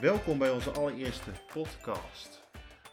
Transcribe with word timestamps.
Welkom 0.00 0.38
bij 0.38 0.50
onze 0.50 0.70
allereerste 0.70 1.30
podcast. 1.52 2.48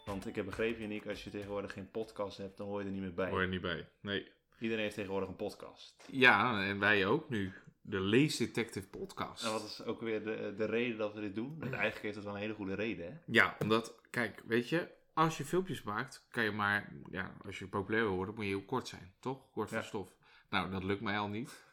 Want 0.05 0.28
ik 0.28 0.36
heb 0.36 0.46
begrepen, 0.46 0.82
Janiek, 0.82 1.07
als 1.07 1.23
je 1.23 1.29
tegenwoordig 1.29 1.73
geen 1.73 1.91
podcast 1.91 2.38
hebt, 2.38 2.57
dan 2.57 2.68
hoor 2.68 2.79
je 2.79 2.86
er 2.86 2.91
niet 2.91 3.02
meer 3.02 3.14
bij. 3.14 3.29
Hoor 3.29 3.41
je 3.41 3.48
niet 3.48 3.61
bij. 3.61 3.89
Nee. 4.02 4.32
Iedereen 4.60 4.84
heeft 4.84 4.96
tegenwoordig 4.96 5.29
een 5.29 5.36
podcast. 5.36 6.05
Ja, 6.11 6.64
en 6.66 6.79
wij 6.79 7.05
ook 7.05 7.29
nu. 7.29 7.54
De 7.82 8.00
Lees 8.00 8.38
Detective 8.38 8.88
Podcast. 8.88 9.46
En 9.46 9.52
wat 9.52 9.64
is 9.64 9.84
ook 9.84 10.02
weer 10.02 10.24
de, 10.24 10.54
de 10.57 10.66
reden 10.66 10.97
dat 10.97 11.14
we 11.14 11.21
dit 11.21 11.36
doen? 11.36 11.60
Want 11.60 11.71
eigenlijk 11.74 12.02
heeft 12.04 12.16
het 12.16 12.24
wel 12.25 12.34
een 12.34 12.39
hele 12.39 12.54
goede 12.54 12.74
reden, 12.75 13.06
hè? 13.11 13.18
Ja, 13.25 13.56
omdat, 13.60 13.96
kijk, 14.10 14.43
weet 14.46 14.70
je, 14.70 14.89
als 15.14 15.38
je 15.38 15.46
filmpjes 15.46 15.83
maakt, 15.83 16.25
kan 16.29 16.43
je 16.43 16.51
maar, 16.51 16.93
ja, 17.11 17.36
als 17.46 17.60
je 17.60 17.68
populair 17.68 18.04
wil 18.04 18.15
worden, 18.15 18.36
moet 18.36 18.43
je 18.43 18.50
heel 18.50 18.65
kort 18.65 18.88
zijn, 18.88 19.14
toch? 19.20 19.51
Kort 19.51 19.70
van 19.70 19.78
Ja. 19.78 19.83
stof. 19.83 20.15
Nou, 20.50 20.71
dat 20.71 20.83
lukt 20.83 21.01
mij 21.01 21.18
al 21.18 21.28
niet, 21.28 21.64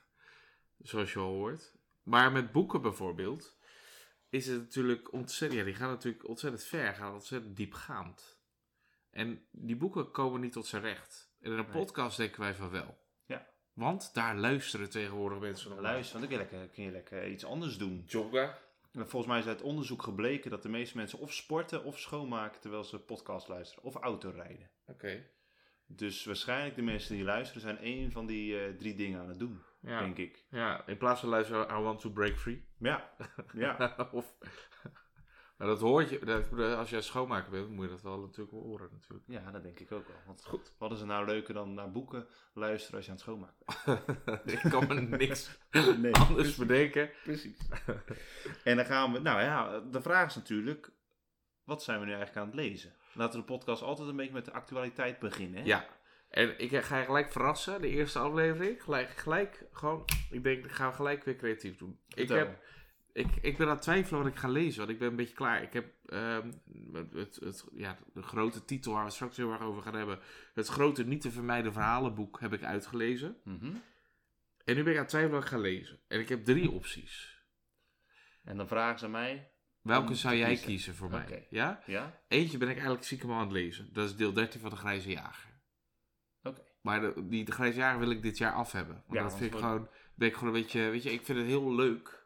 zoals 0.79 1.13
je 1.13 1.19
al 1.19 1.33
hoort. 1.35 1.73
Maar 2.03 2.33
met 2.33 2.53
boeken 2.53 2.83
bijvoorbeeld, 2.83 3.57
is 4.31 4.47
het 4.47 4.61
natuurlijk 4.61 5.13
ontzettend, 5.13 5.61
ja, 5.61 5.67
die 5.67 5.75
gaan 5.75 5.89
natuurlijk 5.89 6.29
ontzettend 6.29 6.65
ver, 6.65 6.95
gaan 6.95 7.13
ontzettend 7.13 7.57
diepgaand. 7.57 8.39
En 9.11 9.45
die 9.51 9.77
boeken 9.77 10.11
komen 10.11 10.41
niet 10.41 10.53
tot 10.53 10.67
zijn 10.67 10.83
recht. 10.83 11.33
En 11.41 11.53
in 11.53 11.59
een 11.59 11.65
Nee. 11.65 11.73
podcast 11.73 12.17
denken 12.17 12.41
wij 12.41 12.55
van 12.55 12.71
wel. 12.71 12.99
Ja. 13.27 13.47
Want 13.73 14.15
daar 14.15 14.37
luisteren 14.37 14.91
tegenwoordig 14.91 15.39
mensen 15.39 15.71
naar. 15.71 15.81
Luister, 15.81 16.19
want 16.19 16.31
dan 16.31 16.39
kun 16.39 16.47
je 16.49 16.53
lekker, 16.59 16.75
kun 16.75 16.85
je 16.85 16.91
lekker 16.91 17.29
iets 17.29 17.45
anders 17.45 17.79
doen. 17.79 18.05
Jogga. 18.07 18.59
En 18.93 19.09
volgens 19.09 19.27
mij 19.33 19.41
is 19.41 19.47
uit 19.47 19.63
onderzoek 19.63 20.03
gebleken 20.03 20.51
dat 20.51 20.63
de 20.63 20.69
meeste 20.69 20.97
mensen 20.97 21.19
of 21.19 21.33
sporten 21.33 21.85
of 21.85 21.99
schoonmaken 21.99 22.61
terwijl 22.61 22.85
ze 22.85 22.99
podcast 22.99 23.49
luisteren. 23.49 23.85
Of 23.85 23.95
autorijden. 23.95 24.71
Oké. 24.87 25.27
Dus 25.87 26.25
waarschijnlijk 26.25 26.75
de 26.75 26.83
mensen 26.83 27.15
die 27.15 27.25
luisteren 27.25 27.63
zijn 27.63 27.79
één 27.79 28.13
van 28.13 28.27
die 28.27 28.61
eh, 28.61 28.75
drie 28.77 28.95
dingen 28.95 29.21
aan 29.21 29.29
het 29.29 29.39
doen, 29.39 29.63
Ja. 29.81 30.01
denk 30.01 30.17
ik. 30.17 30.45
ja, 30.51 30.87
in 30.87 30.97
plaats 30.97 31.21
van 31.21 31.29
luisteren 31.29 31.79
I 31.79 31.83
want 31.83 32.01
to 32.01 32.11
break 32.11 32.37
free. 32.37 32.65
Ja, 32.79 33.11
ja. 33.53 33.97
of, 34.13 34.37
nou, 35.61 35.71
dat 35.71 35.81
hoort 35.81 36.11
je, 36.11 36.19
dat, 36.19 36.53
als 36.77 36.91
jij 36.91 37.01
schoonmaker 37.01 37.51
bent, 37.51 37.71
moet 37.71 37.85
je 37.85 37.91
dat 37.91 38.03
wel 38.03 38.21
natuurlijk 38.21 38.51
wel 38.51 38.63
horen 38.63 38.89
natuurlijk. 38.93 39.25
ja, 39.27 39.51
dat 39.51 39.63
denk 39.63 39.81
ik 39.81 39.93
ook 39.93 40.07
wel. 40.07 40.17
Want 40.27 40.45
Goed. 40.45 40.73
wat 40.79 40.93
is 40.93 41.01
er 41.01 41.07
nou 41.07 41.27
leuker 41.27 41.55
dan 41.55 41.75
naar 41.75 41.91
boeken 41.93 42.27
luisteren 42.55 42.97
als 42.97 43.05
je 43.05 43.11
aan 43.11 43.17
het 43.17 43.27
schoonmaken 43.27 43.65
bent? 44.25 44.53
ik 44.65 44.71
kan 44.71 44.87
me 44.87 45.01
niks 45.01 45.59
Nee, 46.03 46.15
anders 46.15 46.57
bedenken. 46.57 47.11
Precies. 47.25 47.69
en 48.65 48.77
dan 48.77 48.85
gaan 48.85 49.13
we, 49.13 49.19
nou 49.19 49.41
ja, 49.41 49.81
de 49.81 50.03
vraag 50.03 50.27
is 50.27 50.35
natuurlijk, 50.35 50.93
wat 51.65 51.83
zijn 51.83 52.01
we 52.01 52.05
nu 52.05 52.13
eigenlijk 52.13 52.41
aan 52.41 52.53
het 52.53 52.69
lezen? 52.69 52.95
Laten 53.15 53.41
we 53.41 53.47
de 53.47 53.53
podcast 53.53 53.83
altijd 53.83 54.09
een 54.09 54.17
beetje 54.17 54.33
met 54.33 54.45
de 54.45 54.53
actualiteit 54.53 55.19
beginnen. 55.19 55.61
Hè? 55.61 55.67
Ja, 55.67 55.87
en 56.31 56.59
ik 56.59 56.77
ga 56.77 56.99
je 56.99 57.05
gelijk 57.05 57.33
verrassen, 57.33 57.81
de 57.81 57.89
eerste 57.89 58.19
aflevering. 58.19 58.83
Gelijk, 58.83 59.11
gelijk 59.11 59.65
gewoon, 59.73 60.05
ik 60.31 60.43
denk, 60.43 60.65
ik 60.65 60.71
ga 60.71 60.93
gelijk 60.93 61.25
weer 61.25 61.37
creatief 61.37 61.77
doen. 61.77 61.99
Ik, 62.09 62.15
Vertel. 62.15 62.37
heb, 62.37 62.63
ik, 63.13 63.27
ik 63.41 63.57
ben 63.57 63.67
aan 63.67 63.73
het 63.73 63.83
twijfelen 63.83 64.23
wat 64.23 64.33
ik 64.33 64.39
ga 64.39 64.49
lezen, 64.49 64.79
want 64.79 64.91
ik 64.91 64.99
ben 64.99 65.09
een 65.09 65.17
beetje 65.17 65.35
klaar. 65.35 65.63
Ik 65.63 65.73
heb 65.73 65.93
ehm, 66.07 66.53
het, 66.93 67.37
het, 67.37 67.65
ja, 67.73 67.99
de 68.13 68.23
grote 68.23 68.65
titel 68.65 68.93
waar 68.93 69.05
we 69.05 69.11
straks 69.11 69.37
heel 69.37 69.53
erg 69.53 69.61
over 69.61 69.83
gaan 69.83 69.95
hebben. 69.95 70.19
Het 70.55 70.67
grote 70.69 71.07
niet 71.07 71.21
te 71.21 71.31
vermijden 71.31 71.73
verhalenboek 71.73 72.41
heb 72.41 72.53
ik 72.53 72.63
uitgelezen. 72.63 73.37
Mhm. 73.45 73.73
En 74.65 74.77
nu 74.77 74.83
ben 74.83 74.93
ik 74.93 74.97
aan 74.99 75.03
het 75.05 75.09
twijfelen 75.09 75.37
wat 75.37 75.45
ik 75.45 75.55
ga 75.55 75.59
lezen. 75.59 75.99
En 76.09 76.21
ik 76.21 76.29
heb 76.29 76.45
drie 76.45 76.71
opties. 76.71 77.39
En 78.45 78.57
dan 78.57 78.69
vragen 78.69 78.99
ze 78.99 79.09
mij, 79.09 79.51
Welke 79.83 80.15
zou 80.15 80.35
jij 80.35 80.49
kiezen. 80.49 80.67
kiezen 80.67 80.95
voor 80.95 81.11
mij? 81.11 81.47
Ja? 81.51 81.83
ja? 81.87 82.21
Eentje 82.29 82.59
ben 82.59 82.69
ik 82.69 82.79
eigenlijk 82.79 83.25
al 83.25 83.33
aan 83.33 83.41
het 83.41 83.53
lezen. 83.53 83.93
Dat 83.93 84.09
is 84.09 84.17
deel 84.17 84.33
13 84.33 84.61
van 84.61 84.71
de 84.71 84.77
Grijze 84.77 85.11
Jager. 85.11 85.50
Maar 86.81 87.01
de, 87.01 87.27
die 87.29 87.45
de 87.45 87.53
Grijze 87.53 87.79
Jager 87.79 87.99
wil 87.99 88.11
ik 88.11 88.23
dit 88.23 88.39
jaar 88.39 88.53
af 88.53 88.73
hebben. 88.73 88.95
Want 89.07 89.19
Ja, 89.19 89.23
dat 89.23 89.33
vind 89.37 89.45
ik 89.45 89.53
we- 89.53 89.59
gewoon, 89.65 89.89
ben 90.15 90.29
ik 90.29 90.35
gewoon 90.35 90.55
een 90.55 90.61
beetje, 90.61 90.81
weet 90.91 91.03
je, 91.03 91.13
ik 91.13 91.25
vind 91.25 91.39
het 91.39 91.47
heel 91.47 91.75
leuk. 91.75 92.19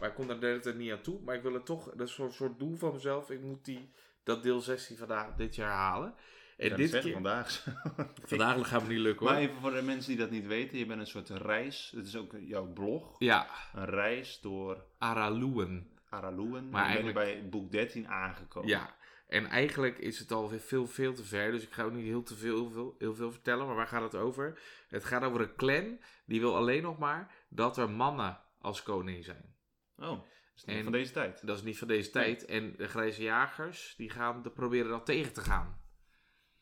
Maar 0.00 0.08
ik 0.08 0.14
kom 0.14 0.26
daar 0.26 0.40
de 0.40 0.46
hele 0.46 0.60
tijd 0.60 0.76
niet 0.76 0.92
aan 0.92 1.00
toe. 1.00 1.20
Maar 1.24 1.34
ik 1.34 1.42
wil 1.42 1.52
het 1.52 1.66
toch, 1.66 1.90
dat 1.94 2.08
is 2.08 2.14
zo'n 2.14 2.32
soort 2.32 2.58
doel 2.58 2.76
van 2.76 2.92
mezelf. 2.92 3.30
Ik 3.30 3.40
moet 3.40 3.64
die, 3.64 3.92
dat 4.22 4.42
deel 4.42 4.60
16 4.60 4.96
vandaag, 4.96 5.34
dit 5.34 5.54
jaar 5.54 5.72
halen. 5.72 6.14
En 6.56 6.76
dit 6.76 6.90
keer, 7.00 7.12
vandaag. 7.12 7.64
vandaag 8.24 8.68
gaat 8.68 8.80
het 8.80 8.90
niet 8.90 8.98
lukken 8.98 9.26
hoor. 9.26 9.34
maar 9.34 9.44
even 9.44 9.60
voor 9.60 9.70
de 9.72 9.82
mensen 9.82 10.10
die 10.10 10.20
dat 10.20 10.30
niet 10.30 10.46
weten, 10.46 10.78
je 10.78 10.86
bent 10.86 11.00
een 11.00 11.06
soort 11.06 11.28
reis, 11.28 11.92
het 11.96 12.06
is 12.06 12.16
ook 12.16 12.32
jouw 12.38 12.66
blog, 12.72 13.14
Ja, 13.18 13.46
een 13.74 13.84
reis 13.84 14.40
door 14.40 14.84
Araluen. 14.98 15.90
Araluen. 16.08 16.50
Maar 16.50 16.70
Maar 16.70 16.82
ben 16.82 16.90
je 17.04 17.12
eigenlijk- 17.12 17.40
bij 17.42 17.48
boek 17.48 17.72
13 17.72 18.08
aangekomen. 18.08 18.68
Ja, 18.68 18.94
en 19.28 19.46
eigenlijk 19.46 19.98
is 19.98 20.18
het 20.18 20.32
al 20.32 20.48
veel, 20.48 20.86
veel 20.86 21.14
te 21.14 21.24
ver. 21.24 21.50
Dus 21.50 21.62
ik 21.62 21.72
ga 21.72 21.82
ook 21.82 21.92
niet 21.92 22.04
heel, 22.04 22.22
te 22.22 22.36
veel, 22.36 22.54
heel, 22.56 22.70
veel, 22.70 22.94
heel 22.98 23.14
veel 23.14 23.30
vertellen. 23.30 23.66
Maar 23.66 23.76
waar 23.76 23.86
gaat 23.86 24.12
het 24.12 24.14
over? 24.14 24.60
Het 24.88 25.04
gaat 25.04 25.22
over 25.22 25.40
een 25.40 25.54
clan. 25.56 25.98
Die 26.26 26.40
wil 26.40 26.56
alleen 26.56 26.82
nog 26.82 26.98
maar 26.98 27.34
dat 27.48 27.76
er 27.76 27.90
mannen 27.90 28.40
als 28.60 28.82
koning 28.82 29.24
zijn. 29.24 29.54
Oh, 29.96 30.24
is 30.56 30.64
niet 30.64 30.76
En- 30.76 30.82
van 30.82 30.92
deze 30.92 31.12
tijd. 31.12 31.46
Dat 31.46 31.56
is 31.56 31.62
niet 31.62 31.78
van 31.78 31.88
deze 31.88 32.10
tijd. 32.10 32.44
En 32.44 32.74
de 32.76 32.88
grijze 32.88 33.22
jagers, 33.22 33.94
die 33.96 34.10
gaan 34.10 34.42
de 34.42 34.50
proberen 34.50 34.90
dat 34.90 35.06
tegen 35.06 35.32
te 35.32 35.40
gaan. 35.40 35.80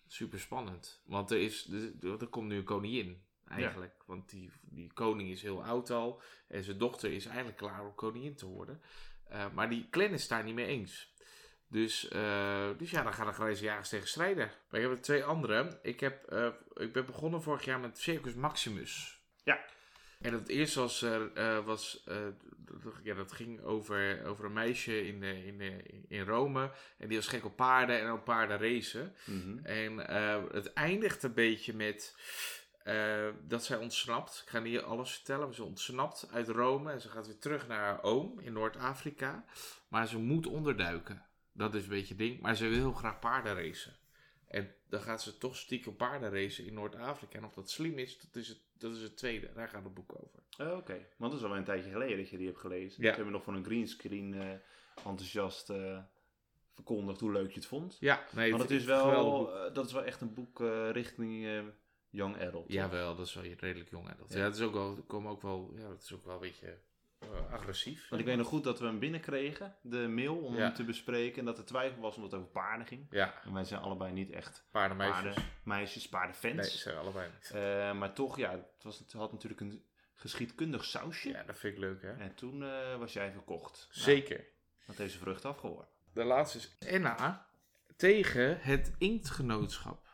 Super 0.06 0.40
spannend. 0.40 1.02
Want 1.06 1.30
er, 1.30 1.38
is, 1.38 1.70
er, 2.02 2.20
er 2.20 2.26
komt 2.26 2.48
nu 2.48 2.56
een 2.56 2.64
koningin. 2.64 3.24
Eigenlijk. 3.48 4.02
Want 4.06 4.30
die, 4.30 4.50
die 4.62 4.92
koning 4.92 5.30
is 5.30 5.42
heel 5.42 5.64
oud 5.64 5.90
al. 5.90 6.22
En 6.48 6.64
zijn 6.64 6.78
dochter 6.78 7.12
is 7.12 7.26
eigenlijk 7.26 7.56
klaar 7.56 7.84
om 7.86 7.94
koningin 7.94 8.36
te 8.36 8.46
worden. 8.46 8.80
Eh, 9.24 9.52
maar 9.52 9.70
die 9.70 9.88
clan 9.90 10.10
is 10.10 10.28
daar 10.28 10.44
niet 10.44 10.54
mee 10.54 10.66
eens. 10.66 11.14
Dus, 11.68 12.08
eh, 12.08 12.68
dus 12.78 12.90
ja, 12.90 13.02
dan 13.02 13.14
gaan 13.14 13.26
de 13.26 13.32
grijze 13.32 13.64
jagers 13.64 13.88
tegen 13.88 14.08
strijden. 14.08 14.50
Maar 14.70 14.80
ik 14.80 14.86
heb 14.88 14.96
er 14.96 15.02
twee 15.02 15.24
andere. 15.24 15.78
Ik, 15.82 16.00
heb, 16.00 16.24
eh, 16.24 16.48
ik 16.74 16.92
ben 16.92 17.06
begonnen 17.06 17.42
vorig 17.42 17.64
jaar 17.64 17.80
met 17.80 17.98
Circus 17.98 18.34
Maximus. 18.34 19.20
Ja. 19.44 19.64
En 20.20 20.32
het 20.32 20.48
eerste 20.48 20.80
was, 20.80 21.02
eh, 21.02 21.64
was 21.64 22.02
dat- 22.04 22.82
dat- 22.82 22.94
ja, 23.02 23.14
dat 23.14 23.32
ging 23.32 23.62
over, 23.62 24.24
over 24.26 24.44
een 24.44 24.52
meisje 24.52 25.06
in, 25.06 25.22
eh, 25.22 25.46
in, 25.46 25.60
in 26.08 26.24
Rome. 26.24 26.70
En 26.98 27.08
die 27.08 27.16
was 27.16 27.26
gek 27.28 27.44
op 27.44 27.56
paarden 27.56 28.00
en 28.00 28.12
op 28.12 28.24
paarden 28.24 28.58
racen. 28.58 29.14
Mhm. 29.24 29.58
En 29.64 29.98
het 30.52 30.72
eindigt 30.72 31.22
een 31.22 31.34
beetje 31.34 31.74
met 31.74 32.14
dat 33.42 33.64
zij 33.64 33.76
ontsnapt. 33.76 34.42
Ik 34.44 34.50
ga 34.50 34.58
niet 34.58 34.80
alles 34.80 35.12
vertellen, 35.14 35.44
maar 35.46 35.54
ze 35.54 35.64
ontsnapt 35.64 36.28
uit 36.32 36.48
Rome. 36.48 36.92
En 36.92 37.00
ze 37.00 37.08
gaat 37.08 37.26
weer 37.26 37.38
terug 37.38 37.66
naar 37.66 37.80
haar 37.80 38.02
oom 38.02 38.40
in 38.40 38.52
Noord-Afrika. 38.52 39.44
Maar 39.88 40.06
ze 40.08 40.18
moet 40.18 40.46
onderduiken. 40.46 41.24
Dat 41.56 41.74
is 41.74 41.82
een 41.82 41.88
beetje 41.88 42.08
het 42.08 42.18
ding. 42.18 42.40
Maar 42.40 42.56
ze 42.56 42.68
wil 42.68 42.78
heel 42.78 42.92
graag 42.92 43.18
paarden 43.18 43.54
racen. 43.54 43.96
En 44.46 44.74
dan 44.88 45.00
gaat 45.00 45.22
ze 45.22 45.38
toch 45.38 45.56
stiekem 45.56 45.96
paarden 45.96 46.30
racen 46.30 46.66
in 46.66 46.74
Noord-Afrika. 46.74 47.38
En 47.38 47.44
of 47.44 47.54
dat 47.54 47.70
slim 47.70 47.98
is, 47.98 48.18
dat 48.18 48.36
is 48.42 48.48
het, 48.48 48.58
dat 48.78 48.94
is 48.94 49.02
het 49.02 49.16
tweede. 49.16 49.52
Daar 49.54 49.68
gaat 49.68 49.84
het 49.84 49.94
boek 49.94 50.12
over. 50.22 50.70
Oh, 50.70 50.76
Oké, 50.76 51.06
want 51.16 51.32
dat 51.32 51.40
is 51.40 51.46
al 51.46 51.56
een 51.56 51.64
tijdje 51.64 51.90
geleden 51.90 52.16
dat 52.16 52.28
je 52.28 52.36
die 52.36 52.46
hebt 52.46 52.58
gelezen. 52.58 53.02
Ja. 53.02 53.08
Toen 53.08 53.16
hebben 53.16 53.32
nog 53.32 53.44
van 53.44 53.54
een 53.54 53.64
greenscreen 53.64 54.34
eh 54.34 54.50
enthousiast 55.04 55.70
eh, 55.70 55.98
verkondigd 56.74 57.20
hoe 57.20 57.32
leuk 57.32 57.48
je 57.48 57.54
het 57.58 57.66
vond. 57.66 57.96
Ja, 58.00 58.24
nee, 58.34 58.50
Want 58.50 58.62
het 58.62 58.70
ik 58.70 58.78
is 58.78 58.84
wel, 58.84 59.54
eh, 59.54 59.74
dat 59.74 59.86
is 59.86 59.92
wel 59.92 60.04
echt 60.04 60.20
een 60.20 60.34
boek 60.34 60.60
richting 60.92 61.62
young 62.10 62.40
adult. 62.40 62.72
Jawel, 62.72 63.16
dat 63.16 63.26
is 63.26 63.34
wel 63.34 63.44
redelijk. 63.44 63.90
Dat, 63.90 64.32
Ja. 64.32 64.38
ja. 64.38 64.44
het 64.44 64.54
is 64.54 64.60
ook 64.60 64.72
wel, 64.72 65.02
komen 65.06 65.30
ook 65.30 65.42
wel, 65.42 65.72
ja, 65.76 65.88
dat 65.88 66.02
is 66.02 66.12
ook 66.12 66.24
wel 66.24 66.34
een 66.34 66.40
beetje 66.40 66.78
eh, 67.18 67.52
agressief. 67.52 68.08
Want 68.08 68.20
ik 68.20 68.26
weet 68.28 68.36
nog 68.36 68.46
goed 68.46 68.64
dat 68.64 68.78
we 68.78 68.86
hem 68.86 68.98
binnenkregen, 68.98 69.76
de 69.82 70.08
mail, 70.08 70.36
om 70.36 70.54
Ja. 70.54 70.60
hem 70.60 70.74
te 70.74 70.84
bespreken. 70.84 71.38
En 71.38 71.44
dat 71.44 71.58
er 71.58 71.64
twijfel 71.64 72.00
was 72.00 72.16
omdat 72.16 72.30
het 72.30 72.40
over 72.40 72.52
paarden 72.52 72.86
ging. 72.86 73.06
Ja, 73.10 73.42
En 73.44 73.52
wij 73.52 73.64
zijn 73.64 73.80
allebei 73.80 74.12
niet 74.12 74.30
echt 74.30 74.66
paardenmeisjes. 74.70 75.34
paardenmeisjes, 75.34 76.08
paardenfans. 76.08 76.54
Nee, 76.54 76.64
ze 76.70 76.78
zijn 76.78 76.96
allebei 76.96 77.30
niet. 77.34 77.50
Eh, 77.50 77.92
maar 77.92 78.12
toch, 78.12 78.36
ja, 78.36 78.50
het, 78.50 78.82
was, 78.84 78.98
het 78.98 79.12
had 79.12 79.32
natuurlijk 79.32 79.60
een 79.60 79.84
geschiedkundig 80.14 80.84
sausje. 80.84 81.28
Ja, 81.28 81.42
dat 81.42 81.58
vind 81.58 81.74
ik 81.74 81.80
leuk, 81.80 82.02
hè? 82.02 82.12
En 82.12 82.34
toen 82.34 82.62
eh, 82.62 82.96
was 82.98 83.12
jij 83.12 83.32
verkocht. 83.32 83.88
Nou, 83.90 84.00
Zeker. 84.00 84.44
dat 84.86 84.96
heeft 84.96 85.10
zijn 85.10 85.22
vrucht 85.24 85.44
afgeworpen. 85.44 85.88
De 86.12 86.24
laatste 86.24 86.58
is 86.58 86.76
Enna 86.78 87.46
tegen 87.96 88.60
het 88.60 88.92
Inktgenootschap. 88.98 90.04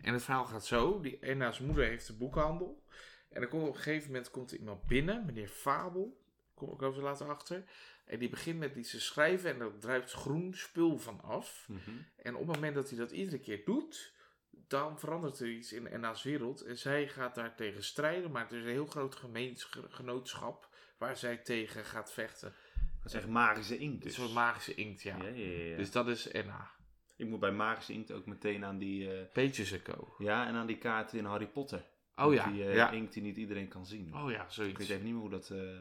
En 0.00 0.12
het 0.12 0.22
verhaal 0.22 0.44
gaat 0.44 0.64
zo. 0.66 1.00
Die 1.00 1.18
Enna's 1.18 1.58
moeder 1.60 1.84
heeft 1.84 2.08
een 2.08 2.18
boekhandel. 2.18 2.84
En 3.28 3.48
komt 3.48 3.62
op 3.62 3.68
een 3.68 3.80
gegeven 3.80 4.06
moment 4.06 4.30
komt 4.30 4.50
er 4.52 4.58
iemand 4.58 4.86
binnen, 4.86 5.24
meneer 5.26 5.48
Fabel. 5.48 6.24
Kom 6.56 6.72
ik 6.72 6.82
over 6.82 7.02
later 7.02 7.28
achter. 7.28 7.64
En 8.04 8.18
die 8.18 8.28
begint 8.28 8.58
met 8.58 8.76
iets 8.76 8.90
te 8.90 9.00
schrijven 9.00 9.50
en 9.54 9.60
er 9.60 9.78
druipt 9.78 10.12
groen 10.12 10.54
spul 10.54 10.98
van 10.98 11.20
af. 11.22 11.68
En 12.16 12.34
op 12.36 12.46
het 12.46 12.54
moment 12.56 12.74
dat 12.74 12.88
hij 12.90 12.98
dat 12.98 13.10
iedere 13.10 13.38
keer 13.38 13.62
doet, 13.64 14.14
dan 14.50 14.98
verandert 14.98 15.40
er 15.40 15.48
iets 15.50 15.72
in 15.72 15.86
Enna's 15.86 16.22
wereld. 16.22 16.60
En 16.60 16.78
zij 16.78 17.08
gaat 17.08 17.34
daar 17.34 17.54
tegen 17.56 17.84
strijden, 17.84 18.30
maar 18.30 18.42
het 18.42 18.52
is 18.52 18.62
een 18.62 18.68
heel 18.68 18.86
groot 18.86 19.14
gemeensgenootschap 19.14 20.68
waar 20.98 21.16
zij 21.16 21.36
tegen 21.36 21.84
gaat 21.84 22.12
vechten. 22.12 22.54
Dat 23.02 23.14
is 23.14 23.14
echt 23.14 23.28
magische 23.28 23.78
inkt 23.78 23.94
Een 23.96 24.00
dus. 24.00 24.14
soort 24.14 24.32
magische 24.32 24.74
inkt, 24.74 25.02
ja. 25.02 25.16
Ja, 25.16 25.28
ja, 25.28 25.64
ja. 25.64 25.76
Dus 25.76 25.90
dat 25.90 26.08
is 26.08 26.28
Enna. 26.30 26.70
Ik 27.16 27.26
moet 27.26 27.40
bij 27.40 27.52
magische 27.52 27.92
inkt 27.92 28.12
ook 28.12 28.26
meteen 28.26 28.64
aan 28.64 28.78
die... 28.78 29.12
eh, 29.12 29.32
Peaches 29.32 29.72
en 29.72 29.82
Co. 29.82 30.14
ja, 30.18 30.46
en 30.46 30.54
aan 30.54 30.66
die 30.66 30.78
kaarten 30.78 31.18
in 31.18 31.24
Harry 31.24 31.46
Potter. 31.46 31.84
Oh 32.16 32.34
ja, 32.34 32.50
Die 32.50 32.64
eh, 32.70 32.92
inkt 32.92 33.12
die 33.12 33.22
niet 33.22 33.36
iedereen 33.36 33.68
kan 33.68 33.86
zien. 33.86 34.14
Oh 34.16 34.30
ja, 34.30 34.44
Ik 34.44 34.50
zoiets. 34.50 34.78
weet 34.78 34.88
even 34.90 35.02
niet 35.04 35.12
meer 35.12 35.20
hoe, 35.22 35.30
dat, 35.30 35.50
eh, 35.50 35.80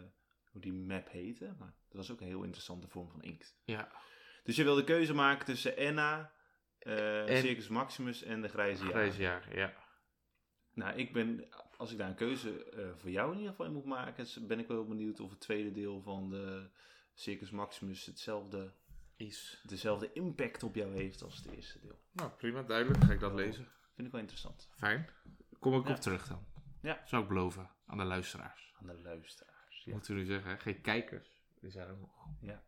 hoe 0.56 0.64
die 0.64 0.74
map 0.74 1.10
heette, 1.10 1.56
maar 1.60 1.74
dat 1.88 1.98
was 1.98 2.12
ook 2.12 2.22
een 2.22 2.28
heel 2.28 2.44
interessante 2.44 2.88
vorm 2.88 3.10
van 3.10 3.22
inkt. 3.24 3.56
Ja, 3.64 3.92
Dus 4.44 4.56
je 4.56 4.64
wil 4.64 4.76
de 4.76 4.84
keuze 4.84 5.14
maken 5.14 5.46
tussen 5.46 5.78
Enna, 5.78 6.32
En- 6.80 7.38
Circus 7.42 7.68
Maximus 7.68 8.24
en 8.24 8.42
de 8.42 8.48
Grijze 8.48 8.86
jager, 9.18 9.58
ja. 9.58 9.74
Nou, 10.74 10.98
ik 10.98 11.14
ben, 11.14 11.48
als 11.78 11.92
ik 11.92 11.98
daar 11.98 12.10
een 12.10 12.16
keuze 12.16 12.64
eh, 12.70 12.90
voor 12.96 13.10
jou 13.10 13.32
in 13.32 13.38
ieder 13.38 13.52
geval 13.52 13.66
in 13.66 13.74
moet 13.74 13.86
maken, 13.86 14.48
ben 14.48 14.60
ik 14.60 14.68
wel 14.68 14.86
benieuwd 14.86 15.20
of 15.20 15.30
het 15.30 15.40
tweede 15.40 15.72
deel 15.72 16.02
van 16.02 16.30
de 16.30 16.70
Circus 17.14 17.50
Maximus 17.52 18.06
hetzelfde 18.06 18.74
Is. 19.16 19.62
dezelfde 19.68 20.12
impact 20.14 20.64
op 20.64 20.76
jou 20.76 20.94
heeft 20.94 21.22
als 21.24 21.38
het 21.38 21.52
eerste 21.52 21.80
deel. 21.80 22.00
Nou, 22.12 22.32
prima, 22.32 22.64
duidelijk. 22.64 23.04
Ga 23.04 23.14
ik 23.14 23.20
dat 23.20 23.32
Oh. 23.32 23.38
lezen. 23.38 23.68
Vind 23.94 24.08
ik 24.08 24.12
wel 24.12 24.22
interessant. 24.22 24.70
Fijn. 24.76 25.10
Kom 25.60 25.74
ik 25.80 25.88
Ja. 25.88 25.94
op 25.94 26.00
terug 26.00 26.28
dan. 26.28 26.46
Ja. 26.82 27.02
Zou 27.06 27.22
ik 27.22 27.28
beloven 27.28 27.70
aan 27.86 27.98
de 27.98 28.04
luisteraars. 28.04 28.74
Aan 28.80 28.88
de 28.88 29.00
luisteraars. 29.04 29.54
Ja. 29.86 29.92
Moeten 29.94 30.14
we 30.16 30.20
nu 30.22 30.26
zeggen, 30.26 30.50
hè? 30.52 30.58
geen 30.58 30.82
kijkers. 30.82 31.42
Die 31.60 31.72
zijn 31.72 31.88
er 31.88 31.98
nog. 31.98 32.10
Ja. 32.42 32.64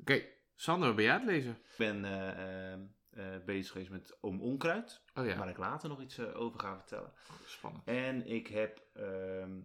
Oké, 0.00 0.22
Sander, 0.54 0.94
ben 0.94 1.04
jij 1.04 1.12
aan 1.14 1.20
het 1.20 1.28
lezen? 1.30 1.50
Ik 1.50 1.74
ben 1.78 2.04
eh, 2.04 2.72
eh, 2.72 2.80
eh, 3.10 3.44
bezig 3.44 3.72
geweest 3.72 3.90
met 3.90 4.16
Oom 4.20 4.40
Onkruid. 4.40 5.02
Oh 5.14 5.26
ja, 5.26 5.36
Waar 5.36 5.48
ik 5.48 5.56
later 5.58 5.88
nog 5.88 6.00
iets 6.00 6.18
eh, 6.18 6.40
over 6.40 6.60
ga 6.60 6.76
vertellen. 6.76 7.12
spannend. 7.46 7.84
En 7.86 8.26
ik 8.26 8.46
heb... 8.46 8.82
ehm, 8.94 9.58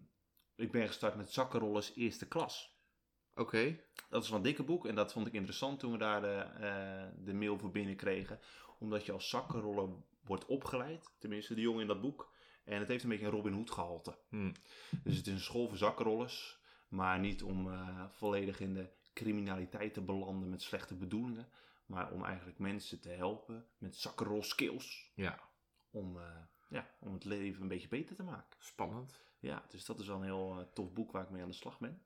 ik 0.54 0.70
ben 0.72 0.86
gestart 0.86 1.16
met 1.16 1.32
Zakkenrollers 1.32 1.94
Eerste 1.94 2.28
Klas. 2.28 2.74
Oké, 3.34 3.80
Dat 4.08 4.22
is 4.22 4.28
wel 4.28 4.38
een 4.38 4.44
dikke 4.44 4.62
boek 4.62 4.86
en 4.86 4.94
dat 4.94 5.12
vond 5.12 5.26
ik 5.26 5.32
interessant 5.32 5.78
toen 5.78 5.92
we 5.92 5.98
daar 5.98 6.20
de, 6.20 6.34
eh, 6.66 7.24
de 7.24 7.34
mail 7.34 7.58
voor 7.58 7.70
binnenkregen. 7.70 8.40
Omdat 8.78 9.06
je 9.06 9.12
als 9.12 9.28
zakkenroller 9.28 9.88
wordt 10.24 10.46
opgeleid, 10.46 11.14
tenminste 11.18 11.54
de 11.54 11.60
jongen 11.60 11.80
in 11.80 11.86
dat 11.86 12.00
boek. 12.00 12.34
En 12.66 12.78
het 12.78 12.88
heeft 12.88 13.02
een 13.02 13.08
beetje 13.08 13.24
een 13.24 13.30
Robin 13.32 13.52
Hood 13.52 13.70
gehalte. 13.70 14.18
Hm. 14.28 14.52
Dus 15.02 15.16
het 15.16 15.26
is 15.26 15.32
een 15.32 15.40
school 15.40 15.68
voor 15.68 15.76
zakkenrollers, 15.76 16.58
maar 16.88 17.18
niet 17.18 17.42
om 17.42 17.72
eh, 17.72 18.04
volledig 18.10 18.60
in 18.60 18.74
de 18.74 18.88
criminaliteit 19.14 19.94
te 19.94 20.00
belanden 20.00 20.48
met 20.48 20.62
slechte 20.62 20.94
bedoelingen. 20.94 21.48
Maar 21.86 22.12
om 22.12 22.24
eigenlijk 22.24 22.58
mensen 22.58 23.00
te 23.00 23.08
helpen 23.08 23.66
met 23.78 23.96
zakkenrol 23.96 24.42
skills. 24.42 25.12
ja, 25.14 25.40
Om, 25.90 26.18
eh, 26.18 26.36
ja, 26.68 26.90
om 27.00 27.12
het 27.12 27.24
leven 27.24 27.62
een 27.62 27.68
beetje 27.68 27.88
beter 27.88 28.16
te 28.16 28.22
maken. 28.22 28.56
spannend. 28.60 29.20
Ja, 29.38 29.64
dus 29.68 29.84
dat 29.84 30.00
is 30.00 30.06
wel 30.06 30.16
een 30.16 30.22
heel 30.22 30.58
eh, 30.58 30.66
tof 30.72 30.92
boek 30.92 31.12
waar 31.12 31.22
ik 31.22 31.30
mee 31.30 31.42
aan 31.42 31.48
de 31.48 31.54
slag 31.54 31.78
ben. 31.78 31.90
En 31.90 32.02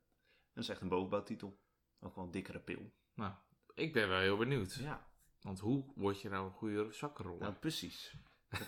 dat 0.55 0.65
is 0.65 0.71
echt 0.71 0.81
een 0.81 0.89
bovenbouwtitel. 0.89 1.59
Ook 2.01 2.15
wel 2.15 2.25
een 2.25 2.31
dikkere 2.31 2.61
pil. 2.61 2.93
Nou, 3.15 3.33
ik 3.75 3.93
ben 3.93 4.09
wel 4.09 4.19
heel 4.21 4.37
benieuwd. 4.37 4.75
Ja, 4.75 5.09
Want 5.41 5.59
hoe 5.59 5.85
word 5.95 6.21
je 6.21 6.29
nou 6.29 6.45
een 6.47 6.53
goede 6.53 6.93
zakkenroller? 6.93 7.41
nou 7.43 7.55
precies. 7.55 8.15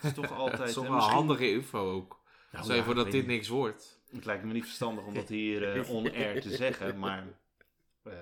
Is 0.03 0.13
toch 0.15 0.31
altijd... 0.39 0.59
Het 0.59 0.69
is 0.69 0.75
toch 0.75 0.85
en 0.85 0.89
wel 0.91 0.99
misschien- 0.99 1.17
handige 1.19 1.51
info 1.51 1.93
ook. 1.93 2.21
Nou 2.53 2.65
Stel 2.65 2.75
je 2.77 2.81
ja, 2.81 2.87
voor 2.87 2.95
dat 2.95 3.05
dit 3.05 3.15
ik. 3.23 3.27
niks 3.27 3.49
wordt. 3.49 4.03
Het 4.11 4.25
lijkt 4.25 4.45
me 4.45 4.53
niet 4.53 4.65
verstandig 4.65 5.05
om 5.05 5.15
dat 5.15 5.29
hier 5.29 5.73
eh, 5.81 5.91
on-air 5.97 6.41
te 6.41 6.51
zeggen, 6.57 6.99
maar 6.99 7.39
eh, 8.03 8.13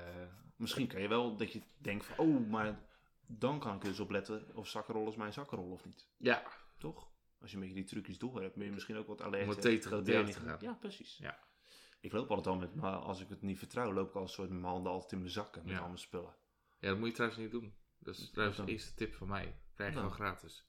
misschien 0.57 0.87
kan 0.87 1.01
je 1.03 1.09
wel 1.09 1.37
dat 1.37 1.53
je 1.53 1.63
denkt 1.79 2.05
van, 2.07 2.27
oh, 2.27 2.49
maar 2.51 2.81
dan 3.27 3.59
kan 3.59 3.75
ik 3.75 3.81
dus 3.83 4.01
opletten 4.01 4.47
of 4.55 4.69
zakkenrollers 4.69 5.17
mijn 5.17 5.33
zakkenrollen 5.33 5.73
of 5.73 5.85
niet. 5.85 6.09
Ja, 6.17 6.43
Toch? 6.79 7.09
Als 7.41 7.51
je 7.51 7.57
een 7.57 7.63
beetje 7.63 7.79
die 7.79 7.85
trucjes 7.89 8.19
door 8.19 8.43
hebt, 8.43 8.55
ben 8.57 8.65
je 8.67 8.73
misschien 8.73 8.97
ook 8.97 9.07
wat 9.07 9.23
alert. 9.23 9.43
Om 9.43 9.49
het 9.51 9.61
tegen 9.61 10.05
te 10.05 10.13
niet- 10.13 10.37
gaan. 10.37 10.59
Ja, 10.61 10.73
precies. 10.73 11.19
Ja. 11.19 11.39
Ik 12.01 12.13
loop 12.13 12.29
altijd 12.31 12.47
al 12.47 12.57
met, 12.57 12.75
maar 12.75 12.93
als 12.97 13.21
ik 13.21 13.29
het 13.29 13.43
niet 13.43 13.59
vertrouw, 13.59 13.93
loop 13.93 14.09
ik 14.09 14.15
al 14.15 14.23
een 14.23 14.29
soort 14.29 14.49
met 14.51 14.61
mijn 14.61 14.73
handen 14.73 14.93
altijd 14.93 15.13
in 15.13 15.19
mijn 15.19 15.31
zakken 15.31 15.63
met 15.65 15.73
Ja. 15.73 15.79
al 15.81 15.87
mijn 15.87 15.99
spullen. 15.99 16.35
ja, 16.79 16.89
dat 16.89 16.99
moet 16.99 17.09
je 17.09 17.15
trouwens 17.15 17.41
niet 17.41 17.51
doen. 17.51 17.75
Dat 17.99 18.17
is 18.17 18.31
trouwens 18.31 18.59
de 18.59 18.67
eerste 18.67 18.95
tip 18.95 19.15
van 19.15 19.29
mij. 19.29 19.57
Krijg 19.75 19.93
je 19.93 19.99
Nou. 20.01 20.11
gewoon 20.13 20.29
gratis. 20.29 20.65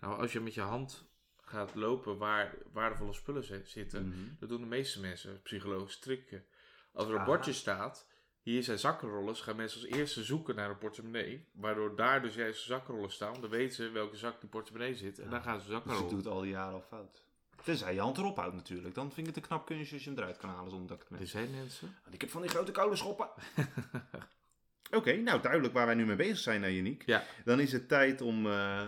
Nou, 0.00 0.20
als 0.20 0.32
je 0.32 0.40
met 0.40 0.54
je 0.54 0.60
hand 0.60 1.08
gaat 1.44 1.74
lopen 1.74 2.16
waar 2.18 2.54
waardevolle 2.72 3.12
spullen 3.12 3.44
zi- 3.44 3.60
zitten, 3.64 4.08
Mhm. 4.08 4.18
dat 4.38 4.48
doen 4.48 4.60
de 4.60 4.66
meeste 4.66 5.00
mensen. 5.00 5.42
Psychologisch 5.42 5.98
trucje. 5.98 6.42
Als 6.92 7.06
er 7.08 7.14
een 7.14 7.20
Ah. 7.20 7.26
bordje 7.26 7.52
staat, 7.52 8.06
hier 8.40 8.62
zijn 8.62 8.78
zakkenrollers, 8.78 9.40
gaan 9.40 9.56
mensen 9.56 9.80
als 9.88 9.98
eerste 9.98 10.24
zoeken 10.24 10.54
naar 10.54 10.70
een 10.70 10.78
portemonnee. 10.78 11.48
Waardoor 11.52 11.96
daar 11.96 12.22
dus 12.22 12.34
juist 12.34 12.64
zakkenrollers 12.64 13.14
staan. 13.14 13.40
Dan 13.40 13.50
weten 13.50 13.74
ze 13.76 13.90
welke 13.90 14.16
zak 14.16 14.40
die 14.40 14.48
portemonnee 14.50 14.94
zit. 14.94 15.18
En 15.18 15.30
dan 15.30 15.42
gaan 15.42 15.60
ze 15.60 15.66
zakken 15.70 15.90
Dus 15.90 15.98
ik 16.00 16.04
rollen. 16.06 16.22
doe 16.22 16.24
het 16.32 16.36
al 16.38 16.42
die 16.42 16.50
jaren 16.50 16.74
al 16.74 16.80
fout. 16.88 17.24
Tenzij 17.64 17.94
je 17.94 18.00
hand 18.00 18.18
erop 18.18 18.36
houdt 18.36 18.54
natuurlijk. 18.54 18.94
Dan 18.94 19.12
vind 19.12 19.26
ik 19.26 19.34
het 19.34 19.42
een 19.42 19.48
knap 19.48 19.66
kunstje 19.66 19.94
als 19.94 20.04
je 20.04 20.10
hem 20.10 20.18
eruit 20.18 20.36
kan 20.36 20.50
halen 20.50 20.70
zonder 20.70 20.88
dat 20.88 20.96
ik 20.96 21.02
het 21.02 21.12
Er 21.12 21.18
met. 21.20 21.28
zijn 21.28 21.50
mensen. 21.50 21.96
Want 22.02 22.14
ik 22.14 22.20
heb 22.20 22.30
van 22.30 22.40
die 22.40 22.50
grote 22.50 22.72
koude 22.72 22.96
schoppen. 22.96 23.28
Oké, 24.90 25.16
nou 25.16 25.40
duidelijk 25.40 25.74
waar 25.74 25.86
wij 25.86 25.94
nu 25.94 26.06
mee 26.06 26.16
bezig 26.16 26.38
zijn, 26.38 26.60
nou 26.60 26.72
Janiek. 26.72 27.02
Ja. 27.06 27.24
Dan 27.44 27.60
is 27.60 27.72
het 27.72 27.88
tijd 27.88 28.20
om 28.20 28.46
eh, 28.46 28.82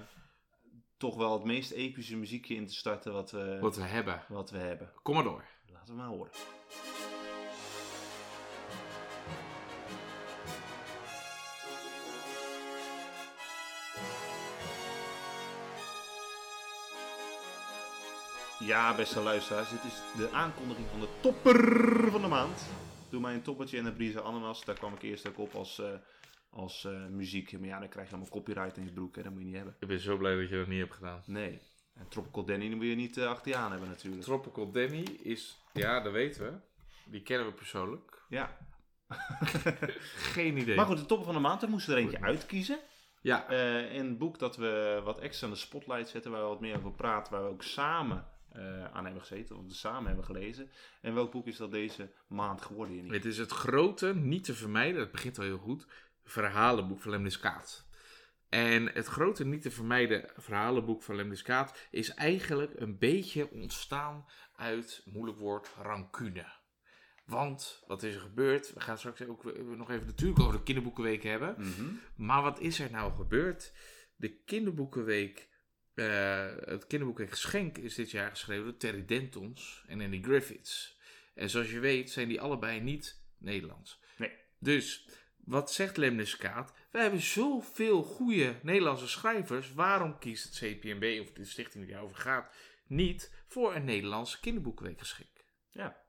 toch 1.03 1.17
wel 1.17 1.33
het 1.33 1.45
meest 1.45 1.71
epische 1.71 2.17
muziekje 2.17 2.55
in 2.55 2.67
te 2.67 2.75
starten 2.75 3.13
wat 3.13 3.31
we, 3.31 3.59
Wat 3.61 3.77
we 3.77 3.83
hebben. 3.83 4.23
wat 4.29 4.51
we 4.51 4.59
hebben. 4.59 4.91
Kom 5.03 5.15
maar 5.15 5.25
door. 5.25 5.45
Laten 5.73 5.95
we 5.95 6.01
maar 6.01 6.09
horen. 6.09 6.31
Ja, 18.59 18.95
beste 18.95 19.21
luisteraars, 19.21 19.71
dit 19.71 19.85
is 19.85 20.01
de 20.17 20.31
aankondiging 20.33 20.87
van 20.91 21.01
de 21.01 21.09
topper 21.21 22.11
van 22.11 22.21
de 22.21 22.29
maand. 22.29 22.67
Doe 23.11 23.21
mij 23.21 23.35
een 23.35 23.43
toppertje 23.43 23.79
en 23.79 23.87
een 23.87 23.95
Brisa 23.95 24.21
Ananas. 24.21 24.65
Daar 24.65 24.75
kwam 24.75 24.93
ik 24.95 25.03
eerst 25.03 25.29
ook 25.29 25.39
op 25.39 25.55
als, 25.55 25.79
eh, 25.79 25.87
als 26.53 26.85
eh, 26.85 27.07
muziek. 27.07 27.53
Maar 27.53 27.69
ja, 27.69 27.79
dan 27.79 27.89
krijg 27.89 28.09
je 28.09 28.15
allemaal 28.15 28.33
copyright 28.33 28.77
in 28.77 28.85
je 28.85 28.93
broek. 28.93 29.17
Hè. 29.17 29.23
Dat 29.23 29.33
moet 29.33 29.41
je 29.41 29.47
niet 29.47 29.57
hebben. 29.57 29.77
Ik 29.81 29.89
ben 29.89 29.99
zo 29.99 30.17
blij 30.17 30.37
dat 30.37 30.49
je 30.49 30.57
dat 30.57 30.67
niet 30.67 30.81
hebt 30.81 30.95
gedaan. 30.95 31.23
Nee. 31.27 31.61
En 31.95 32.09
Tropical 32.09 32.45
Danny 32.45 32.75
moet 32.75 32.87
je 32.87 32.95
niet 32.95 33.17
eh, 33.17 33.27
achter 33.27 33.51
je 33.51 33.57
aan 33.57 33.71
hebben 33.71 33.89
natuurlijk. 33.89 34.23
Tropical 34.23 34.71
Danny 34.71 35.03
is, 35.23 35.63
ja, 35.73 36.01
dat 36.01 36.13
weten 36.13 36.45
we. 36.45 36.53
Die 37.11 37.23
kennen 37.23 37.47
we 37.47 37.53
persoonlijk. 37.53 38.23
Ja. 38.29 38.57
Geen 40.35 40.57
idee. 40.57 40.77
Maar 40.77 40.87
goed, 40.87 40.99
de 40.99 41.07
topper 41.07 41.27
van 41.27 41.35
de 41.35 41.41
maand, 41.41 41.61
daar 41.61 41.71
moesten 41.71 41.95
we 41.95 42.01
er 42.01 42.07
eentje 42.07 42.23
uitkiezen. 42.23 42.79
Ja, 43.21 43.49
Eh 43.49 43.95
een 43.95 44.19
boek 44.19 44.39
dat 44.39 44.57
we 44.57 45.01
wat 45.05 45.21
extra 45.21 45.47
in 45.47 45.53
de 45.53 45.59
spotlight 45.59 46.09
zetten, 46.09 46.31
waar 46.31 46.43
we 46.43 46.49
wat 46.49 46.61
meer 46.61 46.77
over 46.77 46.93
praten, 46.93 47.33
waar 47.33 47.43
we 47.43 47.49
ook 47.49 47.63
samen 47.63 48.27
eh, 48.53 48.85
aan 48.85 49.05
hebben 49.05 49.23
gezeten, 49.23 49.57
of 49.57 49.65
we 49.65 49.75
samen 49.75 50.07
hebben 50.07 50.25
gelezen. 50.25 50.71
En 51.01 51.15
welk 51.15 51.31
boek 51.31 51.47
is 51.47 51.57
dat 51.57 51.71
deze 51.71 52.13
maand 52.29 52.63
geworden, 52.63 52.97
Jenny? 52.97 53.15
het 53.15 53.25
is 53.25 53.39
het 53.39 53.51
grote, 53.51 54.15
niet 54.15 54.45
te 54.45 54.55
vermijden, 54.55 54.99
dat 54.99 55.11
begint 55.11 55.39
al 55.39 55.45
heel 55.45 55.59
goed, 55.59 55.87
verhalenboek 56.25 57.01
van 57.01 57.11
Lemniskaat. 57.11 57.87
En 58.49 58.87
het 58.87 59.07
grote, 59.07 59.45
niet 59.45 59.63
te 59.63 59.71
vermijden 59.71 60.31
verhalenboek 60.37 61.03
van 61.03 61.15
Lemniskaat 61.15 61.87
is 61.91 62.15
eigenlijk 62.15 62.81
een 62.81 62.99
beetje 62.99 63.51
ontstaan 63.51 64.27
uit, 64.57 65.03
moeilijk 65.05 65.39
woord, 65.39 65.71
rancune. 65.79 66.47
Want, 67.25 67.83
wat 67.87 68.03
is 68.03 68.15
er 68.15 68.21
gebeurd? 68.21 68.73
We 68.73 68.81
gaan 68.81 68.99
straks 68.99 69.23
ook 69.23 69.45
nog 69.77 69.91
even 69.91 70.07
natuurlijk 70.07 70.41
over 70.41 70.57
de 70.57 70.63
kinderboekenweek 70.63 71.23
hebben. 71.23 71.55
Mhm. 71.59 71.95
Maar 72.17 72.43
wat 72.43 72.61
is 72.61 72.79
er 72.79 72.91
nou 72.91 73.13
gebeurd? 73.13 73.73
De 74.17 74.43
kinderboekenweek, 74.45 75.49
eh, 75.95 76.47
het 76.61 76.87
kinderboekenweek 76.87 77.35
geschenk 77.35 77.79
is 77.79 77.95
dit 77.95 78.11
jaar 78.11 78.31
geschreven 78.31 78.65
door 78.65 78.77
Terry 78.77 79.05
Dentons 79.05 79.85
en 79.87 80.01
Andy 80.01 80.23
Griffiths. 80.23 80.99
En 81.35 81.51
zoals 81.51 81.71
je 81.71 81.81
weet 81.81 82.11
zijn 82.11 82.29
die 82.29 82.41
allebei 82.41 82.81
niet 82.81 83.23
Nederlands. 83.39 84.01
Nee. 84.17 84.33
Dus, 84.59 85.09
wat 85.45 85.73
zegt 85.73 85.97
Lemniskaat? 85.97 86.73
Wij 86.91 87.03
hebben 87.03 87.21
zoveel 87.21 88.03
goede 88.03 88.55
Nederlandse 88.63 89.09
schrijvers. 89.09 89.73
Waarom 89.75 90.19
kiest 90.19 90.45
het 90.45 90.55
CPNB, 90.79 91.19
of 91.21 91.33
de 91.33 91.45
stichting 91.45 91.85
die 91.85 91.93
daarover 91.93 92.17
gaat, 92.17 92.55
niet 92.87 93.45
voor 93.47 93.75
een 93.75 93.85
Nederlands 93.85 94.41
kinderboekenweekgeschenk? 94.41 95.45
Ja. 95.71 96.01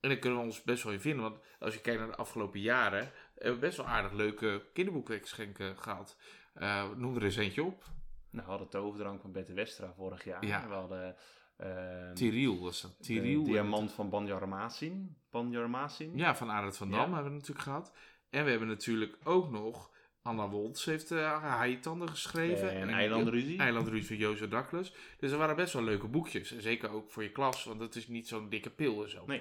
En 0.00 0.08
daar 0.08 0.18
kunnen 0.18 0.38
we 0.38 0.44
ons 0.44 0.62
best 0.62 0.82
wel 0.82 0.92
in 0.92 1.00
vinden. 1.00 1.22
Want 1.22 1.40
als 1.58 1.74
je 1.74 1.80
kijkt 1.80 1.98
naar 2.00 2.08
de 2.10 2.16
afgelopen 2.16 2.60
jaren, 2.60 3.12
hebben 3.34 3.54
we 3.54 3.66
best 3.66 3.76
wel 3.76 3.86
aardig 3.86 4.12
leuke 4.12 4.66
kinderboekweekgeschenken 4.72 5.78
gehad. 5.78 6.16
Eh 6.54 6.90
noem 6.96 7.16
er 7.16 7.24
eens 7.24 7.36
eentje 7.36 7.62
op. 7.64 7.84
Nou, 8.30 8.44
we 8.44 8.50
hadden 8.50 8.68
Toverdrank 8.68 9.20
van 9.20 9.32
Bette 9.32 9.52
Westra 9.52 9.92
vorig 9.96 10.24
jaar. 10.24 10.46
Ja. 10.46 10.68
We 10.68 10.74
hadden 10.74 11.16
eh 11.56 12.12
Tiriel 12.12 12.60
was 12.60 12.80
dat. 12.80 12.96
de 12.98 13.02
Tiriel. 13.04 13.44
Diamant 13.44 13.92
van 13.92 14.10
Banjarmasin. 14.10 15.16
Banjarmasin. 15.30 16.16
Ja, 16.16 16.36
van 16.36 16.50
Arend 16.50 16.76
van 16.76 16.90
Dam 16.90 17.08
Ja. 17.08 17.14
hebben 17.14 17.24
we 17.32 17.38
natuurlijk 17.38 17.60
gehad. 17.64 17.92
En 18.30 18.44
we 18.44 18.50
hebben 18.50 18.68
natuurlijk 18.68 19.16
ook 19.24 19.50
nog... 19.50 19.90
Anna 20.22 20.48
Woltz 20.48 20.84
heeft 20.84 21.10
uh, 21.10 21.42
Haaitanden 21.42 22.08
geschreven. 22.08 22.70
En 22.70 22.88
Eilandruzie. 22.88 23.58
Eilandruzie 23.58 24.06
van 24.06 24.16
Jozef 24.16 24.48
Douglas. 24.48 24.94
Dus 25.18 25.30
er 25.30 25.38
waren 25.38 25.56
best 25.56 25.72
wel 25.72 25.82
leuke 25.82 26.06
boekjes. 26.06 26.52
En 26.52 26.62
zeker 26.62 26.90
ook 26.90 27.10
voor 27.10 27.22
je 27.22 27.30
klas, 27.30 27.64
want 27.64 27.80
het 27.80 27.96
is 27.96 28.08
niet 28.08 28.28
zo'n 28.28 28.48
dikke 28.48 28.70
pil 28.70 29.02
en 29.02 29.10
zo. 29.10 29.24
Nee. 29.26 29.40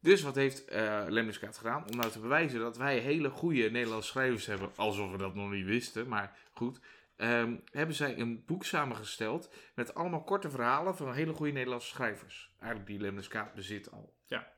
Dus 0.00 0.22
wat 0.22 0.34
heeft 0.34 0.72
uh, 0.72 1.04
Lemniskaat 1.08 1.56
gedaan? 1.56 1.86
Om 1.90 1.96
nou 1.96 2.10
te 2.10 2.20
bewijzen 2.20 2.60
dat 2.60 2.76
wij 2.76 2.98
hele 2.98 3.30
goede 3.30 3.70
Nederlandse 3.70 4.08
schrijvers 4.08 4.46
hebben. 4.46 4.70
Alsof 4.74 5.10
we 5.10 5.18
dat 5.18 5.34
nog 5.34 5.50
niet 5.50 5.66
wisten, 5.66 6.08
maar 6.08 6.38
goed. 6.52 6.80
Um, 7.16 7.62
hebben 7.70 7.94
zij 7.94 8.18
een 8.18 8.44
boek 8.46 8.64
samengesteld 8.64 9.50
met 9.74 9.94
allemaal 9.94 10.24
korte 10.24 10.50
verhalen 10.50 10.96
van 10.96 11.12
hele 11.12 11.32
goede 11.32 11.52
Nederlandse 11.52 11.88
schrijvers. 11.88 12.50
Eigenlijk 12.58 12.90
die 12.90 13.00
Lemniskaat 13.00 13.54
bezit 13.54 13.90
al. 13.90 14.14
Ja. 14.26 14.52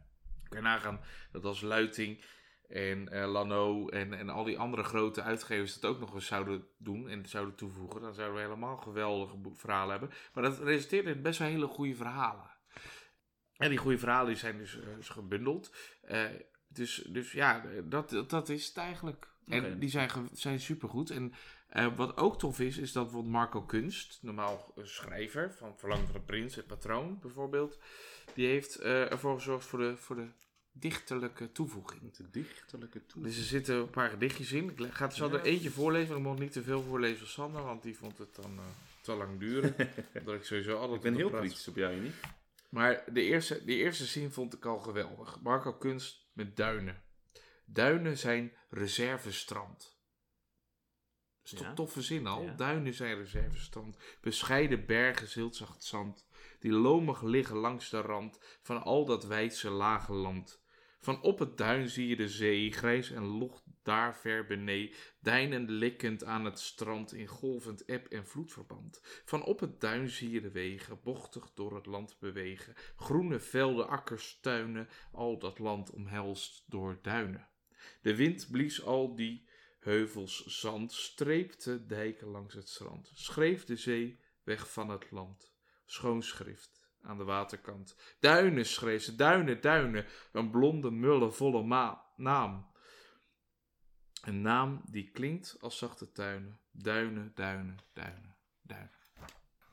Kun 0.49 0.59
je 0.59 0.65
nagaan 0.65 1.01
dat 1.33 1.45
als 1.45 1.61
Luiting 1.61 2.25
en 2.71 3.09
uh, 3.13 3.31
Lano 3.31 3.89
en, 3.89 4.13
en 4.13 4.29
al 4.29 4.45
die 4.45 4.59
andere 4.59 4.83
grote 4.83 5.23
uitgevers 5.23 5.81
dat 5.81 5.91
ook 5.91 6.01
nog 6.01 6.15
eens 6.15 6.27
zouden 6.27 6.67
doen 6.79 7.09
en 7.09 7.29
zouden 7.29 7.55
toevoegen. 7.55 8.01
Dan 8.01 8.15
zouden 8.15 8.37
we 8.37 8.43
helemaal 8.43 8.77
geweldige 8.77 9.37
verhalen 9.55 9.91
hebben. 9.91 10.17
Maar 10.35 10.43
dat 10.43 10.59
resulteert 10.59 11.07
in 11.07 11.23
best 11.23 11.39
wel 11.39 11.49
hele 11.49 11.67
goede 11.67 11.95
verhalen. 11.95 12.51
En 13.57 13.69
die 13.69 13.79
goede 13.79 13.99
verhalen 13.99 14.27
die 14.27 14.37
zijn 14.37 14.59
dus, 14.59 14.79
dus 14.97 15.09
gebundeld. 15.09 15.75
Uh, 16.11 16.25
dus, 16.69 16.95
dus 16.95 17.33
ja, 17.33 17.65
dat, 17.85 18.25
dat 18.29 18.49
is 18.49 18.67
het 18.67 18.77
eigenlijk. 18.77 19.29
En 19.47 19.59
Okay. 19.59 19.79
die 19.79 19.89
zijn, 19.89 20.11
zijn 20.33 20.61
supergoed. 20.61 21.11
En 21.11 21.33
uh, 21.73 21.97
wat 21.97 22.17
ook 22.17 22.39
tof 22.39 22.61
is, 22.61 22.79
is 22.79 22.93
dat 22.93 23.03
bijvoorbeeld 23.03 23.33
Marco 23.33 23.63
Kunst, 23.63 24.19
normaal 24.23 24.75
schrijver 24.77 25.55
van 25.55 25.79
Verlang 25.79 26.05
van 26.05 26.13
de 26.13 26.21
Prins, 26.21 26.55
het 26.55 26.67
patroon 26.67 27.19
bijvoorbeeld, 27.21 27.79
die 28.35 28.47
heeft 28.47 28.81
ervoor 28.81 29.35
gezorgd 29.35 29.67
voor 29.67 29.79
de, 29.79 29.97
voor 29.97 30.17
de 30.17 30.29
dichterlijke 30.73 31.53
toevoeging. 31.53 32.17
De 32.17 32.31
dichterlijke 32.31 33.07
toe. 33.07 33.23
Dus 33.23 33.37
er 33.37 33.45
zitten 33.45 33.75
een 33.75 33.91
paar 33.91 34.11
gedichtjes 34.11 34.53
in. 34.53 34.71
Ik 34.77 34.93
ga 34.93 35.05
er 35.05 35.13
zo 35.13 35.27
Ja, 35.27 35.33
er 35.33 35.43
eentje 35.45 35.71
voorlezen, 35.71 36.17
ik 36.17 36.23
mocht 36.23 36.39
niet 36.39 36.53
te 36.53 36.63
veel 36.63 36.83
voorlezen 36.83 37.19
van 37.19 37.27
Sander, 37.27 37.63
want 37.63 37.83
die 37.83 37.97
vond 37.97 38.19
het 38.19 38.35
dan 38.35 38.59
eh, 38.59 38.65
te 39.01 39.13
lang 39.13 39.39
duren. 39.39 39.75
Omdat 40.19 40.35
ik 40.35 40.45
sowieso 40.45 40.77
altijd 40.77 40.97
ik 40.97 41.03
ben 41.03 41.15
heel 41.15 41.29
praat. 41.29 41.41
kritisch 41.41 41.69
op 41.69 41.77
jou, 41.77 42.01
niet? 42.01 42.15
Maar 42.69 43.05
de 43.13 43.23
eerste, 43.23 43.65
de 43.65 43.75
eerste 43.75 44.05
zin 44.05 44.31
vond 44.33 44.55
ik 44.55 44.65
al 44.65 44.79
geweldig. 44.79 45.41
Marco 45.41 45.73
Kunst 45.73 46.29
met 46.33 46.57
duinen. 46.57 47.03
Duinen 47.65 48.19
zijn 48.19 48.53
reservestrand. 48.69 49.99
Dat 51.43 51.53
is 51.53 51.59
toch 51.59 51.75
toffe 51.75 52.03
zin 52.03 52.27
al? 52.27 52.43
Ja. 52.43 52.55
Duinen 52.55 52.95
zijn 52.95 53.17
reservestrand. 53.17 53.97
Bescheiden 54.21 54.87
bergen, 54.87 55.29
ziltzacht 55.29 55.85
zand. 55.85 56.27
Die 56.61 56.73
lomig 56.73 57.23
liggen 57.23 57.57
langs 57.57 57.91
de 57.91 58.01
rand 58.01 58.39
van 58.63 58.83
al 58.83 59.05
dat 59.05 59.25
wijdse 59.25 59.71
lage 59.71 60.13
land. 60.13 60.63
Van 61.03 61.23
op 61.23 61.39
het 61.39 61.57
duin 61.59 61.89
zie 61.89 62.09
je 62.09 62.17
de 62.17 62.29
zee, 62.29 62.73
grijs 62.73 63.11
en 63.11 63.25
locht 63.25 63.63
daar 63.83 64.17
ver 64.17 64.47
benee, 64.47 64.95
deinend 65.21 65.71
likkend 65.71 66.25
aan 66.25 66.45
het 66.45 66.59
strand 66.59 67.13
in 67.13 67.27
golvend 67.27 67.85
eb 67.85 68.07
en 68.07 68.27
vloedverband. 68.27 69.01
Van 69.25 69.45
op 69.45 69.61
het 69.61 69.81
duin 69.81 70.09
zie 70.09 70.31
je 70.31 70.41
de 70.41 70.51
wegen, 70.51 71.01
bochtig 71.03 71.51
door 71.55 71.75
het 71.75 71.87
land 71.87 72.19
bewegen, 72.19 72.75
groene 72.97 73.39
velden, 73.39 73.89
akkers, 73.89 74.39
tuinen, 74.41 74.89
al 75.13 75.39
dat 75.39 75.59
land 75.59 75.91
omhelst 75.91 76.65
door 76.67 76.99
duinen. 77.03 77.49
De 78.03 78.17
wind 78.17 78.49
blies 78.51 78.85
al 78.85 79.15
die 79.15 79.49
heuvels 79.79 80.47
zand, 80.47 80.93
streepte 80.93 81.87
dijken 81.87 82.29
langs 82.29 82.55
het 82.55 82.69
strand, 82.69 83.11
schreef 83.15 83.65
de 83.65 83.77
zee 83.77 84.21
weg 84.43 84.73
van 84.73 84.89
het 84.89 85.11
land. 85.11 85.53
Schoon 85.91 86.23
schrift 86.23 86.89
aan 87.03 87.19
de 87.19 87.25
waterkant. 87.25 87.97
Duinen 88.21 88.67
schreef 88.67 89.03
ze, 89.03 89.17
duinen, 89.17 89.61
duinen, 89.61 90.07
een 90.33 90.51
blonde, 90.51 90.91
mulle, 90.91 91.31
volle 91.31 91.95
naam. 92.17 92.69
Een 94.23 94.41
naam 94.41 94.83
die 94.85 95.11
klinkt 95.11 95.57
als 95.61 95.79
zachte 95.79 96.13
tuinen. 96.13 96.61
Duinen, 96.71 97.33
duinen, 97.35 97.79
duinen, 97.93 98.37
duinen. 98.63 98.91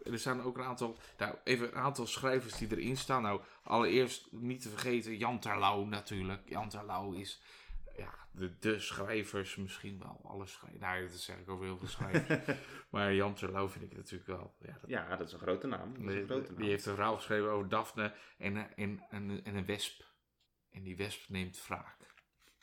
Er 0.04 0.20
staan 0.20 0.42
ook 0.42 0.58
een 0.58 0.64
aantal, 0.64 0.98
nou, 1.18 1.36
even 1.44 1.68
een 1.68 1.82
aantal 1.82 2.08
schrijvers 2.08 2.58
die 2.58 2.72
erin 2.72 2.98
staan. 2.98 3.22
Nou, 3.22 3.42
allereerst 3.64 4.32
niet 4.32 4.62
te 4.62 4.70
vergeten 4.70 5.18
Jan 5.18 5.40
Terlouw 5.40 5.86
natuurlijk. 5.86 6.50
Jan 6.50 6.70
Terlouw 6.70 7.12
is 7.12 7.42
ja, 7.98 8.28
de, 8.32 8.58
de 8.60 8.80
schrijvers 8.80 9.56
misschien 9.56 10.00
wel. 10.00 10.22
Alle 10.24 10.46
schrijvers. 10.46 10.82
Nou, 10.82 11.02
dat 11.08 11.12
zeg 11.18 11.38
ik 11.38 11.50
over 11.50 11.66
heel 11.66 11.78
veel 11.78 11.88
schrijvers. 11.88 12.58
maar 12.92 13.14
Jan 13.14 13.34
Terlouw 13.34 13.70
vind 13.70 13.84
ik 13.92 13.96
natuurlijk 13.98 14.28
wel. 14.30 14.56
Ja, 14.60 14.78
dat, 14.82 14.90
Ja, 14.90 15.10
dat 15.16 15.28
is 15.28 15.34
een 15.34 15.40
grote 15.40 15.68
naam. 15.68 15.94
Dat 15.94 16.02
is 16.04 16.08
die, 16.12 16.20
een 16.22 16.28
grote 16.28 16.52
naam. 16.52 16.62
die 16.62 16.70
heeft 16.70 16.86
een 16.86 16.96
verhaal 16.96 17.16
geschreven 17.16 17.50
over 17.52 17.70
Daphne 17.70 18.14
en, 18.38 18.56
een- 18.56 18.74
en, 18.76 19.06
en, 19.10 19.44
en 19.44 19.56
een 19.56 19.66
wesp. 19.66 20.06
En 20.70 20.84
die 20.84 20.98
wesp 20.98 21.30
neemt 21.30 21.66
wraak. 21.68 22.14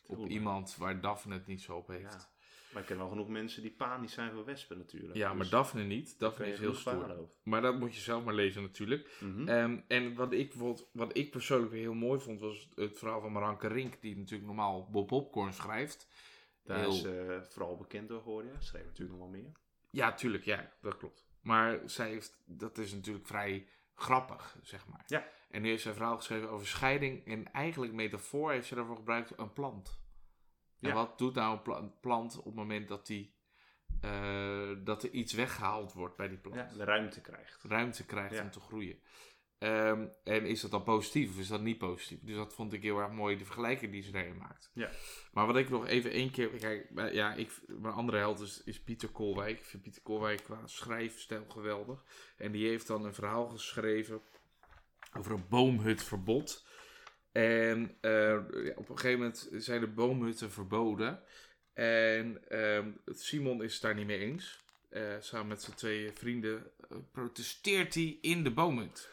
Op 0.07 0.26
iemand 0.29 0.76
waar 0.76 1.00
Daphne 1.00 1.35
het 1.35 1.47
niet 1.47 1.62
zo 1.62 1.76
op 1.76 1.88
heeft. 1.88 2.34
Maar 2.75 2.83
ik 2.83 2.88
ken 2.88 2.99
wel 2.99 3.09
genoeg 3.09 3.28
mensen 3.28 3.62
die 3.62 3.71
panisch 3.71 4.12
zijn 4.12 4.33
voor 4.33 4.45
wespen 4.45 4.78
natuurlijk. 4.78 5.14
Ja, 5.14 5.28
maar 5.28 5.38
Dus 5.38 5.49
Daphne 5.50 5.83
niet. 5.83 6.19
Daphne 6.19 6.47
je 6.47 6.52
is 6.52 6.59
heel 6.59 6.75
stoer. 6.75 7.28
Maar 7.43 7.62
dat 7.62 7.78
moet 7.78 7.95
je 7.95 8.00
zelf 8.00 8.25
maar 8.25 8.35
lezen 8.35 8.62
natuurlijk. 8.62 9.16
Mhm. 9.21 9.49
Ehm, 9.49 9.78
en 9.88 10.14
wat 10.14 10.33
ik, 10.33 10.49
bijvoorbeeld, 10.49 10.88
wat 10.93 11.16
ik 11.16 11.31
persoonlijk 11.31 11.73
weer 11.73 11.81
heel 11.81 11.95
mooi 11.95 12.21
vond, 12.21 12.40
was 12.40 12.69
het 12.75 12.99
verhaal 12.99 13.21
van 13.21 13.33
Maranke 13.33 13.66
Rink, 13.69 14.00
die 14.00 14.16
natuurlijk 14.16 14.47
normaal 14.47 14.88
Bob 14.90 15.07
Popcorn 15.07 15.52
schrijft. 15.52 16.09
Daar 16.64 16.78
heel- 16.78 16.90
is 16.90 17.04
eh, 17.04 17.40
vooral 17.43 17.76
bekend 17.76 18.09
door 18.09 18.23
geworden. 18.23 18.52
Ja. 18.52 18.61
Schreef 18.61 18.85
natuurlijk 18.85 19.19
nog 19.19 19.31
wel 19.31 19.40
meer. 19.40 19.52
Ja, 19.90 20.12
tuurlijk, 20.14 20.45
ja, 20.45 20.73
dat 20.81 20.97
klopt. 20.97 21.25
Maar 21.40 21.81
zij 21.85 22.09
heeft, 22.09 22.43
dat 22.47 22.78
is 22.78 22.93
natuurlijk 22.93 23.26
vrij 23.26 23.66
grappig, 23.95 24.57
zeg 24.62 24.87
maar. 24.87 25.02
Ja. 25.07 25.26
En 25.50 25.62
nu 25.62 25.69
heeft 25.69 25.83
zij 25.83 25.90
een 25.90 25.97
verhaal 25.97 26.16
geschreven 26.16 26.50
over 26.50 26.66
scheiding. 26.66 27.26
En 27.26 27.52
eigenlijk 27.52 27.93
metafoor 27.93 28.50
heeft 28.52 28.66
ze 28.66 28.75
daarvoor 28.75 28.97
gebruikt 28.97 29.33
een 29.38 29.52
plant. 29.52 30.02
En 30.85 30.91
Ja. 30.91 30.95
wat 30.95 31.19
doet 31.19 31.35
nou 31.35 31.53
een 31.57 31.62
pla- 31.62 31.79
een 31.79 31.93
plant 32.00 32.38
op 32.38 32.45
het 32.45 32.55
moment 32.55 32.88
dat, 32.88 33.07
die, 33.07 33.35
eh, 34.00 34.71
dat 34.85 35.03
er 35.03 35.11
iets 35.11 35.33
weggehaald 35.33 35.93
wordt 35.93 36.17
bij 36.17 36.29
die 36.29 36.38
plant? 36.38 36.71
Ja, 36.71 36.76
de 36.76 36.85
ruimte 36.85 37.21
krijgt. 37.21 37.62
Ruimte 37.64 38.07
krijgt 38.07 38.35
Ja. 38.35 38.43
om 38.43 38.50
te 38.50 38.61
groeien. 38.61 38.99
Ehm, 39.59 40.07
en 40.25 40.47
is 40.47 40.61
dat 40.61 40.71
dan 40.71 40.83
positief 40.83 41.31
of 41.31 41.38
is 41.38 41.49
dat 41.49 41.61
niet 41.61 41.79
positief? 41.79 42.19
Dus 42.23 42.37
dat 42.37 42.55
vond 42.55 42.73
ik 42.73 42.83
heel 42.83 42.99
erg 42.99 43.11
mooi, 43.12 43.37
de 43.38 43.45
vergelijking 43.45 43.93
die 43.93 44.03
ze 44.03 44.11
daarin 44.11 44.37
maakt. 44.37 44.71
Ja. 44.75 44.91
Maar 45.33 45.47
wat 45.47 45.57
ik 45.57 45.69
nog 45.71 45.87
even 45.87 46.11
één 46.11 46.31
keer... 46.31 46.49
Kijk, 46.49 46.88
ja, 47.12 47.33
ik, 47.35 47.61
mijn 47.67 47.95
andere 47.95 48.19
held 48.19 48.41
is, 48.41 48.62
is 48.64 48.81
Pieter 48.83 49.09
Kolwijk. 49.09 49.59
Ik 49.59 49.64
vind 49.64 49.83
Pieter 49.83 50.03
Kolwijk 50.03 50.43
qua 50.43 50.67
schrijfstijl 50.67 51.45
geweldig. 51.49 52.05
En 52.37 52.53
die 52.53 52.69
heeft 52.69 52.87
dan 52.87 53.05
een 53.05 53.14
verhaal 53.14 53.47
geschreven 53.49 54.21
over 55.17 55.33
een 55.33 55.49
boomhutverbod. 55.49 56.67
En 57.35 57.97
eh, 58.00 58.11
ja, 58.64 58.73
op 58.76 58.88
een 58.88 58.99
gegeven 58.99 59.19
moment 59.19 59.49
zijn 59.53 59.81
de 59.81 59.87
boomhutten 59.87 60.50
verboden. 60.50 61.23
En 61.73 62.49
ehm, 62.49 62.91
Simon 63.07 63.62
is 63.62 63.73
het 63.73 63.83
daar 63.83 63.95
niet 63.95 64.07
mee 64.07 64.19
eens. 64.19 64.64
Eh, 64.88 65.17
samen 65.21 65.47
met 65.47 65.62
zijn 65.62 65.76
twee 65.76 66.12
vrienden 66.12 66.71
eh, 66.91 66.97
protesteert 67.12 67.95
hij 67.95 68.19
in 68.21 68.45
de 68.45 68.50
boomhut. 68.50 69.11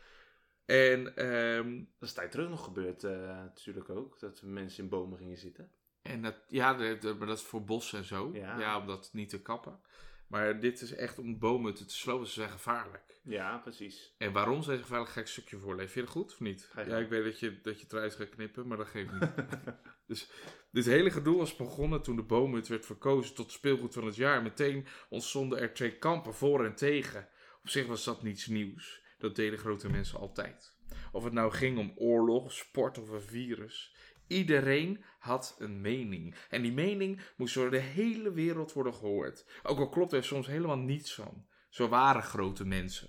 en, 0.64 1.16
ehm, 1.16 1.84
Dat 1.98 2.08
is 2.08 2.12
tijd 2.12 2.30
terug 2.30 2.48
nog 2.48 2.64
gebeurd 2.64 3.04
eh, 3.04 3.26
natuurlijk 3.26 3.90
ook. 3.90 4.20
Dat 4.20 4.42
mensen 4.42 4.82
in 4.82 4.88
bomen 4.88 5.18
gingen 5.18 5.38
zitten. 5.38 5.70
en 6.02 6.22
dat, 6.22 6.36
ja, 6.48 6.72
maar 6.72 7.26
dat 7.26 7.38
is 7.38 7.42
voor 7.42 7.64
bos 7.64 7.92
en 7.92 8.04
zo. 8.04 8.30
Ja. 8.32 8.58
Ja. 8.58 8.78
om 8.78 8.86
dat 8.86 9.10
niet 9.12 9.28
te 9.28 9.42
kappen. 9.42 9.80
Maar 10.28 10.60
dit 10.60 10.80
is 10.80 10.92
echt 10.92 11.18
om 11.18 11.38
boomhutten 11.38 11.86
te 11.86 11.94
slopen. 11.94 12.26
Ze 12.26 12.32
zijn 12.32 12.50
gevaarlijk. 12.50 13.20
Ja, 13.22 13.58
precies. 13.58 14.14
En 14.18 14.32
waarom 14.32 14.62
zijn 14.62 14.76
ze 14.76 14.82
gevaarlijk? 14.82 15.10
Ga 15.10 15.20
ik 15.20 15.26
een 15.26 15.32
stukje 15.32 15.58
voorlezen. 15.58 15.90
Vind 15.90 16.08
je 16.08 16.12
dat 16.14 16.22
goed 16.22 16.32
of 16.32 16.40
niet? 16.40 16.70
Ja, 16.74 16.96
ik 16.96 17.08
weet 17.08 17.24
dat 17.24 17.40
je, 17.40 17.60
dat 17.60 17.76
je 17.76 17.82
het 17.82 17.92
eruit 17.92 18.14
gaat 18.14 18.28
knippen, 18.28 18.66
maar 18.66 18.76
dat 18.76 18.86
geeft 18.86 19.12
niet. 19.12 19.30
dus 20.06 20.30
dit 20.70 20.84
hele 20.84 21.10
gedoe 21.10 21.36
was 21.36 21.56
begonnen 21.56 22.02
toen 22.02 22.16
de 22.16 22.22
boomhut 22.22 22.68
werd 22.68 22.86
verkozen 22.86 23.34
tot 23.34 23.52
speelgoed 23.52 23.94
van 23.94 24.06
het 24.06 24.16
jaar. 24.16 24.42
Meteen 24.42 24.86
ontstonden 25.08 25.58
er 25.58 25.74
twee 25.74 25.98
kampen, 25.98 26.34
voor 26.34 26.64
en 26.64 26.74
tegen. 26.74 27.28
Op 27.62 27.68
zich 27.68 27.86
was 27.86 28.04
dat 28.04 28.22
niets 28.22 28.46
nieuws. 28.46 29.02
Dat 29.18 29.36
deden 29.36 29.58
grote 29.58 29.90
mensen 29.90 30.18
altijd. 30.18 30.76
Of 31.12 31.24
het 31.24 31.32
nou 31.32 31.52
ging 31.52 31.78
om 31.78 31.92
oorlog, 31.96 32.52
sport 32.52 32.98
of 32.98 33.08
een 33.08 33.22
virus. 33.22 33.96
Iedereen 34.28 35.04
had 35.18 35.56
een 35.58 35.80
mening. 35.80 36.34
En 36.50 36.62
die 36.62 36.72
mening 36.72 37.20
moest 37.36 37.54
door 37.54 37.70
de 37.70 37.78
hele 37.78 38.32
wereld 38.32 38.72
worden 38.72 38.94
gehoord. 38.94 39.44
Ook 39.62 39.78
al 39.78 39.88
klopt 39.88 40.12
er 40.12 40.24
soms 40.24 40.46
helemaal 40.46 40.78
niets 40.78 41.14
van. 41.14 41.46
Zo 41.68 41.88
waren 41.88 42.22
grote 42.22 42.64
mensen. 42.64 43.08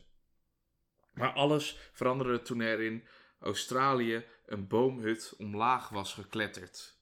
Maar 1.13 1.33
alles 1.33 1.89
veranderde 1.91 2.41
toen 2.41 2.59
er 2.59 2.81
in 2.81 3.03
Australië 3.39 4.25
een 4.45 4.67
boomhut 4.67 5.33
omlaag 5.37 5.89
was 5.89 6.13
gekletterd. 6.13 6.97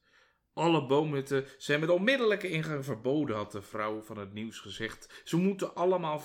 Alle 0.54 0.86
boomhutten 0.86 1.46
zijn 1.58 1.80
met 1.80 1.90
onmiddellijke 1.90 2.50
ingang 2.50 2.86
verboden, 2.86 3.36
had 3.36 3.52
de 3.52 3.62
vrouw 3.62 4.02
van 4.02 4.18
het 4.18 4.34
nieuws 4.34 4.60
gezegd. 4.60 5.22
Ze 5.24 5.38
moeten 5.38 5.76
allemaal 5.76 6.24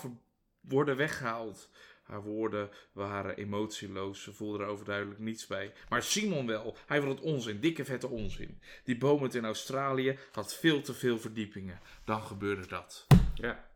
worden 0.59 0.95
weggehaald. 0.95 1.69
Haar 2.13 2.23
woorden 2.23 2.69
waren 2.91 3.35
emotieloos, 3.37 4.23
ze 4.23 4.33
voelde 4.33 4.63
er 4.63 4.69
overduidelijk 4.69 5.19
niets 5.19 5.47
bij. 5.47 5.73
Maar 5.89 6.03
Simon 6.03 6.47
wel, 6.47 6.77
hij 6.85 7.01
vond 7.01 7.17
het 7.19 7.27
onzin, 7.27 7.59
dikke 7.59 7.85
vette 7.85 8.07
onzin. 8.07 8.61
Die 8.83 8.97
boomhut 8.97 9.35
in 9.35 9.45
Australië 9.45 10.17
had 10.31 10.55
veel 10.55 10.81
te 10.81 10.93
veel 10.93 11.19
verdiepingen. 11.19 11.79
Dan 12.05 12.21
gebeurde 12.21 12.67
dat. 12.67 13.07
Ja. 13.33 13.69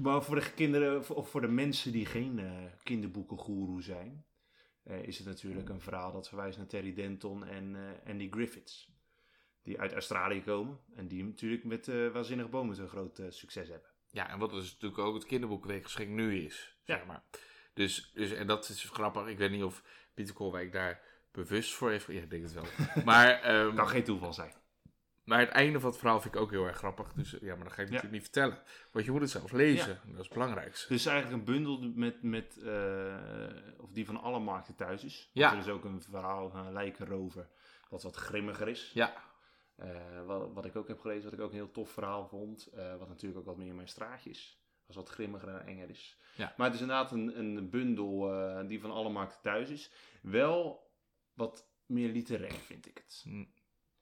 Maar 0.00 0.22
voor 0.22 0.34
de 0.34 0.52
kinderen, 0.54 1.16
of 1.16 1.30
voor 1.30 1.40
de 1.40 1.48
mensen 1.48 1.92
die 1.92 2.06
geen 2.06 2.38
eh 2.38 2.52
kinderboekengoeroe 2.82 3.82
zijn, 3.82 4.24
eh, 4.82 5.02
is 5.02 5.18
het 5.18 5.26
natuurlijk 5.26 5.68
een 5.68 5.80
verhaal 5.80 6.12
dat 6.12 6.28
verwijst 6.28 6.58
naar 6.58 6.66
Terry 6.66 6.94
Denton 6.94 7.44
en 7.44 7.76
eh, 7.76 8.10
Andy 8.10 8.28
Griffiths. 8.30 8.92
Die 9.62 9.80
uit 9.80 9.92
Australië 9.92 10.42
komen 10.42 10.78
en 10.96 11.08
die 11.08 11.24
natuurlijk 11.24 11.64
met 11.64 11.88
eh 11.88 12.08
waanzinnige 12.08 12.48
bomen 12.48 12.78
een 12.80 12.88
groot 12.88 13.22
succes 13.28 13.68
hebben. 13.68 13.88
Ja, 14.10 14.28
en 14.30 14.38
wat 14.38 14.50
dus 14.50 14.72
natuurlijk 14.72 15.00
ook 15.00 15.14
het 15.14 15.24
kinderboekenweekgeschenk 15.26 16.08
nu 16.08 16.44
is, 16.44 16.76
zeg 16.84 16.98
Ja. 16.98 17.04
maar. 17.04 17.22
Dus, 17.74 18.10
dus, 18.14 18.30
en 18.32 18.46
dat 18.46 18.68
is 18.68 18.84
grappig. 18.92 19.26
Ik 19.26 19.38
weet 19.38 19.50
niet 19.50 19.62
of 19.62 19.82
Pieter 20.14 20.34
Kolwijk 20.34 20.72
daar 20.72 21.00
bewust 21.32 21.74
voor 21.74 21.90
heeft. 21.90 22.06
Ja, 22.06 22.20
ik 22.22 22.30
denk 22.30 22.42
het 22.42 22.52
wel. 22.52 22.64
maar, 23.04 23.40
ehm, 23.40 23.74
Kan 23.74 23.88
geen 23.88 24.04
toeval 24.04 24.32
zijn. 24.32 24.52
maar 25.24 25.38
het 25.38 25.48
einde 25.48 25.80
van 25.80 25.90
het 25.90 25.98
verhaal 25.98 26.20
vind 26.20 26.34
ik 26.34 26.40
ook 26.40 26.50
heel 26.50 26.66
erg 26.66 26.76
grappig. 26.76 27.12
Dus 27.12 27.36
ja, 27.40 27.54
maar 27.54 27.64
dat 27.64 27.72
ga 27.72 27.80
ik 27.82 27.86
natuurlijk 27.86 28.12
niet 28.12 28.22
vertellen. 28.22 28.58
Want 28.92 29.04
je 29.04 29.10
moet 29.10 29.20
het 29.20 29.30
zelf 29.30 29.52
lezen. 29.52 30.00
Dat 30.04 30.12
is 30.18 30.24
het 30.24 30.32
belangrijkste. 30.32 30.92
Dus 30.92 31.06
eigenlijk 31.06 31.38
een 31.38 31.54
bundel 31.54 31.78
met, 31.94 32.22
met 32.22 32.56
eh, 32.62 33.14
of 33.78 33.90
die 33.92 34.06
van 34.06 34.20
alle 34.20 34.38
markten 34.40 34.74
thuis 34.74 35.04
is. 35.04 35.30
Ja. 35.32 35.50
Want 35.50 35.62
Er 35.64 35.68
is 35.68 35.74
ook 35.74 35.84
een 35.84 36.02
verhaal 36.02 36.50
van 36.50 36.66
een 36.66 36.72
lijkenrover 36.72 37.48
wat 37.88 38.02
wat 38.02 38.16
grimmiger 38.16 38.68
is. 38.68 38.90
Ja, 38.94 39.14
Eh, 39.76 40.24
wat, 40.26 40.52
wat 40.52 40.64
ik 40.64 40.76
ook 40.76 40.88
heb 40.88 41.00
gelezen, 41.00 41.24
wat 41.24 41.32
ik 41.32 41.40
ook 41.40 41.50
een 41.50 41.56
heel 41.56 41.70
tof 41.70 41.90
verhaal 41.90 42.26
vond. 42.28 42.66
eh, 42.66 42.96
wat 42.96 43.08
natuurlijk 43.08 43.40
ook 43.40 43.46
wat 43.46 43.56
meer 43.56 43.74
mijn 43.74 43.88
straatje 43.88 44.30
is. 44.30 44.58
Was 44.86 44.96
wat 44.96 45.08
grimmiger 45.08 45.48
en 45.48 45.66
enger 45.66 45.90
is. 45.90 46.18
Ja. 46.36 46.54
Maar 46.56 46.66
het 46.66 46.74
is 46.74 46.80
inderdaad 46.80 47.12
een, 47.12 47.38
een 47.38 47.70
bundel 47.70 48.32
eh, 48.32 48.68
die 48.68 48.80
van 48.80 48.90
alle 48.90 49.10
markten 49.10 49.40
thuis 49.40 49.70
is. 49.70 49.92
Wel 50.22 50.90
wat 51.32 51.68
meer 51.86 52.08
literair 52.08 52.52
vind 52.52 52.86
ik 52.86 52.96
het. 52.96 53.20
Hm. 53.24 53.44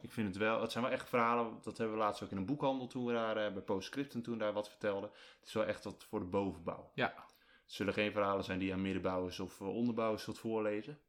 Ik 0.02 0.12
vind 0.12 0.28
het 0.28 0.36
wel, 0.36 0.60
het 0.60 0.72
zijn 0.72 0.84
wel 0.84 0.92
echt 0.92 1.08
verhalen, 1.08 1.58
dat 1.62 1.78
hebben 1.78 1.96
we 1.96 2.02
laatst 2.02 2.22
ook 2.22 2.30
in 2.30 2.36
een 2.36 2.46
boekhandel 2.46 2.86
toen 2.86 3.06
we 3.06 3.12
daar 3.12 3.36
eh, 3.36 3.52
bij 3.52 3.62
Postscriptum 3.62 4.22
toen 4.22 4.38
daar 4.38 4.52
wat 4.52 4.68
vertelden. 4.68 5.10
Het 5.38 5.48
is 5.48 5.52
wel 5.52 5.64
echt 5.64 5.84
wat 5.84 6.04
voor 6.04 6.18
de 6.18 6.26
bovenbouw. 6.26 6.90
ja. 6.94 7.14
Het 7.62 7.80
zullen 7.80 7.94
geen 7.94 8.12
verhalen 8.12 8.44
zijn 8.44 8.58
die 8.58 8.72
aan 8.72 8.82
middenbouwers 8.82 9.40
of 9.40 9.60
eh, 9.60 9.68
onderbouwers 9.68 10.22
zult 10.22 10.38
voorlezen. 10.38 11.00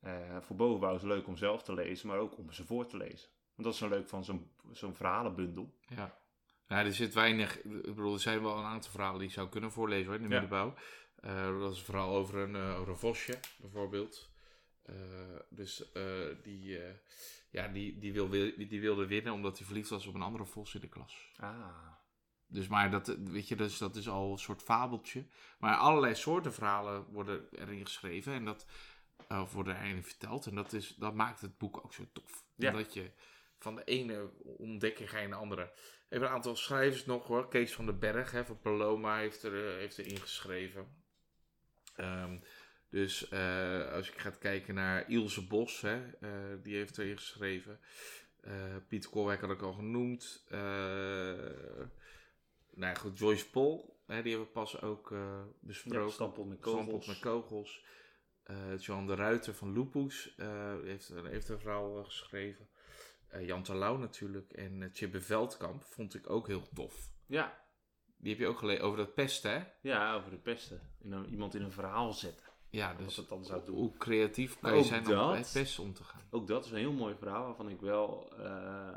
Eh, 0.00 0.40
voor 0.40 0.56
bovenbouw 0.56 0.94
is 0.94 1.02
het 1.02 1.10
leuk 1.10 1.26
om 1.26 1.36
zelf 1.36 1.62
te 1.62 1.74
lezen, 1.74 2.08
maar 2.08 2.18
ook 2.18 2.38
om 2.38 2.52
ze 2.52 2.64
voor 2.64 2.86
te 2.86 2.96
lezen. 2.96 3.28
Want 3.54 3.66
dat 3.68 3.72
is 3.72 3.78
zo 3.78 3.88
leuk 3.88 4.08
van 4.08 4.24
zo'n 4.24 4.52
zo'n 4.72 4.94
verhalenbundel. 4.94 5.74
Ja. 5.88 6.21
Nou, 6.68 6.86
er 6.86 6.94
zit 6.94 7.14
weinig. 7.14 7.58
Ik 7.62 7.94
bedoel, 7.94 8.12
er 8.14 8.20
zijn 8.20 8.42
wel 8.42 8.58
een 8.58 8.64
aantal 8.64 8.90
verhalen 8.90 9.18
die 9.18 9.28
ik 9.28 9.34
zou 9.34 9.48
kunnen 9.48 9.72
voorlezen 9.72 10.06
hoor, 10.06 10.14
in 10.14 10.22
de 10.22 10.34
Ja. 10.34 10.40
middenbouw. 10.40 10.74
Eh, 11.16 11.58
dat 11.58 11.72
is 11.72 11.78
een 11.78 11.84
verhaal 11.84 12.14
over 12.16 12.38
een, 12.38 12.56
eh, 12.56 12.78
over 12.78 12.92
een 12.92 12.98
vosje, 12.98 13.38
bijvoorbeeld. 13.58 14.30
Eh, 14.82 14.94
dus 15.50 15.92
die, 16.42 16.78
ja, 17.50 17.68
die, 17.68 17.98
die, 17.98 18.12
wil, 18.12 18.28
die, 18.28 18.66
die 18.66 18.80
wilde 18.80 19.06
winnen 19.06 19.32
omdat 19.32 19.58
hij 19.58 19.66
verliefd 19.66 19.88
was 19.90 20.06
op 20.06 20.14
een 20.14 20.22
andere 20.22 20.46
vos 20.46 20.74
in 20.74 20.80
de 20.80 20.88
klas. 20.88 21.32
Ah. 21.36 21.90
Dus 22.46 22.68
maar 22.68 22.90
dat, 22.90 23.06
weet 23.06 23.48
je, 23.48 23.56
dus, 23.56 23.78
dat 23.78 23.96
is 23.96 24.08
al 24.08 24.32
een 24.32 24.38
soort 24.38 24.62
fabeltje. 24.62 25.26
Maar 25.58 25.76
allerlei 25.76 26.14
soorten 26.14 26.52
verhalen 26.52 27.04
worden 27.04 27.48
erin 27.50 27.86
geschreven 27.86 28.32
en 28.32 28.44
dat 28.44 28.66
of 29.28 29.52
worden 29.52 29.80
erin 29.80 30.02
verteld. 30.04 30.46
En 30.46 30.54
dat, 30.54 30.72
is, 30.72 30.94
dat 30.94 31.14
maakt 31.14 31.40
het 31.40 31.58
boek 31.58 31.84
ook 31.84 31.92
zo 31.92 32.04
tof. 32.12 32.44
Ja. 32.54 32.70
Omdat 32.70 32.94
je 32.94 33.10
van 33.62 33.76
de 33.76 33.84
ene 33.84 34.30
ontdekking 34.42 35.10
ga 35.10 35.18
je 35.18 35.28
naar 35.28 35.36
de 35.38 35.42
andere. 35.44 35.72
Even 36.08 36.26
een 36.26 36.32
aantal 36.32 36.56
schrijvers 36.56 37.04
nog 37.06 37.26
hoor. 37.26 37.48
Kees 37.48 37.74
van 37.74 37.86
den 37.86 37.98
Berg 37.98 38.30
hè, 38.30 38.44
van 38.44 38.60
Paloma 38.60 39.18
heeft, 39.18 39.42
er, 39.42 39.68
eh, 39.68 39.74
heeft 39.76 39.98
erin 39.98 40.20
geschreven. 40.20 40.86
Ehm, 41.96 42.38
dus 42.90 43.28
eh, 43.28 43.92
als 43.92 44.06
je 44.06 44.12
gaat 44.18 44.38
kijken 44.38 44.74
naar 44.74 45.10
Ilse 45.10 45.46
Bos, 45.46 45.80
hè, 45.80 46.12
eh, 46.20 46.30
die 46.62 46.76
heeft 46.76 46.98
erin 46.98 47.16
geschreven. 47.16 47.80
Eh 48.40 48.76
Piet 48.88 49.08
Koolwijk 49.08 49.40
had 49.40 49.50
ik 49.50 49.62
al 49.62 49.72
genoemd. 49.72 50.44
Nou 52.74 52.92
ja, 52.92 52.94
goed, 52.94 53.18
Joyce 53.18 53.50
Pol, 53.50 54.02
hè, 54.06 54.22
die 54.22 54.30
hebben 54.30 54.48
we 54.48 54.54
pas 54.54 54.80
ook 54.82 55.08
Ja, 55.10 55.44
besproken. 55.60 56.12
stampot 56.12 56.48
met 56.48 56.58
Stampot 56.58 56.84
kogels. 56.84 57.06
met 57.06 57.18
kogels. 57.18 57.84
Johan 58.78 59.06
de 59.06 59.14
Ruiter 59.14 59.54
van 59.54 59.72
Lupus 59.72 60.34
heeft, 60.84 61.12
heeft 61.24 61.48
een 61.48 61.58
verhaal 61.60 62.04
geschreven. 62.04 62.68
Eh, 63.32 63.46
Jan 63.46 63.62
Terlouw 63.62 63.96
natuurlijk. 63.96 64.52
En 64.52 64.80
uh, 64.80 64.88
Chibbe 64.92 65.20
Veldkamp 65.20 65.84
vond 65.84 66.14
ik 66.14 66.30
ook 66.30 66.46
heel 66.46 66.62
tof. 66.74 67.10
Ja. 67.26 67.60
Die 68.16 68.30
heb 68.30 68.40
je 68.40 68.46
ook 68.46 68.58
gelezen 68.58 68.84
over 68.84 68.98
dat 68.98 69.14
pesten, 69.14 69.50
hè? 69.52 69.64
ja, 69.80 70.14
over 70.14 70.30
de 70.30 70.36
pesten. 70.36 70.80
In 71.00 71.12
een- 71.12 71.28
iemand 71.28 71.54
in 71.54 71.62
een 71.62 71.72
verhaal 71.72 72.12
zetten. 72.12 72.46
Ja, 72.70 72.94
dus 72.94 73.16
het 73.16 73.28
dan 73.28 73.44
zou 73.44 73.64
doen. 73.64 73.76
hoe 73.76 73.96
creatief 73.96 74.58
kan 74.60 74.76
je 74.76 74.82
zijn 74.84 75.04
dat- 75.04 75.26
om 75.26 75.30
met 75.32 75.50
pesten 75.52 75.82
om 75.82 75.92
te 75.94 76.04
gaan. 76.04 76.20
Ook 76.30 76.46
dat 76.46 76.64
is 76.64 76.70
een 76.70 76.76
heel 76.76 76.92
mooi 76.92 77.14
verhaal 77.14 77.44
waarvan 77.44 77.68
ik 77.68 77.80
wel 77.80 78.32
eh, 78.38 78.94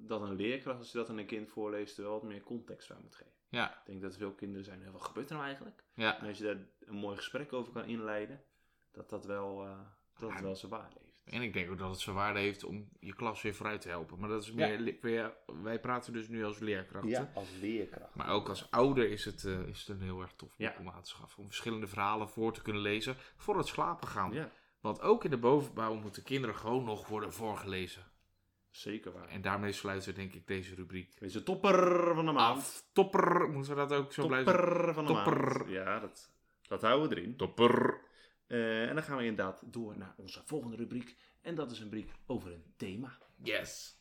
dat 0.00 0.20
een 0.22 0.34
leerkracht, 0.36 0.78
als 0.78 0.92
je 0.92 0.98
dat 0.98 1.08
aan 1.08 1.18
een 1.18 1.26
kind 1.26 1.48
voorleest, 1.48 1.96
er 1.98 2.04
wel 2.04 2.12
wat 2.12 2.22
meer 2.22 2.42
context 2.42 2.90
aan 2.90 3.02
moet 3.02 3.14
geven. 3.14 3.32
Ja, 3.48 3.70
Ik 3.78 3.86
denk 3.86 4.02
dat 4.02 4.16
veel 4.16 4.32
kinderen 4.32 4.64
zijn, 4.64 4.92
wat 4.92 5.04
gebeurt 5.04 5.28
er 5.28 5.34
nou 5.34 5.46
eigenlijk? 5.46 5.84
ja. 5.94 6.20
En 6.20 6.28
als 6.28 6.38
je 6.38 6.44
daar 6.44 6.58
een 6.80 6.94
mooi 6.94 7.16
gesprek 7.16 7.52
over 7.52 7.72
kan 7.72 7.84
inleiden, 7.84 8.44
dat 8.90 9.10
dat 9.10 9.24
wel, 9.24 9.64
eh, 9.64 9.78
dat 10.18 10.30
het 10.30 10.40
wel 10.40 10.56
zijn 10.56 10.70
waarde. 10.72 11.00
En 11.24 11.42
ik 11.42 11.52
denk 11.52 11.70
ook 11.70 11.78
dat 11.78 11.90
het 11.90 12.00
zijn 12.00 12.16
waarde 12.16 12.38
heeft 12.40 12.64
om 12.64 12.88
je 13.00 13.14
klas 13.14 13.42
weer 13.42 13.54
vooruit 13.54 13.80
te 13.80 13.88
helpen. 13.88 14.18
Maar 14.18 14.28
dat 14.28 14.42
is 14.42 14.48
Ja. 14.48 14.54
meer, 14.54 14.96
weer, 15.00 15.32
wij 15.62 15.80
praten 15.80 16.12
dus 16.12 16.28
nu 16.28 16.44
als 16.44 16.58
leerkrachten. 16.58 17.28
als 17.34 17.48
leerkracht. 17.60 18.14
Maar 18.14 18.28
ook 18.28 18.48
als 18.48 18.70
ouder 18.70 19.10
is 19.10 19.24
het, 19.24 19.44
eh, 19.44 19.60
is 19.60 19.78
het 19.78 19.88
een 19.88 20.02
heel 20.02 20.20
erg 20.20 20.32
tof 20.36 20.48
boek 20.48 20.58
Ja. 20.68 20.74
om 20.78 20.88
aan 20.88 21.02
te 21.02 21.08
schaffen. 21.08 21.38
Om 21.38 21.46
verschillende 21.46 21.86
verhalen 21.86 22.28
voor 22.28 22.52
te 22.52 22.62
kunnen 22.62 22.82
lezen 22.82 23.16
voor 23.36 23.56
het 23.56 23.66
slapen 23.66 24.08
gaan. 24.08 24.32
Ja, 24.32 24.50
Want 24.80 25.00
ook 25.00 25.24
in 25.24 25.30
de 25.30 25.36
bovenbouw 25.38 25.94
moeten 25.94 26.22
kinderen 26.22 26.56
gewoon 26.56 26.84
nog 26.84 27.06
worden 27.08 27.32
voorgelezen. 27.32 28.02
zeker 28.70 29.12
waar. 29.12 29.28
En 29.28 29.42
daarmee 29.42 29.72
sluiten 29.72 30.08
we 30.10 30.16
denk 30.20 30.34
ik 30.34 30.46
deze 30.46 30.74
rubriek 30.74 31.18
Deze 31.20 31.42
topper 31.42 32.14
van 32.14 32.26
de 32.26 32.32
maand. 32.32 32.58
af. 32.58 32.84
Topper, 32.92 33.48
moeten 33.50 33.70
we 33.72 33.78
dat 33.86 33.92
ook 33.92 34.12
zo 34.12 34.26
blijven? 34.26 34.52
Topper 34.52 34.94
van 34.94 35.06
de 35.06 35.12
Topper. 35.12 35.56
maand. 35.58 35.68
Ja, 35.70 36.00
dat, 36.00 36.30
dat 36.68 36.82
houden 36.82 37.08
we 37.08 37.16
erin. 37.16 37.36
Topper. 37.36 38.00
Eh, 38.52 38.88
en 38.88 38.94
dan 38.94 39.04
gaan 39.04 39.16
we 39.16 39.24
inderdaad 39.24 39.62
door 39.72 39.98
naar 39.98 40.14
onze 40.16 40.42
volgende 40.44 40.76
rubriek. 40.76 41.16
En 41.40 41.54
dat 41.54 41.70
is 41.70 41.78
een 41.78 41.84
rubriek 41.84 42.10
over 42.26 42.52
een 42.52 42.64
thema. 42.76 43.18
Yes. 43.42 44.00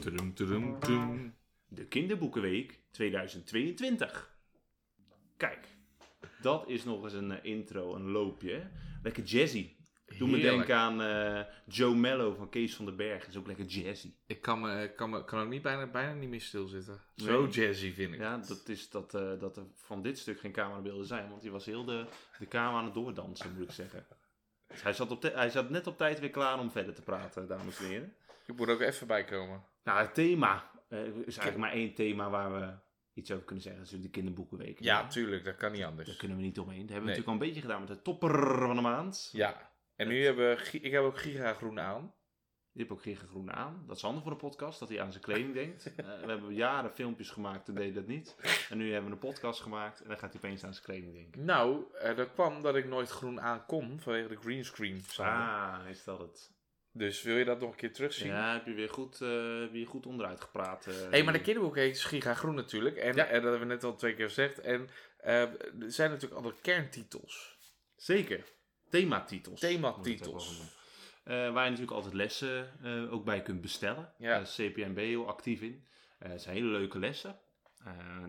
Tudum, 0.00 0.34
tudum, 0.34 0.80
tudum. 0.80 1.34
De 1.68 1.86
Kinderboekenweek 1.88 2.80
2022. 2.90 4.38
Kijk, 5.36 5.68
dat 6.40 6.68
is 6.68 6.84
nog 6.84 7.04
eens 7.04 7.12
een 7.12 7.30
eh, 7.30 7.44
intro, 7.44 7.94
een 7.94 8.10
loopje. 8.10 8.70
Lekker 9.02 9.22
jazzy. 9.22 9.75
Doe 10.18 10.28
me 10.28 10.38
denken 10.40 10.76
aan 10.76 11.02
eh, 11.02 11.44
Joe 11.66 11.94
Mello 11.94 12.34
van 12.34 12.48
Kees 12.48 12.74
van 12.76 12.84
den 12.84 12.96
Berg. 12.96 13.26
Is 13.26 13.36
ook 13.36 13.46
lekker 13.46 13.64
jazzy. 13.64 14.14
Ik 14.26 14.40
kan, 14.42 14.60
me, 14.60 14.92
kan, 14.96 15.10
me, 15.10 15.24
kan 15.24 15.40
ook 15.40 15.48
niet 15.48 15.62
bijna, 15.62 15.86
bijna 15.86 16.12
niet 16.12 16.28
meer 16.28 16.40
stilzitten. 16.40 17.00
Zo 17.16 17.46
jazzy 17.46 17.92
vind 17.92 18.14
ik. 18.14 18.20
Ja, 18.20 18.36
dat 18.38 18.68
is 18.68 18.90
dat, 18.90 19.14
eh, 19.14 19.38
dat 19.38 19.56
er 19.56 19.64
van 19.74 20.02
dit 20.02 20.18
stuk 20.18 20.40
geen 20.40 20.52
camerabeelden 20.52 21.06
zijn. 21.06 21.28
Want 21.28 21.40
die 21.42 21.50
was 21.50 21.64
heel 21.64 21.84
de, 21.84 22.06
de 22.38 22.46
kamer 22.46 22.78
aan 22.78 22.84
het 22.84 22.94
doordansen, 22.94 23.52
moet 23.54 23.62
ik 23.62 23.70
zeggen. 23.70 24.06
Dus 24.66 24.82
hij, 24.82 24.92
zat 24.92 25.10
op 25.10 25.20
te- 25.20 25.32
hij 25.34 25.50
zat 25.50 25.70
net 25.70 25.86
op 25.86 25.96
tijd 25.98 26.20
weer 26.20 26.30
klaar 26.30 26.58
om 26.58 26.70
verder 26.70 26.94
te 26.94 27.02
praten, 27.02 27.46
dames 27.48 27.78
en 27.78 27.86
heren. 27.86 28.14
Ik 28.46 28.56
moet 28.56 28.68
ook 28.68 28.80
even 28.80 29.06
bij 29.06 29.24
komen. 29.24 29.62
Nou, 29.84 30.00
het 30.00 30.14
thema. 30.14 30.70
eh, 30.88 30.98
er 30.98 31.06
is 31.06 31.36
eigenlijk 31.36 31.56
maar 31.56 31.72
één 31.72 31.94
thema 31.94 32.30
waar 32.30 32.52
we 32.52 32.72
iets 33.20 33.30
over 33.30 33.44
kunnen 33.44 33.62
zeggen. 33.64 33.82
Dat 33.82 33.92
is 33.92 33.96
natuurlijk 33.98 34.24
de 34.24 34.30
kinderboekenweek. 34.32 34.80
Ja, 34.80 35.06
tuurlijk, 35.06 35.44
dat 35.44 35.56
kan 35.56 35.72
niet 35.72 35.82
anders. 35.84 36.08
Daar 36.08 36.16
kunnen 36.16 36.36
we 36.36 36.42
niet 36.42 36.58
omheen. 36.58 36.80
Dat 36.80 36.88
hebben 36.90 37.06
we 37.08 37.10
Nee. 37.12 37.16
natuurlijk 37.18 37.26
al 37.28 37.46
een 37.46 37.54
beetje 37.54 37.60
gedaan 37.68 37.80
met 37.80 37.88
de 37.88 38.02
topper 38.02 38.58
van 38.58 38.76
de 38.76 38.82
maand. 38.82 39.28
Ja. 39.32 39.74
En 39.96 40.08
nu 40.08 40.24
hebben 40.24 40.56
we, 40.56 40.78
ik 40.80 40.92
heb 40.92 41.02
ook 41.02 41.18
Giga 41.18 41.52
Groen 41.54 41.80
aan. 41.80 42.14
Die 42.72 42.84
heb 42.84 42.92
ook 42.92 43.02
Giga 43.02 43.26
Groen 43.26 43.52
aan. 43.52 43.84
Dat 43.86 43.96
is 43.96 44.02
handig 44.02 44.22
voor 44.22 44.32
de 44.32 44.38
podcast, 44.38 44.78
dat 44.78 44.88
hij 44.88 45.00
aan 45.00 45.10
zijn 45.12 45.22
kleding 45.24 45.54
denkt. 45.54 45.84
Eh, 45.96 46.04
we 46.20 46.26
hebben 46.30 46.54
jaren 46.54 46.90
filmpjes 46.94 47.30
gemaakt, 47.30 47.64
toen 47.64 47.74
deed 47.74 47.84
hij 47.84 47.92
dat 47.94 48.06
niet. 48.06 48.36
En 48.70 48.78
nu 48.78 48.92
hebben 48.92 49.10
we 49.10 49.16
een 49.16 49.22
podcast 49.32 49.60
gemaakt 49.60 50.00
en 50.00 50.08
dan 50.08 50.18
gaat 50.18 50.32
hij 50.32 50.40
opeens 50.44 50.64
aan 50.64 50.72
zijn 50.72 50.84
kleding 50.84 51.12
denken. 51.12 51.44
Nou, 51.44 51.84
eh, 51.94 52.16
dat 52.16 52.32
kwam 52.32 52.62
dat 52.62 52.76
ik 52.76 52.86
nooit 52.86 53.08
groen 53.10 53.40
aan 53.40 53.66
kon 53.66 54.00
vanwege 54.00 54.28
de 54.28 54.36
greenscreen. 54.36 55.04
Ah, 55.16 55.78
is 55.88 56.04
dat 56.04 56.18
het. 56.18 56.54
Dus 56.92 57.22
wil 57.22 57.36
je 57.36 57.44
dat 57.44 57.60
nog 57.60 57.70
een 57.70 57.76
keer 57.76 57.92
terugzien? 57.92 58.28
Ja, 58.28 58.52
heb 58.52 58.66
je 58.66 58.74
weer 58.74 58.88
goed, 58.90 59.18
heb 59.18 59.28
je 59.28 59.68
weer 59.72 59.86
goed 59.86 60.06
onderuit 60.06 60.40
gepraat. 60.40 60.84
Hé, 60.84 60.92
hey, 60.92 61.22
maar 61.24 61.32
de 61.32 61.40
kinderboek 61.40 61.76
heet 61.76 62.00
Giga 62.00 62.34
Groen 62.34 62.54
natuurlijk. 62.54 62.96
En 62.96 63.14
Ja. 63.14 63.24
eh, 63.26 63.32
dat 63.32 63.42
hebben 63.42 63.60
we 63.60 63.66
net 63.66 63.84
al 63.84 63.96
twee 63.96 64.14
keer 64.14 64.28
gezegd. 64.28 64.60
En 64.60 64.88
er 65.16 65.50
zijn 65.86 66.10
natuurlijk 66.10 66.36
andere 66.36 66.56
kerntitels. 66.62 67.58
Zeker. 67.96 68.54
Thematitels. 68.90 69.60
Thematitels. 69.60 70.74
Eh, 71.26 71.34
waar 71.34 71.64
je 71.64 71.70
natuurlijk 71.70 71.90
altijd 71.90 72.14
lessen 72.14 72.70
eh, 72.82 73.12
ook 73.12 73.24
bij 73.24 73.42
kunt 73.42 73.60
bestellen. 73.60 74.12
Ja. 74.18 74.40
Eh, 74.40 74.44
CPNB 74.44 74.96
heel 74.96 75.28
actief 75.28 75.60
in. 75.60 75.86
Het 76.18 76.42
zijn 76.42 76.56
hele 76.56 76.68
leuke 76.68 76.98
lessen. 76.98 77.38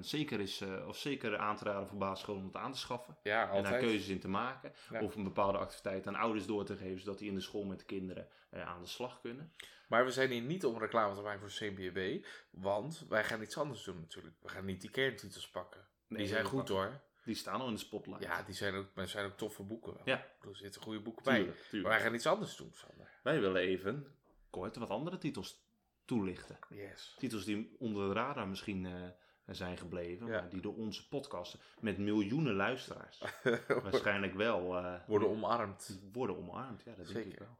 Zeker, 0.01 0.39
is, 0.39 0.63
of 0.87 0.97
zeker 0.97 1.37
aan 1.37 1.55
te 1.55 1.63
raden 1.63 1.87
voor 1.87 1.97
basisscholen 1.97 2.41
om 2.41 2.47
het 2.47 2.55
aan 2.55 2.71
te 2.71 2.77
schaffen. 2.77 3.17
Ja, 3.23 3.49
En 3.51 3.63
daar 3.63 3.79
keuzes 3.79 4.07
in 4.07 4.19
te 4.19 4.27
maken. 4.27 4.73
Ja. 4.89 5.01
Of 5.01 5.15
een 5.15 5.23
bepaalde 5.23 5.57
activiteit 5.57 6.07
aan 6.07 6.15
ouders 6.15 6.45
door 6.45 6.65
te 6.65 6.75
geven. 6.75 6.99
Zodat 6.99 7.19
die 7.19 7.27
in 7.29 7.35
de 7.35 7.41
school 7.41 7.63
met 7.63 7.79
de 7.79 7.85
kinderen 7.85 8.27
aan 8.51 8.81
de 8.81 8.87
slag 8.87 9.21
kunnen. 9.21 9.53
Maar 9.87 10.05
we 10.05 10.11
zijn 10.11 10.31
hier 10.31 10.41
niet 10.41 10.65
om 10.65 10.77
reclame 10.77 11.15
te 11.15 11.21
maken 11.21 11.39
voor 11.39 11.67
CBB. 11.67 12.25
Want 12.51 13.05
wij 13.09 13.23
gaan 13.23 13.41
iets 13.41 13.57
anders 13.57 13.83
doen 13.83 13.99
natuurlijk. 13.99 14.35
We 14.41 14.49
gaan 14.49 14.65
niet 14.65 14.81
die 14.81 14.89
kerntitels 14.89 15.49
pakken. 15.49 15.87
Nee, 16.07 16.19
die 16.19 16.27
zijn 16.27 16.45
goed 16.45 16.67
hoor. 16.67 17.01
Die 17.27 17.35
staan 17.35 17.61
al 17.61 17.67
in 17.67 17.73
de 17.73 17.79
spotlight. 17.79 18.23
Ja, 18.23 18.43
die 18.43 18.53
zijn 18.55 18.73
ook, 18.75 18.87
maar 18.93 19.07
zijn 19.07 19.25
ook 19.25 19.37
toffe 19.37 19.63
boeken. 19.63 19.93
wel. 19.93 20.01
Ja. 20.05 20.25
Er 20.41 20.55
zitten 20.55 20.81
goede 20.81 20.99
boeken 20.99 21.23
bij. 21.23 21.35
tuurlijk. 21.43 21.71
Maar 21.71 21.81
wij 21.91 22.01
gaan 22.01 22.13
iets 22.13 22.27
anders 22.27 22.55
doen, 22.55 22.71
Sander. 22.73 23.09
Wij 23.23 23.39
willen 23.39 23.61
even 23.61 24.07
kort 24.49 24.75
wat 24.75 24.89
andere 24.89 25.17
titels 25.17 25.65
toelichten. 26.05 26.59
Yes. 26.69 27.15
Titels 27.17 27.45
die 27.45 27.75
onder 27.79 28.07
de 28.07 28.13
radar 28.13 28.47
misschien 28.47 28.85
eh, 28.85 29.09
zijn 29.45 29.77
gebleven. 29.77 30.27
Ja. 30.27 30.39
Maar 30.41 30.49
die 30.49 30.61
door 30.61 30.75
onze 30.75 31.07
podcast 31.07 31.57
met 31.79 31.97
miljoenen 31.97 32.53
luisteraars 32.53 33.23
waarschijnlijk 33.83 34.33
wel 34.33 34.77
eh, 34.77 35.07
Worden 35.07 35.29
omarmd. 35.29 35.99
worden 36.11 36.37
omarmd. 36.37 36.83
Ja, 36.83 36.93
dat 36.95 37.07
denk 37.07 37.25
ik 37.33 37.39
wel. 37.39 37.57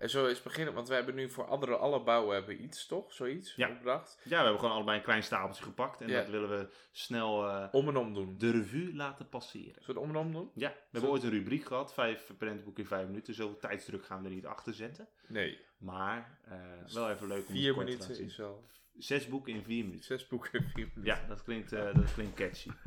En 0.00 0.10
zo 0.10 0.26
is 0.26 0.42
beginnen, 0.42 0.74
want 0.74 0.88
we 0.88 0.94
hebben 0.94 1.14
nu 1.14 1.30
voor 1.30 1.46
andere 1.46 1.76
alle 1.76 2.02
bouwen 2.02 2.34
hebben 2.34 2.62
iets, 2.62 2.86
toch? 2.86 3.12
Zoiets 3.12 3.54
Ja. 3.54 3.68
opgebracht. 3.68 4.20
Ja, 4.24 4.28
we 4.28 4.34
hebben 4.36 4.58
gewoon 4.58 4.74
allebei 4.74 4.96
een 4.98 5.04
klein 5.04 5.22
stapeltje 5.22 5.62
gepakt. 5.64 6.00
En 6.00 6.08
Ja. 6.08 6.20
dat 6.20 6.28
willen 6.30 6.48
we 6.48 6.68
snel 6.92 7.48
eh, 7.48 7.68
Om 7.72 7.88
en 7.88 7.96
om 7.96 8.14
doen. 8.14 8.38
de 8.38 8.50
revue 8.50 8.94
laten 8.94 9.28
passeren. 9.28 9.82
Zullen 9.82 10.02
we 10.02 10.08
het 10.08 10.10
om 10.10 10.10
en 10.10 10.16
om 10.26 10.32
doen? 10.32 10.50
Ja, 10.54 10.68
we 10.68 10.76
hebben 10.90 11.10
ooit 11.10 11.22
een 11.22 11.30
rubriek 11.30 11.64
gehad. 11.66 11.94
Vijf 11.94 12.32
prentenboeken 12.38 12.82
in 12.82 12.88
vijf 12.88 13.06
minuten. 13.06 13.34
Zoveel 13.34 13.58
tijdsdruk 13.58 14.04
gaan 14.04 14.22
we 14.22 14.28
er 14.28 14.34
niet 14.34 14.46
achter 14.46 14.74
zetten. 14.74 15.08
Nee. 15.28 15.58
Maar 15.78 16.38
eh, 16.44 16.58
wel 16.92 17.10
even 17.10 17.28
leuk 17.28 17.48
om 17.48 17.54
Vier 17.54 17.76
minuten 17.76 18.18
is 18.20 18.36
wel. 18.36 18.64
Zes 18.98 19.28
boeken 19.28 19.52
in 19.52 19.62
vier 19.62 19.84
minuten. 19.84 20.04
Zes 20.04 20.26
boeken 20.26 20.52
in 20.52 20.64
vier 20.74 20.88
minuten. 20.94 21.04
Ja, 21.04 21.26
dat 21.28 21.42
klinkt, 21.42 21.72
eh, 21.72 21.94
dat 21.94 22.12
klinkt 22.14 22.34
catchy. 22.36 22.70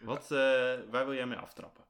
Wat, 0.00 0.28
waar 0.90 1.06
wil 1.06 1.14
jij 1.14 1.26
mee 1.26 1.38
aftrappen? 1.38 1.84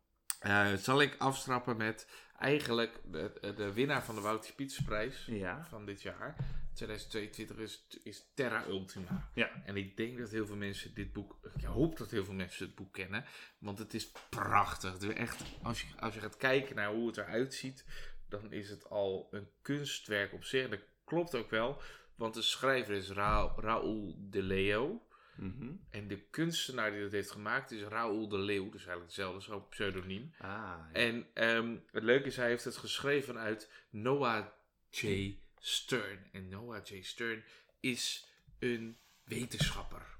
Eh, 0.47 0.73
zal 0.75 1.01
ik 1.01 1.15
afstrappen 1.19 1.77
met 1.77 2.09
eigenlijk 2.39 3.01
de, 3.05 3.53
de 3.57 3.73
winnaar 3.73 4.05
van 4.05 4.15
de 4.15 4.21
Wouter 4.21 4.55
Pietersprijs 4.55 5.25
Ja. 5.27 5.65
van 5.65 5.87
dit 5.87 6.03
jaar. 6.03 6.37
2022 6.75 7.57
is, 7.57 7.87
is 8.03 8.31
Terra 8.35 8.67
Ultima. 8.67 9.31
Ja. 9.35 9.51
En 9.65 9.77
ik 9.77 9.97
denk 9.97 10.19
dat 10.19 10.31
heel 10.31 10.47
veel 10.47 10.57
mensen 10.57 10.95
dit 10.95 11.13
boek, 11.13 11.39
ik 11.57 11.65
hoop 11.65 11.99
dat 11.99 12.11
heel 12.11 12.25
veel 12.25 12.35
mensen 12.35 12.67
het 12.67 12.75
boek 12.75 12.93
kennen, 12.93 13.25
want 13.59 13.79
het 13.79 13.95
is 13.95 14.11
prachtig. 14.31 14.93
Het 14.93 15.03
is 15.03 15.15
echt, 15.15 15.43
als 15.63 15.81
je, 15.81 15.87
als 16.01 16.15
je 16.15 16.21
gaat 16.21 16.37
kijken 16.37 16.77
naar 16.77 16.91
hoe 16.93 17.07
het 17.07 17.17
eruit 17.17 17.55
ziet, 17.55 17.85
dan 18.29 18.53
is 18.53 18.71
het 18.71 18.89
al 18.91 19.29
een 19.31 19.49
kunstwerk 19.63 20.33
op 20.33 20.45
zich. 20.45 20.69
Dat 20.69 20.81
klopt 21.05 21.35
ook 21.35 21.51
wel. 21.51 21.81
Want 22.15 22.35
de 22.35 22.43
schrijver 22.43 22.95
is 22.95 23.11
Ra 23.11 23.53
Raoul 23.57 24.17
de 24.19 24.43
Leo. 24.43 25.07
Mhm. 25.37 25.75
En 25.90 26.09
de 26.09 26.20
kunstenaar 26.20 26.90
die 26.90 27.03
dat 27.03 27.12
heeft 27.12 27.31
gemaakt 27.31 27.70
is 27.70 27.83
Raoul 27.83 28.29
de 28.29 28.38
Leeuw. 28.38 28.70
Dus 28.70 28.87
eigenlijk 28.87 29.07
hetzelfde, 29.07 29.40
zo'n 29.40 29.68
pseudoniem. 29.68 30.33
Ah, 30.38 30.49
ja. 30.49 30.90
En 30.92 31.27
ehm, 31.35 31.77
het 31.90 32.03
leuke 32.03 32.27
is, 32.27 32.37
hij 32.37 32.49
heeft 32.49 32.64
het 32.64 32.77
geschreven 32.77 33.38
uit 33.38 33.70
Noah 33.90 34.46
J. 34.90 35.38
Stern. 35.59 36.29
En 36.33 36.49
Noah 36.49 36.85
J. 36.85 37.03
Stern 37.03 37.44
is 37.81 38.29
een 38.59 38.99
wetenschapper. 39.25 40.16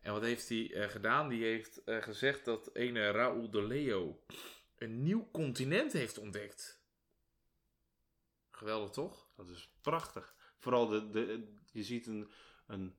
En 0.00 0.12
wat 0.12 0.22
heeft 0.22 0.48
hij 0.48 0.74
eh, 0.74 0.88
gedaan? 0.88 1.28
Die 1.28 1.44
heeft 1.44 1.84
eh, 1.84 2.02
gezegd 2.02 2.44
dat 2.44 2.74
ene 2.74 3.10
Raoul 3.10 3.50
de 3.50 3.62
Leo 3.62 4.24
een 4.78 5.02
nieuw 5.02 5.28
continent 5.30 5.92
heeft 5.92 6.18
ontdekt. 6.18 6.82
Geweldig 8.50 8.90
toch? 8.90 9.28
Dat 9.36 9.48
is 9.48 9.70
prachtig. 9.80 10.34
Vooral, 10.58 10.86
de, 10.86 11.10
de, 11.10 11.54
je 11.72 11.82
ziet 11.82 12.06
een, 12.06 12.30
een 12.66 12.96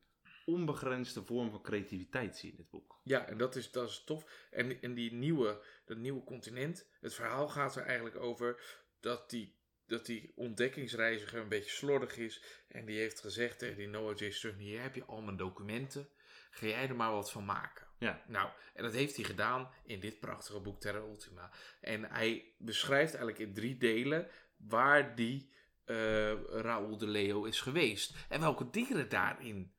onbegrensde 0.50 1.24
vorm 1.24 1.52
van 1.52 1.62
creativiteit 1.62 2.38
zie 2.38 2.50
in 2.50 2.56
dit 2.56 2.70
boek. 2.70 3.00
Ja, 3.04 3.26
en 3.26 3.38
dat 3.38 3.56
is, 3.56 3.72
dat 3.72 3.90
is 3.90 4.04
tof. 4.04 4.48
En, 4.52 4.82
en 4.82 4.94
die 4.94 5.14
nieuwe, 5.14 5.62
dat 5.86 5.98
nieuwe 5.98 6.24
continent, 6.24 6.88
het 7.00 7.14
verhaal 7.14 7.48
gaat 7.48 7.76
er 7.76 7.84
eigenlijk 7.84 8.16
over 8.16 8.62
dat 9.00 9.30
die, 9.30 9.56
dat 9.86 10.06
die 10.06 10.32
ontdekkingsreiziger 10.36 11.40
een 11.40 11.50
beetje 11.50 11.70
slordig 11.70 12.18
is. 12.18 12.44
En 12.68 12.86
die 12.86 12.98
heeft 12.98 13.20
gezegd 13.20 13.60
tegen 13.60 13.78
die 13.78 13.88
Noah 13.88 14.18
J. 14.18 14.30
Stern, 14.30 14.58
hier 14.58 14.82
heb 14.82 14.96
je 14.96 15.06
al 15.06 15.22
mijn 15.22 15.38
documenten. 15.38 16.10
Ga 16.52 16.66
jij 16.66 16.88
er 16.88 16.96
maar 16.96 17.12
wat 17.12 17.32
van 17.32 17.46
maken. 17.46 17.88
Ja. 18.00 18.24
Nou, 18.28 18.50
en 18.74 18.84
dat 18.84 18.94
heeft 18.94 19.16
hij 19.16 19.26
gedaan 19.26 19.70
in 19.84 20.00
dit 20.00 20.20
prachtige 20.20 20.60
boek 20.60 20.82
Terra 20.82 21.00
Ultima. 21.00 21.52
En 21.82 22.04
hij 22.04 22.54
beschrijft 22.58 23.14
eigenlijk 23.14 23.40
in 23.40 23.54
drie 23.54 23.78
delen 23.78 24.28
waar 24.58 25.16
die 25.16 25.52
eh 25.90 26.34
Raoul 26.50 26.98
de 26.98 27.08
Leo 27.08 27.44
is 27.44 27.62
geweest. 27.62 28.16
En 28.30 28.40
welke 28.40 28.70
dieren 28.70 29.10
daarin 29.10 29.74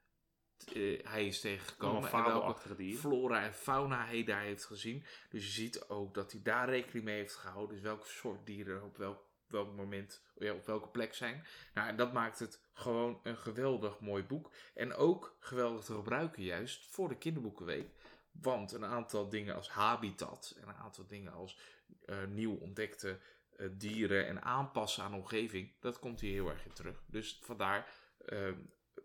eh, 0.65 1.07
hij 1.07 1.27
is 1.27 1.41
tegengekomen. 1.41 2.11
En 2.11 2.25
welke 2.25 2.77
dieren. 2.77 3.01
flora 3.01 3.45
en 3.45 3.55
fauna 3.55 4.07
hij 4.07 4.25
daar 4.25 4.43
heeft 4.43 4.65
gezien. 4.65 5.05
Dus 5.29 5.45
je 5.45 5.51
ziet 5.51 5.89
ook 5.89 6.15
dat 6.15 6.33
hij 6.33 6.43
daar 6.43 6.69
rekening 6.69 7.05
mee 7.05 7.17
heeft 7.17 7.35
gehouden. 7.35 7.75
Dus 7.75 7.85
welke 7.85 8.09
soort 8.09 8.47
dieren 8.47 8.77
er 8.77 8.85
op 8.85 8.97
welk, 8.97 9.23
welk 9.47 9.75
moment, 9.77 10.23
ja, 10.39 10.53
op 10.53 10.67
welke 10.67 10.89
plek 10.89 11.15
zijn. 11.15 11.47
Nou, 11.75 11.89
en 11.89 11.97
dat 11.97 12.13
maakt 12.13 12.39
het 12.39 12.61
gewoon 12.73 13.21
een 13.23 13.37
geweldig 13.37 14.01
mooi 14.01 14.23
boek. 14.23 14.51
En 14.75 14.95
ook 14.95 15.37
geweldig 15.41 15.85
te 15.85 15.95
gebruiken 15.95 16.43
juist 16.43 16.87
voor 16.87 17.09
de 17.09 17.19
kinderboekenweek. 17.19 17.89
Want 18.33 18.73
een 18.73 18.85
aantal 18.85 19.29
dingen 19.29 19.55
als 19.55 19.71
habitat 19.71 20.57
en 20.61 20.69
een 20.69 20.75
aantal 20.75 21.07
dingen 21.07 21.33
als 21.33 21.59
eh, 22.05 22.25
nieuw 22.25 22.55
ontdekte 22.55 23.19
eh, 23.61 23.69
dieren 23.73 24.27
en 24.27 24.43
aanpassen 24.43 25.05
aan 25.05 25.15
omgeving, 25.15 25.73
dat 25.81 25.99
komt 25.99 26.21
hier 26.21 26.33
heel 26.33 26.49
erg 26.49 26.65
in 26.65 26.73
terug. 26.73 27.03
Dus 27.07 27.39
vandaar, 27.43 27.89
eh, 28.27 28.53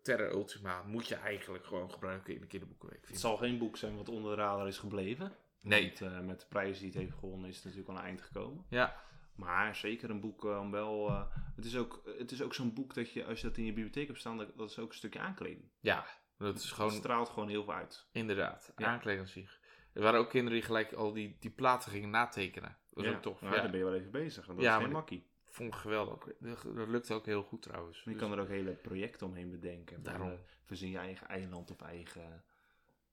Terra 0.06 0.30
Ultima 0.30 0.84
moet 0.84 1.08
je 1.08 1.15
eigenlijk 1.15 1.65
gewoon 1.65 1.91
gebruiken 1.91 2.34
in 2.34 2.41
de 2.41 2.48
kinderboekenweek. 2.48 3.08
Het 3.08 3.20
zal 3.20 3.38
geen 3.38 3.58
boek 3.58 3.78
zijn 3.78 3.96
wat 3.98 4.10
onder 4.10 4.36
de 4.36 4.41
radar 4.41 4.68
is 4.68 4.78
gebleven. 4.78 5.32
Nee. 5.62 5.94
Want, 6.00 6.02
eh, 6.13 6.20
met 6.20 6.39
de 6.39 6.46
prijs 6.50 6.78
die 6.80 6.88
het 6.88 6.98
heeft 6.98 7.13
gewonnen 7.13 7.50
is 7.50 7.56
het 7.56 7.63
natuurlijk 7.65 7.91
al 7.91 7.98
een 7.98 8.04
eind 8.04 8.22
gekomen. 8.22 8.65
Ja, 8.70 9.04
Maar 9.36 9.76
zeker 9.76 10.10
een 10.10 10.20
boek 10.20 10.46
eh, 10.46 10.60
om 10.60 10.72
wel... 10.72 11.08
eh, 11.10 11.26
het 11.56 11.65
is 11.65 11.78
ook, 11.78 12.02
het 12.18 12.32
is 12.32 12.41
ook 12.41 12.54
zo'n 12.54 12.74
boek 12.74 12.94
dat 12.94 13.12
je, 13.12 13.26
als 13.26 13.41
je 13.41 13.48
dat 13.48 13.58
in 13.58 13.65
je 13.65 13.74
bibliotheek 13.74 14.08
hebt 14.08 14.20
staan, 14.20 14.38
dat, 14.38 14.58
dat 14.58 14.70
is 14.70 14.80
ook 14.80 14.89
een 14.89 14.96
stukje 14.96 15.20
aankleding. 15.20 15.70
ja, 15.80 16.06
dat 16.38 16.56
is 16.56 16.63
Het 16.63 16.72
gewoon 16.74 16.91
straalt 16.91 17.30
gewoon 17.30 17.50
heel 17.50 17.63
veel 17.63 17.74
uit. 17.74 18.08
inderdaad 18.12 18.74
Ja. 18.78 18.88
aankleding 18.88 19.22
aan 19.24 19.30
zich. 19.32 19.60
Er 19.94 20.02
waren 20.02 20.20
ook 20.20 20.30
kinderen 20.30 20.58
die 20.58 20.68
gelijk 20.68 20.94
al 20.94 21.13
die, 21.13 21.38
die 21.39 21.52
platen 21.52 21.91
gingen 21.91 22.10
natekenen. 22.10 22.70
Dat 22.70 23.04
was 23.04 23.06
ja. 23.06 23.12
ook 23.15 23.22
tof. 23.22 23.41
Maar 23.41 23.56
ja. 23.56 23.62
daar 23.62 23.70
ben 23.70 23.80
je 23.80 23.86
wel 23.86 23.94
even 23.96 24.12
bezig. 24.12 24.48
En 24.48 24.56
dat 24.56 24.63
Ja, 24.63 24.76
is 24.78 24.84
geen 24.84 24.91
makkie. 24.91 25.28
Vond 25.56 25.74
ik 25.74 25.80
geweldig. 25.80 26.28
Dat 26.39 26.62
dat 26.76 26.88
lukte 26.88 27.13
ook 27.13 27.26
heel 27.26 27.44
goed 27.44 27.62
trouwens. 27.62 28.04
Je 28.04 28.10
Dus 28.10 28.20
kan 28.20 28.32
er 28.32 28.39
ook 28.39 28.48
hele 28.48 28.72
projecten 28.72 29.28
omheen 29.28 29.52
bedenken. 29.52 30.04
Daarom. 30.04 30.30
Eh, 30.30 30.38
Verzin 30.63 30.89
je 30.89 30.98
eigen 30.98 31.28
eiland 31.28 31.72
of 31.72 31.82
eigen 31.82 32.44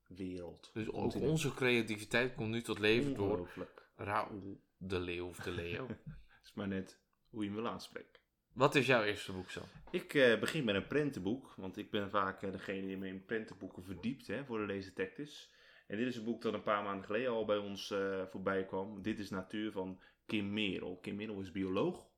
wereld. 0.07 0.71
dus 0.75 0.91
ook 0.91 1.15
onze 1.15 1.55
creativiteit 1.55 2.35
komt 2.35 2.51
nu 2.51 2.63
tot 2.63 2.79
leven 2.79 3.15
door. 3.15 3.49
Raoul 3.97 4.61
de 4.77 5.01
Leeuw 5.01 5.27
of 5.27 5.37
de 5.37 5.51
Leo. 5.51 5.87
Het 6.39 6.45
is 6.45 6.53
maar 6.55 6.69
net 6.69 7.01
hoe 7.29 7.43
je 7.43 7.51
hem 7.51 7.59
wil 7.59 7.69
aanspreken. 7.69 8.21
Wat 8.53 8.75
is 8.75 8.87
jouw 8.87 9.03
eerste 9.03 9.33
boek 9.33 9.51
zo? 9.51 9.61
Ik 9.91 10.15
eh, 10.15 10.41
begin 10.41 10.65
met 10.65 10.75
een 10.75 10.87
prentenboek, 10.87 11.55
want 11.57 11.77
ik 11.77 11.91
ben 11.91 12.11
vaak 12.11 12.43
eh, 12.43 12.53
degene 12.53 12.87
die 12.87 12.97
me 12.97 13.09
in 13.09 13.25
prentenboeken 13.25 13.85
verdiept 13.85 14.27
hè, 14.27 14.45
voor 14.45 14.59
de 14.59 14.67
leesdetectives. 14.67 15.53
En 15.87 15.97
dit 15.97 16.07
is 16.07 16.17
een 16.17 16.25
boek 16.25 16.43
dat 16.43 16.55
een 16.55 16.63
paar 16.63 16.83
maanden 16.83 17.05
geleden 17.05 17.31
al 17.31 17.45
bij 17.45 17.57
ons 17.57 17.91
eh, 17.91 18.23
voorbij 18.27 18.65
kwam. 18.65 19.03
Dit 19.03 19.19
is 19.19 19.31
Natuur 19.31 19.73
van 19.73 20.01
Kim 20.27 20.53
Merel. 20.53 20.99
Kim 20.99 21.17
Merel 21.17 21.41
is 21.41 21.53
bioloog 21.53 22.11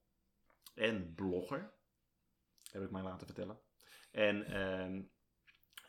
en 0.75 1.15
blogger, 1.15 1.73
heb 2.71 2.83
ik 2.83 2.91
mij 2.91 3.03
laten 3.03 3.27
vertellen. 3.27 3.61
En 4.11 4.47
ehm, 4.47 5.03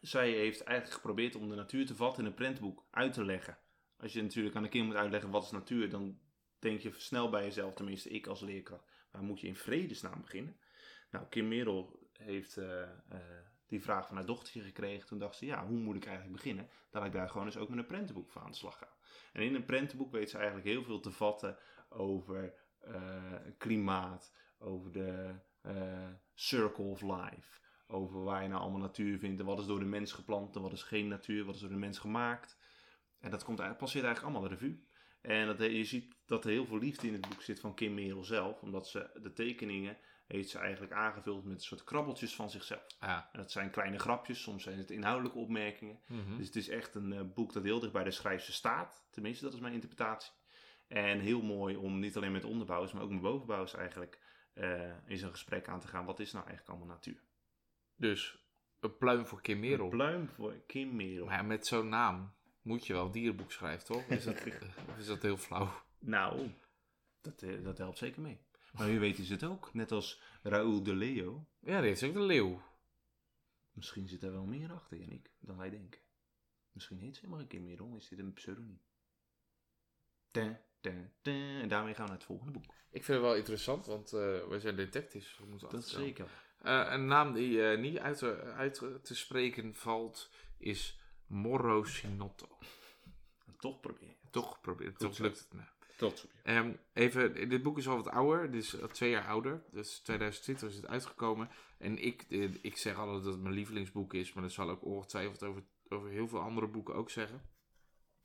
zij 0.02 0.30
heeft 0.30 0.62
eigenlijk 0.62 1.00
geprobeerd 1.02 1.36
om 1.36 1.50
de 1.50 1.56
natuur 1.56 1.86
te 1.86 1.96
vatten 1.96 2.24
in 2.24 2.30
een 2.30 2.36
prentenboek 2.36 2.88
uit 2.92 3.14
te 3.14 3.26
leggen. 3.26 3.58
Als 3.98 4.14
je 4.14 4.22
natuurlijk 4.22 4.56
aan 4.56 4.64
de 4.64 4.70
kind 4.70 4.86
moet 4.86 4.96
uitleggen 4.96 5.30
wat 5.30 5.44
is 5.44 5.52
natuur, 5.52 5.90
dan 5.90 6.20
denk 6.60 6.80
je 6.80 6.92
snel 6.96 7.30
bij 7.30 7.44
jezelf, 7.44 7.74
tenminste 7.74 8.10
ik 8.10 8.28
als 8.28 8.42
leerkracht, 8.42 9.08
waar 9.12 9.24
moet 9.24 9.40
je 9.40 9.48
in 9.48 9.56
vredesnaam 9.56 10.22
beginnen? 10.22 10.60
Nou, 11.12 11.26
Kim 11.28 11.48
Merel 11.48 12.10
heeft 12.14 12.58
eh, 12.58 12.82
eh, 12.82 12.90
die 13.68 13.82
vraag 13.82 14.08
van 14.08 14.16
haar 14.16 14.26
dochtertje 14.26 14.62
gekregen. 14.62 15.08
Toen 15.08 15.20
dacht 15.20 15.36
ze, 15.36 15.46
ja, 15.46 15.68
hoe 15.68 15.78
moet 15.78 15.96
ik 15.96 16.06
eigenlijk 16.06 16.36
beginnen? 16.36 16.70
Dat 16.90 17.06
ik 17.06 17.12
daar 17.12 17.30
gewoon 17.30 17.46
eens 17.46 17.58
ook 17.58 17.70
met 17.70 17.78
een 17.78 17.86
prentenboek 17.86 18.32
voor 18.32 18.42
aan 18.42 18.52
de 18.52 18.58
slag 18.58 18.78
ga. 18.78 18.90
En 19.34 19.42
in 19.42 19.56
een 19.56 19.66
prentenboek 19.66 20.12
weet 20.12 20.30
ze 20.30 20.38
eigenlijk 20.38 20.68
heel 20.68 20.84
veel 20.84 21.00
te 21.00 21.12
vatten 21.12 21.58
over 21.90 22.54
eh, 22.80 23.34
klimaat, 23.58 24.34
over 24.66 24.92
de 24.92 25.36
eh, 25.62 26.08
circle 26.34 26.84
of 26.84 27.02
life. 27.02 27.60
Over 27.88 28.24
waar 28.24 28.44
je 28.44 28.50
nou 28.50 28.62
allemaal 28.62 28.80
natuur 28.80 29.18
vindt 29.18 29.40
en 29.40 29.46
wat 29.46 29.60
is 29.60 29.66
door 29.66 29.80
de 29.80 29.86
mens 29.86 30.12
geplant 30.12 30.56
en 30.56 30.62
wat 30.62 30.74
is 30.74 30.84
geen 30.84 31.08
natuur, 31.08 31.46
wat 31.46 31.56
is 31.56 31.62
door 31.62 31.70
de 31.70 31.76
mens 31.76 32.00
gemaakt. 32.00 32.58
En 33.20 33.32
dat 33.32 33.44
komt, 33.44 33.58
passeert 33.58 34.06
eigenlijk 34.06 34.22
allemaal 34.22 34.42
de 34.42 34.56
revue. 34.56 34.84
En 35.22 35.48
dat, 35.48 35.60
je 35.60 35.84
ziet 35.84 36.16
dat 36.26 36.44
er 36.44 36.50
heel 36.50 36.66
veel 36.66 36.78
liefde 36.78 37.08
in 37.08 37.14
het 37.14 37.30
boek 37.30 37.42
zit 37.42 37.60
van 37.60 37.76
Kim 37.76 37.94
Merel 37.94 38.24
zelf, 38.24 38.62
omdat 38.62 38.88
ze 38.88 39.10
de 39.22 39.34
tekeningen 39.34 39.98
heeft 40.28 40.50
ze 40.50 40.60
eigenlijk 40.60 40.94
aangevuld 40.94 41.44
met 41.44 41.54
een 41.54 41.62
soort 41.62 41.84
krabbeltjes 41.84 42.36
van 42.36 42.50
zichzelf. 42.50 42.86
En 43.00 43.26
dat 43.34 43.52
zijn 43.52 43.70
kleine 43.70 44.00
grapjes, 44.00 44.42
soms 44.42 44.64
zijn 44.64 44.78
het 44.78 44.92
inhoudelijke 44.92 45.38
opmerkingen. 45.38 46.00
Mhm. 46.08 46.38
Dus 46.38 46.46
het 46.46 46.56
is 46.56 46.70
echt 46.70 46.96
een 46.96 47.14
eh, 47.14 47.22
boek 47.34 47.54
dat 47.54 47.64
heel 47.64 47.80
dicht 47.80 47.94
bij 47.94 48.04
de 48.04 48.12
schrijfster 48.12 48.54
staat. 48.54 49.08
Tenminste, 49.12 49.44
dat 49.44 49.54
is 49.54 49.60
mijn 49.60 49.74
interpretatie. 49.74 50.34
En 50.88 51.20
heel 51.20 51.42
mooi 51.42 51.76
om 51.76 52.00
niet 52.00 52.16
alleen 52.18 52.32
met 52.32 52.44
onderbouwers, 52.44 52.92
maar 52.92 53.04
ook 53.04 53.12
met 53.12 53.22
bovenbouwers 53.22 53.74
eigenlijk 53.74 54.20
eh 54.56 54.94
in 55.06 55.18
zo'n 55.18 55.30
gesprek 55.30 55.68
aan 55.68 55.80
te 55.80 55.88
gaan. 55.88 56.06
Wat 56.06 56.20
is 56.20 56.32
nou 56.32 56.46
eigenlijk 56.46 56.78
allemaal 56.78 56.96
natuur? 56.96 57.24
Dus 57.96 58.46
een 58.80 58.98
pluim 58.98 59.26
voor 59.26 59.42
Kim 59.42 59.60
Merel. 59.60 59.84
Een 59.84 59.90
pluim 59.90 60.30
voor 60.30 60.64
Kim 60.68 60.96
Merel. 60.96 61.26
Maar 61.26 61.36
ja, 61.36 61.44
met 61.44 61.68
zo'n 61.68 61.90
naam 61.90 62.34
moet 62.62 62.88
je 62.88 62.94
wel 62.94 63.06
een 63.06 63.12
dierenboek 63.12 63.52
schrijven, 63.52 63.86
toch? 63.86 64.04
Is 64.04 64.24
dat, 64.24 64.46
is 64.98 65.06
dat 65.06 65.22
heel 65.22 65.38
flauw? 65.38 65.84
Nou, 66.00 66.52
dat, 67.22 67.42
eh, 67.42 67.64
dat 67.64 67.78
helpt 67.78 67.98
zeker 67.98 68.22
mee. 68.22 68.40
Maar 68.74 68.88
wie 68.88 69.00
weet 69.00 69.20
is 69.20 69.30
het 69.30 69.44
ook. 69.44 69.74
Net 69.74 69.92
als 69.92 70.22
Raoul 70.44 70.84
de 70.84 70.96
Leo. 70.96 71.48
Ja, 71.60 71.80
die 71.80 71.88
heeft 71.88 72.04
ook 72.04 72.14
de 72.14 72.22
leeuw. 72.22 72.62
Misschien 73.72 74.08
zit 74.08 74.24
er 74.24 74.32
wel 74.32 74.46
meer 74.46 74.72
achter, 74.72 74.98
Jannik, 74.98 75.32
dan 75.40 75.58
wij 75.58 75.70
denken. 75.70 76.02
Misschien 76.72 77.00
heet 77.00 77.16
ze 77.16 77.20
helemaal 77.20 77.40
geen 77.40 77.50
Kim 77.50 77.64
Merel, 77.64 77.96
is 77.96 78.08
dit 78.08 78.20
een 78.20 78.34
pseudoniem. 78.34 78.82
Ten. 80.32 80.65
En 80.86 81.68
daarmee 81.68 81.94
gaan 81.94 82.04
we 82.06 82.10
naar 82.12 82.18
het 82.20 82.24
volgende 82.24 82.52
boek. 82.52 82.66
Ik 82.90 83.04
vind 83.04 83.18
het 83.18 83.28
wel 83.28 83.36
interessant, 83.36 83.86
want 83.86 84.14
eh 84.14 84.20
we 84.48 84.60
zijn 84.60 84.76
detectives. 84.76 85.38
We 85.38 85.46
moeten 85.46 85.70
Dat 85.70 85.80
achterkomen. 85.80 86.08
zeker. 86.08 86.28
Eh, 86.62 86.88
een 86.92 87.06
naam 87.08 87.34
die 87.34 87.70
eh, 87.70 87.80
niet 87.80 87.98
uit, 87.98 88.18
te- 88.18 88.42
uit 88.42 88.74
te 89.04 89.16
spreken 89.16 89.76
valt 89.76 90.30
is 90.58 91.00
Morrosinotto. 91.28 92.58
En 93.48 93.56
toch 93.60 93.80
proberen. 93.80 94.16
Toch 94.32 94.54
geprobeerd, 94.54 95.00
toch 95.00 95.18
lukt 95.18 95.40
het 95.40 95.54
me. 95.54 95.62
Trots 95.98 96.24
op 96.24 96.32
je. 96.34 96.40
Ehm, 96.44 96.74
even, 96.94 97.50
dit 97.50 97.64
boek 97.64 97.78
is 97.78 97.88
al 97.88 97.96
wat 97.96 98.10
ouder, 98.10 98.52
dit 98.52 98.64
is 98.64 98.82
al 98.82 98.88
twee 98.88 99.10
jaar 99.10 99.28
ouder. 99.28 99.64
Dus 99.72 100.00
2020 100.00 100.70
is 100.70 100.76
het 100.76 100.88
uitgekomen. 100.88 101.50
En 101.78 101.98
ik, 101.98 102.22
ik 102.62 102.78
zeg 102.78 102.98
altijd 102.98 103.24
dat 103.24 103.34
het 103.34 103.42
mijn 103.42 103.54
lievelingsboek 103.56 104.14
is, 104.14 104.34
maar 104.34 104.44
dat 104.44 104.52
zal 104.52 104.72
ik 104.72 104.84
ongetwijfeld 104.86 105.44
over, 105.44 105.64
over 105.90 106.10
heel 106.10 106.28
veel 106.28 106.40
andere 106.42 106.68
boeken 106.68 106.96
ook 106.96 107.10
zeggen. 107.10 107.42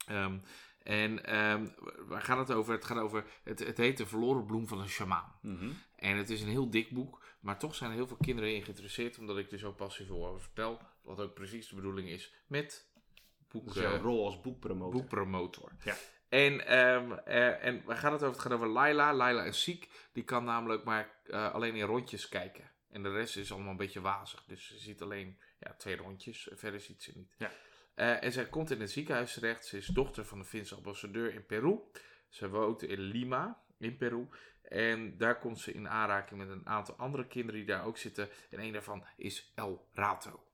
Ehm, 0.06 0.38
en 0.82 1.24
ehm, 1.24 1.66
waar 2.06 2.22
gaat 2.22 2.38
het 2.38 2.52
over? 2.52 2.74
Het 2.74 2.84
gaat 2.84 2.98
over, 2.98 3.24
het, 3.42 3.58
het 3.58 3.76
heet 3.76 3.96
De 3.96 4.06
Verloren 4.06 4.46
Bloem 4.46 4.68
van 4.68 4.80
een 4.80 4.88
Shamaan. 4.88 5.32
Mhm. 5.42 5.70
En 5.96 6.16
het 6.16 6.30
is 6.30 6.42
een 6.42 6.48
heel 6.48 6.70
dik 6.70 6.90
boek, 6.90 7.22
maar 7.40 7.58
toch 7.58 7.74
zijn 7.74 7.90
er 7.90 7.96
heel 7.96 8.06
veel 8.06 8.16
kinderen 8.20 8.54
in 8.54 8.62
geïnteresseerd, 8.62 9.18
omdat 9.18 9.38
ik 9.38 9.52
er 9.52 9.58
zo 9.58 9.72
passief 9.72 10.10
over 10.10 10.40
vertel. 10.40 10.80
Wat 11.02 11.20
ook 11.20 11.34
precies 11.34 11.68
de 11.68 11.74
bedoeling 11.74 12.08
is 12.08 12.34
met 12.46 12.88
boek, 13.48 13.72
jouw 13.72 13.94
eh, 13.94 14.00
rol 14.00 14.24
als 14.24 14.40
boekpromotor. 14.40 15.00
boekpromotor. 15.00 15.72
Ja. 15.84 15.96
En, 16.28 16.66
ehm, 16.66 17.12
eh, 17.12 17.64
en 17.64 17.82
waar 17.84 17.96
gaat 17.96 18.12
het 18.12 18.22
over? 18.22 18.34
Het 18.34 18.42
gaat 18.42 18.52
over 18.52 18.68
Laila. 18.68 19.14
Laila 19.14 19.44
is 19.44 19.62
ziek. 19.62 19.88
Die 20.12 20.24
kan 20.24 20.44
namelijk 20.44 20.84
maar 20.84 21.14
eh, 21.26 21.54
alleen 21.54 21.74
in 21.74 21.86
rondjes 21.86 22.28
kijken. 22.28 22.70
En 22.90 23.02
de 23.02 23.10
rest 23.10 23.36
is 23.36 23.52
allemaal 23.52 23.70
een 23.70 23.76
beetje 23.76 24.00
wazig. 24.00 24.44
Dus 24.46 24.66
ze 24.66 24.78
ziet 24.78 25.02
alleen 25.02 25.38
ja, 25.60 25.74
twee 25.74 25.96
rondjes. 25.96 26.48
Verder 26.52 26.80
ziet 26.80 27.02
ze 27.02 27.12
niet. 27.14 27.34
Ja. 27.38 27.50
Eh, 28.00 28.22
en 28.22 28.32
zij 28.32 28.48
komt 28.48 28.70
in 28.70 28.80
het 28.80 28.90
ziekenhuis 28.90 29.32
terecht. 29.32 29.66
Ze 29.66 29.76
is 29.76 29.86
dochter 29.86 30.24
van 30.24 30.38
de 30.38 30.44
Finse 30.44 30.74
ambassadeur 30.74 31.34
in 31.34 31.46
Peru. 31.46 31.78
Ze 32.28 32.48
woont 32.48 32.82
in 32.82 33.00
Lima. 33.00 33.62
in 33.78 33.96
Peru. 33.96 34.28
En 34.62 35.16
daar 35.18 35.38
komt 35.38 35.58
ze 35.58 35.72
in 35.72 35.88
aanraking 35.88 36.40
met 36.40 36.48
een 36.48 36.66
aantal 36.66 36.94
andere 36.94 37.26
kinderen 37.26 37.60
die 37.60 37.68
daar 37.68 37.84
ook 37.84 37.96
zitten. 37.96 38.28
En 38.50 38.60
een 38.60 38.72
daarvan 38.72 39.04
is 39.16 39.52
El 39.54 39.88
Rato. 39.92 40.44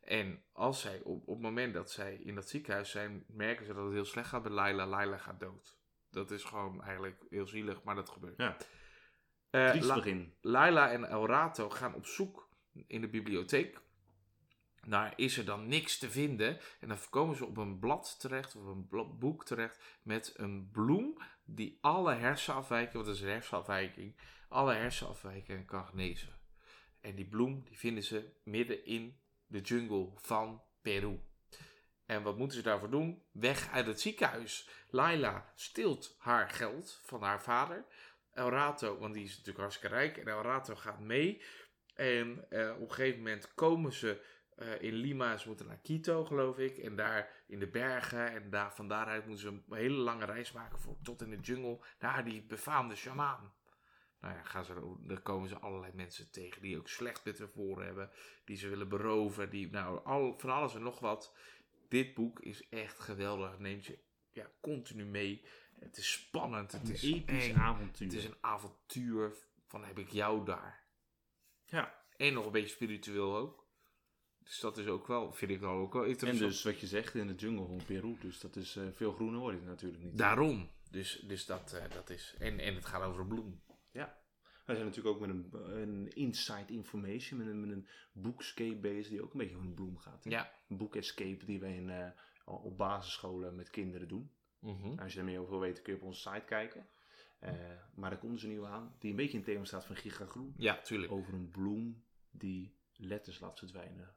En 0.00 0.42
als 0.52 0.80
zij, 0.80 1.00
op, 1.04 1.28
op 1.28 1.34
het 1.34 1.42
moment 1.42 1.74
dat 1.74 1.90
zij 1.90 2.14
in 2.14 2.34
dat 2.34 2.48
ziekenhuis 2.48 2.90
zijn, 2.90 3.24
merken 3.26 3.66
ze 3.66 3.74
dat 3.74 3.84
het 3.84 3.92
heel 3.92 4.04
slecht 4.04 4.28
gaat 4.28 4.42
met 4.42 4.52
Laila. 4.52 4.86
Laila 4.86 5.16
gaat 5.16 5.40
dood. 5.40 5.78
Dat 6.10 6.30
is 6.30 6.44
gewoon 6.44 6.82
eigenlijk 6.82 7.22
heel 7.30 7.46
zielig, 7.46 7.82
maar 7.82 7.94
dat 7.94 8.08
gebeurt. 8.08 8.36
Ja. 8.36 8.56
La- 9.80 9.94
begin. 9.94 10.34
Laila 10.40 10.90
en 10.90 11.04
El 11.04 11.26
Rato 11.26 11.70
gaan 11.70 11.94
op 11.94 12.06
zoek 12.06 12.48
in 12.86 13.00
de 13.00 13.08
bibliotheek. 13.08 13.80
Daar 14.86 15.12
is 15.16 15.36
er 15.36 15.44
dan 15.44 15.68
niks 15.68 15.98
te 15.98 16.10
vinden. 16.10 16.58
En 16.80 16.88
dan 16.88 16.98
komen 17.10 17.36
ze 17.36 17.46
op 17.46 17.56
een 17.56 17.78
blad 17.78 18.20
terecht, 18.20 18.56
of 18.56 18.64
een 18.64 18.88
boek 19.18 19.44
terecht, 19.44 19.80
met 20.02 20.32
een 20.36 20.70
bloem 20.70 21.18
die 21.44 21.78
alle 21.80 22.14
hersenafwijkingen, 22.14 23.06
wat 23.06 23.14
is 23.14 23.20
een 23.20 23.28
hersenafwijking, 23.28 24.16
alle 24.48 24.74
hersenafwijkingen 24.74 25.64
kan 25.64 25.86
genezen. 25.86 26.38
En 27.00 27.14
die 27.14 27.28
bloem, 27.28 27.64
die 27.64 27.78
vinden 27.78 28.02
ze 28.02 28.32
midden 28.44 28.84
in 28.84 29.20
de 29.46 29.60
jungle 29.60 30.12
van 30.16 30.62
Peru. 30.82 31.20
En 32.06 32.22
wat 32.22 32.36
moeten 32.36 32.56
ze 32.56 32.62
daarvoor 32.62 32.90
doen? 32.90 33.22
Weg 33.32 33.70
uit 33.70 33.86
het 33.86 34.00
ziekenhuis. 34.00 34.68
Laila 34.88 35.52
steelt 35.54 36.16
haar 36.18 36.50
geld 36.50 37.00
van 37.02 37.22
haar 37.22 37.42
vader. 37.42 37.84
El 38.32 38.50
Rato, 38.50 38.98
want 38.98 39.14
die 39.14 39.24
is 39.24 39.30
natuurlijk 39.30 39.58
hartstikke 39.58 39.94
rijk. 39.94 40.16
En 40.16 40.28
El 40.28 40.42
Rato 40.42 40.74
gaat 40.74 41.00
mee. 41.00 41.42
En 41.94 42.50
eh, 42.50 42.70
op 42.70 42.88
een 42.88 42.94
gegeven 42.94 43.18
moment 43.18 43.54
komen 43.54 43.92
ze 43.92 44.24
eh, 44.60 44.82
in 44.82 44.94
Lima. 44.94 45.36
Ze 45.36 45.48
moeten 45.48 45.66
naar 45.66 45.80
Quito, 45.82 46.24
geloof 46.24 46.58
ik. 46.58 46.78
En 46.78 46.96
daar 46.96 47.30
in 47.46 47.58
de 47.58 47.66
bergen. 47.66 48.32
En 48.32 48.50
daar, 48.50 48.74
van 48.74 48.88
daaruit 48.88 49.26
moeten 49.26 49.42
ze 49.42 49.48
een 49.48 49.76
hele 49.76 49.96
lange 49.96 50.24
reis 50.24 50.52
maken 50.52 50.78
voor, 50.78 50.96
tot 51.02 51.22
in 51.22 51.30
de 51.30 51.40
jungle. 51.40 51.78
Naar 51.98 52.24
die 52.24 52.42
befaamde 52.42 52.94
shamaan. 52.96 53.52
Nou 54.20 54.34
ja, 54.34 54.42
gaan 54.42 54.64
ze, 54.64 54.96
daar 55.00 55.20
komen 55.20 55.48
ze 55.48 55.58
allerlei 55.58 55.92
mensen 55.94 56.30
tegen 56.30 56.62
die 56.62 56.78
ook 56.78 56.88
slecht 56.88 57.24
met 57.24 57.40
ervoor 57.40 57.82
hebben. 57.82 58.10
Die 58.44 58.56
ze 58.56 58.68
willen 58.68 58.88
beroven. 58.88 59.50
Die, 59.50 59.70
nou, 59.70 60.04
al, 60.04 60.38
van 60.38 60.50
alles 60.50 60.74
en 60.74 60.82
nog 60.82 61.00
wat. 61.00 61.34
Dit 61.88 62.14
boek 62.14 62.40
is 62.40 62.68
echt 62.68 62.98
geweldig. 62.98 63.58
Neemt 63.58 63.86
je 63.86 63.98
ja, 64.30 64.50
continu 64.60 65.04
mee. 65.04 65.44
Het 65.78 65.96
is 65.96 66.12
spannend. 66.12 66.72
Het 66.72 66.88
Een 66.88 66.94
is 66.94 67.02
episch 67.02 67.48
eng. 67.48 67.56
avontuur. 67.56 68.06
Het 68.06 68.16
is 68.16 68.24
een 68.24 68.36
avontuur 68.40 69.32
van 69.66 69.84
heb 69.84 69.98
ik 69.98 70.08
jou 70.08 70.44
daar. 70.44 70.84
Ja. 71.64 71.98
En 72.16 72.32
nog 72.32 72.46
een 72.46 72.52
beetje 72.52 72.74
spiritueel 72.74 73.36
ook. 73.36 73.59
Dus 74.50 74.60
dat 74.60 74.78
is 74.78 74.86
ook 74.86 75.06
wel, 75.06 75.32
vind 75.32 75.50
ik 75.50 75.60
wel 75.60 75.72
ook 75.72 75.92
wel 75.92 76.02
En 76.02 76.08
interessant. 76.08 76.50
dus 76.50 76.62
wat 76.62 76.80
je 76.80 76.86
zegt 76.86 77.14
in 77.14 77.26
de 77.26 77.34
jungle 77.34 77.66
van 77.66 77.80
Peru. 77.86 78.16
Dus 78.20 78.40
dat 78.40 78.56
is 78.56 78.76
eh, 78.76 78.84
veel 78.92 79.12
groener 79.12 79.40
wordt 79.40 79.56
het 79.58 79.66
natuurlijk 79.66 80.02
niet. 80.02 80.18
Daarom. 80.18 80.70
Dus, 80.90 81.24
dus 81.26 81.46
dat, 81.46 81.72
eh, 81.72 81.90
dat 81.90 82.10
is. 82.10 82.34
En, 82.38 82.58
en 82.58 82.74
het 82.74 82.84
gaat 82.86 83.02
over 83.02 83.26
bloem. 83.26 83.60
Wij 84.64 84.78
zijn 84.78 84.88
natuurlijk 84.88 85.16
ook 85.16 85.26
met 85.26 85.30
een, 85.30 85.80
een 85.80 86.08
inside 86.08 86.72
information, 86.72 87.38
met 87.38 87.48
een, 87.48 87.60
met 87.60 87.70
een 87.70 87.86
boekscape 88.12 88.76
bezig 88.76 89.10
die 89.10 89.22
ook 89.22 89.32
een 89.32 89.38
beetje 89.38 89.56
over 89.56 89.68
een 89.68 89.74
bloem 89.74 89.98
gaat. 89.98 90.24
hè? 90.24 90.30
Ja. 90.30 90.52
Een 90.68 90.76
boekescape 90.76 91.44
die 91.44 91.60
wij 91.60 91.76
in, 91.76 91.90
eh, 91.90 92.10
op 92.44 92.76
basisscholen 92.76 93.54
met 93.54 93.70
kinderen 93.70 94.08
doen. 94.08 94.30
Mhm. 94.58 94.98
Als 94.98 95.12
je 95.12 95.18
er 95.18 95.24
meer 95.24 95.38
over 95.38 95.50
wil 95.50 95.60
weten 95.60 95.82
kun 95.82 95.92
je 95.94 95.98
op 96.00 96.06
onze 96.06 96.20
site 96.20 96.44
kijken. 96.46 96.88
Eh, 97.38 97.52
maar 97.94 98.12
er 98.12 98.18
komt 98.18 98.32
dus 98.32 98.42
een 98.42 98.48
nieuwe 98.48 98.66
aan, 98.66 98.96
die 98.98 99.10
een 99.10 99.16
beetje 99.16 99.32
in 99.38 99.38
het 99.44 99.46
thema 99.48 99.64
staat 99.64 99.84
van 99.86 99.96
Gigagroen. 99.96 100.54
Ja, 100.56 100.80
tuurlijk. 100.80 101.12
Over 101.12 101.34
een 101.34 101.50
bloem 101.50 102.04
die 102.30 102.74
letters 102.96 103.40
laat 103.40 103.58
verdwijnen. 103.58 104.14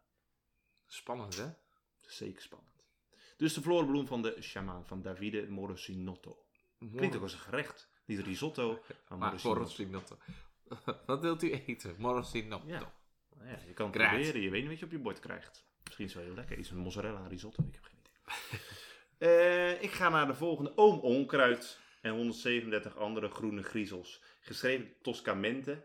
Spannend, 0.94 1.38
hè? 1.38 1.46
Zeker 2.02 2.42
spannend. 2.42 2.86
Dus 3.38 3.54
de 3.54 3.62
florenbloem 3.62 4.08
van 4.08 4.22
de 4.22 4.38
shamaan 4.42 4.86
van 4.86 5.02
Davide 5.02 5.48
Morosinotto. 5.50 6.46
Klinkt 6.96 7.16
ook 7.16 7.22
als 7.22 7.34
een 7.34 7.40
gerecht. 7.40 7.90
Niet 8.06 8.20
risotto, 8.20 8.84
maar 9.08 9.18
Maar 9.18 9.40
Morosinotto. 9.44 10.18
Wat 11.06 11.22
wilt 11.22 11.44
u 11.44 11.52
eten? 11.52 11.96
Morosinotto. 11.98 12.68
Ja. 12.68 12.94
Nou 13.38 13.50
ja, 13.50 13.60
je 13.68 13.74
kan 13.74 13.86
het 13.86 13.98
proberen, 13.98 14.42
je 14.42 14.50
weet 14.50 14.62
niet 14.62 14.70
wat 14.70 14.80
je 14.80 14.86
op 14.86 14.92
je 14.92 15.00
bord 15.00 15.20
krijgt. 15.20 15.66
Misschien 15.84 16.06
is 16.06 16.14
het 16.14 16.24
wel 16.24 16.32
heel 16.32 16.42
lekker. 16.42 16.58
Iets 16.58 16.70
met 16.70 16.84
mozzarella 16.84 17.20
en 17.20 17.30
risotto, 17.30 17.64
ik 17.64 17.76
heb 17.76 17.84
geen 17.84 18.00
idee. 18.00 18.60
Eh, 19.18 19.82
ik 19.82 19.92
ga 19.92 20.10
naar 20.10 20.28
de 20.28 20.36
volgende. 20.36 20.78
Oom 20.78 21.00
Onkruid 21.00 21.80
en 22.02 22.12
137 22.12 22.98
andere 22.98 23.30
groene 23.30 23.64
griezels. 23.64 24.22
Geschreven 24.42 24.94
Toscamente. 25.02 25.84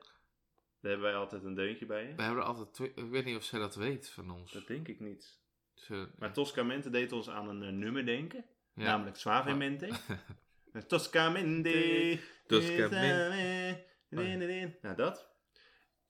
Daar 0.81 0.91
hebben 0.91 1.11
wij 1.11 1.19
altijd 1.19 1.45
een 1.45 1.55
deuntje 1.55 1.87
bij. 1.87 2.13
We 2.17 2.23
hebben 2.23 2.43
er 2.43 2.49
altijd 2.49 2.79
ik 2.95 3.11
weet 3.11 3.25
niet 3.25 3.37
of 3.37 3.45
zij 3.45 3.59
dat 3.59 3.75
weet 3.75 4.11
van 4.11 4.31
ons. 4.31 4.53
Dat 4.53 4.67
denk 4.67 4.89
ik 4.89 5.01
niet. 5.01 5.39
Ze, 5.75 6.09
Maar 6.19 6.33
Toscamente 6.33 6.91
deed 6.91 7.13
ons 7.13 7.31
aan 7.31 7.49
een 7.49 7.63
eh, 7.63 7.69
nummer 7.69 8.07
denken. 8.07 8.45
ja. 8.75 8.85
Namelijk 8.85 9.17
Suavemente. 9.17 9.89
Toscamente. 10.87 12.19
Toscamente. 12.47 13.87
Nou, 14.81 14.97
dat. 14.97 15.29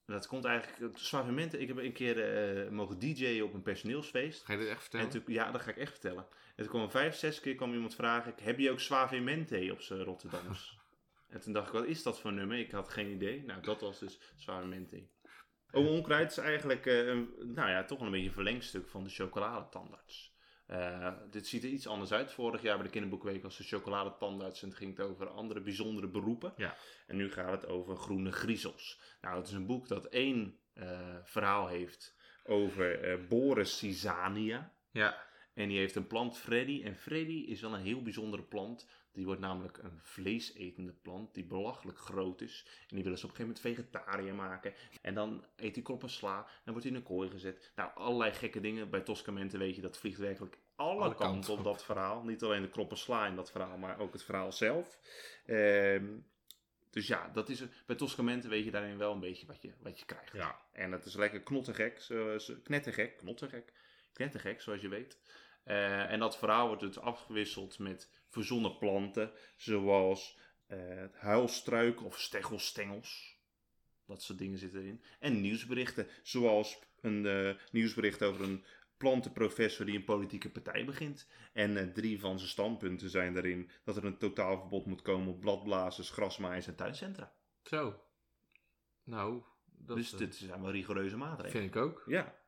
En 0.07 0.15
dat 0.15 0.27
komt 0.27 0.45
eigenlijk... 0.45 0.99
Suavemente, 0.99 1.59
ik 1.59 1.69
heb 1.69 1.77
een 1.77 1.93
keer 1.93 2.37
eh, 2.65 2.71
mogen 2.71 2.99
DJ'en 2.99 3.43
op 3.43 3.55
een 3.55 3.63
personeelsfeest. 3.63 4.45
Ga 4.45 4.53
je 4.53 4.59
dit 4.59 4.69
echt 4.69 4.77
En 4.77 4.83
vertellen? 4.83 5.25
toen, 5.25 5.35
ja, 5.35 5.51
dat 5.51 5.61
ga 5.61 5.71
ik 5.71 5.77
echt 5.77 5.91
vertellen. 5.91 6.27
En 6.57 6.65
toen 6.65 6.69
kwam 6.69 6.91
vijf, 6.91 7.15
zes 7.15 7.41
keer 7.41 7.55
kwam 7.55 7.73
iemand 7.73 7.95
vragen... 7.95 8.35
Heb 8.43 8.59
je 8.59 8.71
ook 8.71 8.81
Suavemente 8.81 9.69
op 9.73 9.81
zijn 9.81 10.03
Rotterdams? 10.03 10.77
en 11.29 11.41
toen 11.41 11.53
dacht 11.53 11.67
ik, 11.67 11.73
wat 11.73 11.85
is 11.85 12.03
dat 12.03 12.21
voor 12.21 12.33
nummer? 12.33 12.59
Ik 12.59 12.71
had 12.71 12.89
geen 12.89 13.11
idee. 13.11 13.45
Nou, 13.45 13.63
dat 13.63 13.81
was 13.81 13.99
dus 13.99 14.21
Suavemente. 14.37 15.07
Oom 15.71 15.87
Onkruid 15.87 16.31
is 16.31 16.39
eigenlijk, 16.39 16.87
eh, 16.87 17.07
een, 17.07 17.35
nou 17.39 17.71
ja, 17.71 17.85
toch 17.85 17.99
wel 17.99 18.07
een 18.07 18.13
beetje 18.13 18.29
een 18.29 18.35
verlengstuk 18.35 18.89
van 18.89 19.05
de 19.05 19.11
chocoladetandarts. 19.11 20.37
Eh, 20.67 21.13
dit 21.31 21.47
ziet 21.47 21.65
er 21.65 21.71
iets 21.71 21.87
anders 21.87 22.13
uit. 22.13 22.33
Vorig 22.33 22.63
jaar 22.63 22.77
bij 22.77 22.85
de 22.85 22.93
kinderboekweek 22.93 23.43
was 23.43 23.57
de 23.57 23.65
chocoladetandarts 23.65 24.63
en 24.63 24.69
het 24.69 24.77
ging 24.77 24.97
het 24.97 25.07
over 25.07 25.29
andere 25.29 25.61
bijzondere 25.61 26.09
beroepen. 26.09 26.53
Ja. 26.57 26.77
En 27.07 27.17
nu 27.17 27.33
gaat 27.33 27.51
het 27.51 27.67
over 27.67 27.97
groene 27.97 28.33
griezels. 28.33 29.01
Nou, 29.21 29.37
het 29.37 29.47
is 29.47 29.53
een 29.53 29.67
boek 29.67 29.89
dat 29.89 30.07
één 30.07 30.59
eh, 30.73 31.17
verhaal 31.23 31.69
heeft 31.69 32.17
over 32.45 33.19
Boris 33.29 33.79
Cisania. 33.79 34.73
Ja. 34.91 35.27
En 35.55 35.69
die 35.69 35.79
heeft 35.79 35.95
een 35.95 36.07
plant 36.07 36.39
Freddy. 36.39 36.83
En 36.85 36.97
Freddy 36.97 37.45
is 37.47 37.61
wel 37.61 37.75
een 37.75 37.83
heel 37.83 38.03
bijzondere 38.03 38.43
plant. 38.43 38.89
Die 39.13 39.25
wordt 39.25 39.41
namelijk 39.41 39.79
een 39.79 39.99
vleesetende 40.03 40.93
plant 40.93 41.35
die 41.35 41.45
belachelijk 41.45 41.99
groot 41.99 42.41
is. 42.41 42.67
En 42.89 42.95
die 42.95 43.05
willen 43.05 43.19
ze 43.19 43.25
op 43.25 43.31
een 43.31 43.37
gegeven 43.37 43.63
moment 43.63 43.91
vegetariër 43.91 44.35
maken. 44.35 44.75
En 45.03 45.15
dan 45.15 45.45
eet 45.57 45.75
hij 45.75 45.85
kroppen 45.85 46.11
sla. 46.11 46.47
En 46.65 46.73
wordt 46.73 46.83
hij 46.83 46.93
in 46.93 47.01
een 47.01 47.07
kooi 47.07 47.31
gezet. 47.31 47.73
Nou, 47.77 47.91
allerlei 47.95 48.33
gekke 48.33 48.61
dingen. 48.61 48.91
Bij 48.91 49.01
Toscamente 49.01 49.59
weet 49.59 49.75
je 49.75 49.83
dat 49.83 49.99
vliegt 49.99 50.19
werkelijk 50.19 50.59
alle, 50.75 51.03
Alle 51.05 51.15
kanten 51.15 51.53
op 51.53 51.65
dat 51.65 51.85
verhaal. 51.85 52.23
Niet 52.23 52.43
alleen 52.43 52.63
de 52.63 52.69
kroppen 52.69 52.97
sla 52.97 53.27
in 53.27 53.37
dat 53.37 53.51
verhaal, 53.51 53.79
maar 53.79 53.99
ook 53.99 54.13
het 54.13 54.23
verhaal 54.23 54.53
zelf. 54.53 54.99
Ehm, 55.47 56.07
dus 56.91 57.07
ja, 57.07 57.29
dat 57.29 57.49
is, 57.49 57.63
bij 57.87 57.97
Toscamente 57.97 58.49
weet 58.49 58.65
je 58.65 58.71
daarin 58.71 58.99
wel 58.99 59.13
een 59.13 59.21
beetje 59.21 59.47
wat 59.47 59.63
je, 59.63 59.73
wat 59.81 59.99
je 59.99 60.05
krijgt. 60.05 60.33
Ja. 60.33 60.61
En 60.73 60.93
het 60.93 61.05
is 61.05 61.15
lekker 61.15 61.41
knottergek, 61.41 62.07
knettergek, 62.63 63.17
knottergek, 63.17 63.73
knettergek 64.13 64.61
zoals 64.61 64.81
je 64.81 64.89
weet. 64.89 65.19
Eh, 65.63 66.11
en 66.11 66.19
dat 66.19 66.39
verhaal 66.39 66.67
wordt 66.67 66.83
dus 66.83 66.99
afgewisseld 66.99 67.79
met 67.79 68.11
verzonnen 68.29 68.79
planten, 68.79 69.33
zoals 69.57 70.39
eh 70.67 71.05
huilstruiken 71.13 72.07
of 72.07 72.21
steggelstengels. 72.21 73.37
Dat 74.07 74.23
soort 74.23 74.39
dingen 74.39 74.59
zitten 74.59 74.81
erin. 74.81 75.03
En 75.19 75.41
nieuwsberichten, 75.41 76.07
zoals 76.23 76.79
een 77.01 77.27
eh, 77.27 77.55
nieuwsbericht 77.73 78.23
over 78.23 78.43
een 78.43 78.65
plantenprofessor 78.97 79.87
die 79.87 79.97
een 79.97 80.05
politieke 80.05 80.51
partij 80.51 80.85
begint. 80.85 81.29
En 81.53 81.93
drie 81.93 82.21
van 82.21 82.39
zijn 82.39 82.51
standpunten 82.51 83.11
zijn 83.11 83.35
daarin 83.35 83.71
dat 83.85 83.97
er 83.97 84.05
een 84.05 84.19
totaalverbod 84.19 84.87
moet 84.87 85.03
komen 85.03 85.29
op 85.29 85.41
bladblazers, 85.41 86.11
grasmaaiers 86.11 86.67
en 86.67 86.77
tuincentra. 86.77 87.33
Zo. 87.63 88.03
Nou, 89.05 89.43
dat 89.65 89.97
dus 89.97 90.11
dit 90.11 90.37
zijn 90.37 90.63
wel 90.63 90.71
rigoureuze 90.71 91.17
maatregelen. 91.17 91.63
vind 91.63 91.75
ik 91.75 91.83
ook. 91.83 92.03
Ja. 92.07 92.39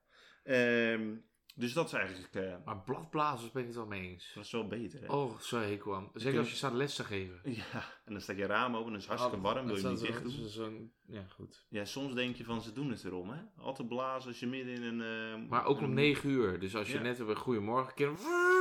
Ehm, 0.42 1.16
dus 1.61 1.73
dat 1.73 1.87
is 1.87 1.92
eigenlijk 1.92 2.35
eh, 2.35 2.55
Maar 2.64 2.79
bladblazers 2.81 3.51
ben 3.53 3.61
ik 3.62 3.68
het 3.68 3.77
wel 3.77 3.87
mee 3.87 4.09
eens. 4.11 4.33
dat 4.35 4.44
is 4.44 4.51
wel 4.53 4.66
beter. 4.66 5.01
Hè? 5.01 5.07
Oh, 5.07 5.38
zo 5.38 5.59
hekel 5.59 5.94
aan. 5.94 6.11
Zeker 6.14 6.38
als 6.38 6.51
je 6.51 6.57
staat 6.57 6.73
les 6.73 6.94
te 6.94 7.05
geven. 7.05 7.40
Ja, 7.73 7.85
en 8.05 8.12
dan 8.12 8.20
staat 8.20 8.37
je 8.37 8.46
raam 8.46 8.75
open 8.77 8.87
en 8.87 8.92
het 8.92 9.03
is 9.03 9.09
hartstikke 9.09 9.37
Oh, 9.37 9.42
warm, 9.42 9.66
wil 9.66 9.77
je 9.77 9.87
niet 9.88 10.01
dicht 10.01 10.23
doen. 10.23 10.49
zo- 10.49 10.73
Ja, 11.07 11.25
goed. 11.29 11.66
Ja, 11.68 11.85
soms 11.85 12.14
denk 12.14 12.37
je 12.37 12.44
van 12.44 12.62
ze 12.62 12.73
doen 12.73 12.90
het 12.90 13.05
erom, 13.05 13.31
hè? 13.31 13.40
Altijd 13.57 13.88
blazen 13.88 14.29
als 14.29 14.40
je 14.40 14.46
midden 14.46 14.75
in 14.75 14.83
een... 14.83 15.01
eh, 15.42 15.49
Maar 15.49 15.64
ook 15.64 15.81
om 15.81 15.94
9 15.94 16.31
uur. 16.31 16.61
Dus 16.61 16.77
als 16.77 16.88
je 16.88 16.94
Ja. 16.94 17.01
net 17.03 17.18
een 17.18 17.37
goeiemorgen 17.37 17.94
keer 17.94 18.11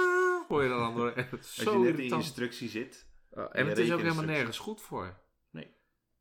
hoor 0.47 0.63
je 0.63 0.69
dan 0.69 0.95
door. 0.95 1.11
Het 1.15 1.27
is 1.31 1.31
Als 1.39 1.55
je 1.55 1.63
zo 1.71 1.81
net 1.83 1.99
in 1.99 2.09
instructie 2.13 2.69
zit. 2.69 3.07
Oh, 3.31 3.45
en 3.51 3.67
het 3.67 3.77
is 3.77 3.91
ook 3.91 3.99
helemaal 4.01 4.23
nergens 4.23 4.57
goed 4.57 4.81
voor. 4.81 5.19
Nee. 5.51 5.77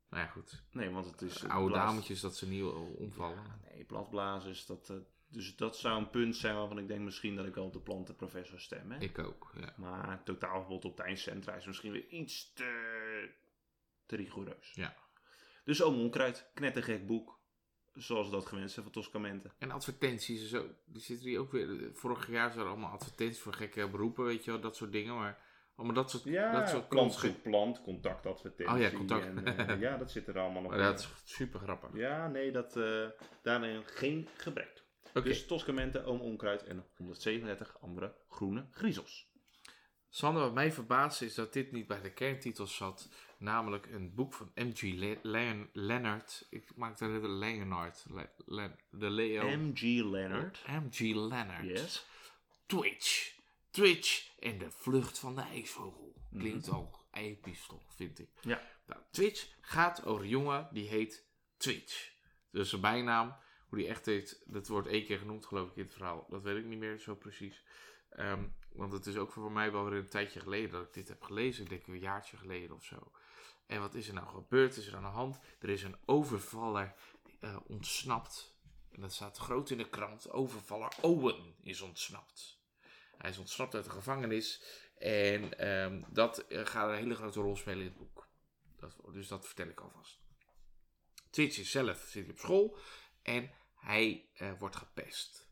Nou 0.09 0.23
ja, 0.23 0.29
goed. 0.29 0.63
Nee, 0.71 0.89
want 0.89 1.05
het 1.05 1.21
is... 1.21 1.43
eh, 1.43 1.49
Oude 1.51 1.71
blaas- 1.73 1.85
dametjes 1.89 2.19
dat 2.21 2.35
ze 2.37 2.47
niet 2.47 2.63
omvallen. 2.97 3.43
Nee, 3.71 3.85
bladblazers, 3.85 4.65
dat... 4.65 4.89
eh, 4.89 4.95
dus 5.29 5.55
dat 5.55 5.77
zou 5.77 5.97
een 5.97 6.09
punt 6.09 6.35
zijn 6.35 6.55
waarvan 6.55 6.77
ik 6.79 6.87
denk 6.87 7.01
misschien 7.01 7.35
dat 7.35 7.45
ik 7.45 7.55
wel 7.55 7.65
op 7.65 7.73
de 7.73 7.79
plantenprofessor 7.81 8.59
stem, 8.59 8.91
hè? 8.91 8.99
Ik 8.99 9.19
ook, 9.19 9.51
ja. 9.59 9.73
Maar 9.77 10.23
totaalverbod 10.23 10.85
op 10.85 10.95
tuincentra 10.95 11.53
is 11.55 11.65
misschien 11.65 11.91
weer 11.91 12.07
iets 12.07 12.53
te, 12.53 13.29
te 14.05 14.15
rigoureus. 14.15 14.71
Ja. 14.73 14.95
Dus 15.63 15.81
Oom 15.83 15.99
Onkruid, 15.99 16.49
knettergek 16.53 17.07
boek. 17.07 17.37
Zoals 17.93 18.29
dat 18.31 18.45
gewend 18.45 18.71
zijn 18.71 18.85
van 18.85 18.93
Toscamente. 18.93 19.51
En 19.57 19.71
advertenties 19.71 20.41
en 20.41 20.47
zo. 20.47 20.69
Die 20.85 21.01
zitten 21.01 21.27
hier 21.27 21.39
ook 21.39 21.51
weer. 21.51 21.89
Vorig 21.93 22.29
jaar 22.29 22.51
zijn 22.51 22.63
er 22.65 22.71
allemaal 22.71 22.91
advertenties 22.91 23.41
voor 23.41 23.53
gekke 23.53 23.89
beroepen, 23.89 24.23
weet 24.25 24.45
je 24.45 24.51
wel. 24.51 24.59
Dat 24.59 24.75
soort 24.75 24.91
dingen. 24.91 25.15
Maar 25.15 25.47
maar 25.75 25.93
dat 25.93 26.09
soort, 26.09 26.23
Ja, 26.23 26.51
dat 26.59 26.69
soort 26.69 26.89
plant 26.89 27.41
plant, 27.41 27.81
contactadvertentie. 27.81 28.75
Oh 28.75 28.81
ja, 28.81 28.91
contact. 28.91 29.25
En, 29.25 29.67
eh, 29.67 29.79
ja, 29.79 29.97
dat 29.97 30.11
zit 30.11 30.27
er 30.27 30.39
allemaal 30.39 30.61
nog 30.61 30.71
Maar 30.71 30.79
in. 30.79 30.85
dat 30.85 30.99
is 30.99 31.09
super 31.35 31.59
grappig. 31.59 31.89
Ja, 31.93 32.27
nee, 32.27 32.51
dat, 32.51 32.77
eh 32.77 33.07
daarin 33.41 33.83
geen 33.85 34.27
gebrek. 34.37 34.83
Oké. 35.13 35.21
Dus 35.21 35.45
Toscamente, 35.45 36.03
Oom 36.03 36.19
Onkruid 36.21 36.63
en 36.63 36.85
137 36.97 37.77
andere 37.81 38.15
groene 38.29 38.67
griezels. 38.71 39.27
Sander, 40.09 40.41
wat 40.43 40.53
mij 40.53 40.71
verbaasde 40.71 41.25
is 41.25 41.33
dat 41.35 41.53
dit 41.53 41.71
niet 41.71 41.87
bij 41.87 42.01
de 42.01 42.11
kerntitels 42.13 42.75
zat. 42.75 43.09
Namelijk 43.37 43.85
een 43.85 44.13
boek 44.15 44.33
van 44.33 44.51
M.G. 44.55 44.81
Le- 44.81 45.19
Leon- 45.21 45.69
Leonard. 45.73 46.47
Ik 46.49 46.75
maak 46.75 46.99
net 46.99 47.23
een 47.23 47.37
Leonard. 47.37 48.05
Le- 48.45 48.75
de 48.91 49.09
Leo. 49.09 49.57
M.G. 49.57 49.81
Leonard. 49.81 50.59
M.G. 50.67 50.99
Leonard. 50.99 51.65
Yes. 51.67 52.05
Twitch. 52.65 53.37
Twitch 53.69 54.31
en 54.39 54.57
de 54.57 54.71
vlucht 54.71 55.19
van 55.19 55.35
de 55.35 55.41
ijsvogel. 55.41 56.13
Klinkt 56.37 56.69
al 56.69 56.99
episch 57.11 57.65
toch, 57.67 57.93
vind 57.95 58.19
ik. 58.19 58.29
Ja. 58.41 58.61
Nou, 58.87 59.01
Twitch 59.11 59.47
gaat 59.61 60.05
over 60.05 60.23
een 60.23 60.29
jongen 60.29 60.67
die 60.71 60.87
heet 60.87 61.25
Twitch. 61.57 62.11
Dus 62.51 62.69
zijn 62.69 62.81
bijnaam, 62.81 63.35
hoe 63.69 63.77
die 63.77 63.87
echt 63.87 64.05
heet, 64.05 64.41
dat 64.45 64.67
wordt 64.67 64.87
één 64.87 65.05
keer 65.05 65.17
genoemd 65.17 65.45
geloof 65.45 65.69
ik 65.69 65.75
in 65.75 65.83
het 65.83 65.93
verhaal. 65.93 66.25
Dat 66.29 66.43
weet 66.43 66.57
ik 66.57 66.65
niet 66.65 66.79
meer 66.79 66.97
zo 66.97 67.15
precies. 67.15 67.63
Ehm, 68.09 68.47
want 68.71 68.91
het 68.91 69.05
is 69.05 69.17
ook 69.17 69.31
voor 69.31 69.51
mij 69.51 69.71
wel 69.71 69.89
weer 69.89 69.99
een 69.99 70.09
tijdje 70.09 70.39
geleden 70.39 70.71
dat 70.71 70.81
ik 70.81 70.93
dit 70.93 71.07
heb 71.07 71.21
gelezen. 71.21 71.63
Ik 71.63 71.69
denk 71.69 71.87
een 71.87 71.99
jaartje 71.99 72.37
geleden 72.37 72.75
of 72.75 72.83
zo. 72.83 73.11
En 73.67 73.79
wat 73.79 73.95
is 73.95 74.07
er 74.07 74.13
nou 74.13 74.27
gebeurd? 74.27 74.77
Is 74.77 74.87
er 74.87 74.95
aan 74.95 75.01
de 75.01 75.07
hand? 75.07 75.39
Er 75.59 75.69
is 75.69 75.83
een 75.83 75.97
overvaller 76.05 76.93
eh, 77.39 77.57
ontsnapt. 77.67 78.57
En 78.91 79.01
dat 79.01 79.13
staat 79.13 79.37
groot 79.37 79.69
in 79.69 79.77
de 79.77 79.89
krant. 79.89 80.31
Overvaller 80.31 80.93
Owen 81.01 81.55
is 81.61 81.81
ontsnapt. 81.81 82.61
Hij 83.17 83.29
is 83.29 83.37
ontsnapt 83.37 83.75
uit 83.75 83.83
de 83.83 83.89
gevangenis. 83.89 84.63
En 84.97 85.57
ehm, 85.57 86.01
dat 86.07 86.47
eh, 86.47 86.65
gaat 86.65 86.89
een 86.89 86.95
hele 86.95 87.15
grote 87.15 87.39
rol 87.39 87.55
spelen 87.55 87.79
in 87.79 87.85
het 87.85 87.97
boek. 87.97 88.27
Dat, 88.79 88.95
dus 89.13 89.27
dat 89.27 89.45
vertel 89.45 89.67
ik 89.67 89.79
alvast. 89.79 90.19
Twitch 91.29 91.65
zelf 91.65 91.97
zit 91.97 92.23
hij 92.23 92.33
op 92.33 92.39
school. 92.39 92.77
En 93.21 93.51
hij 93.75 94.29
eh, 94.33 94.51
wordt 94.59 94.75
gepest. 94.75 95.47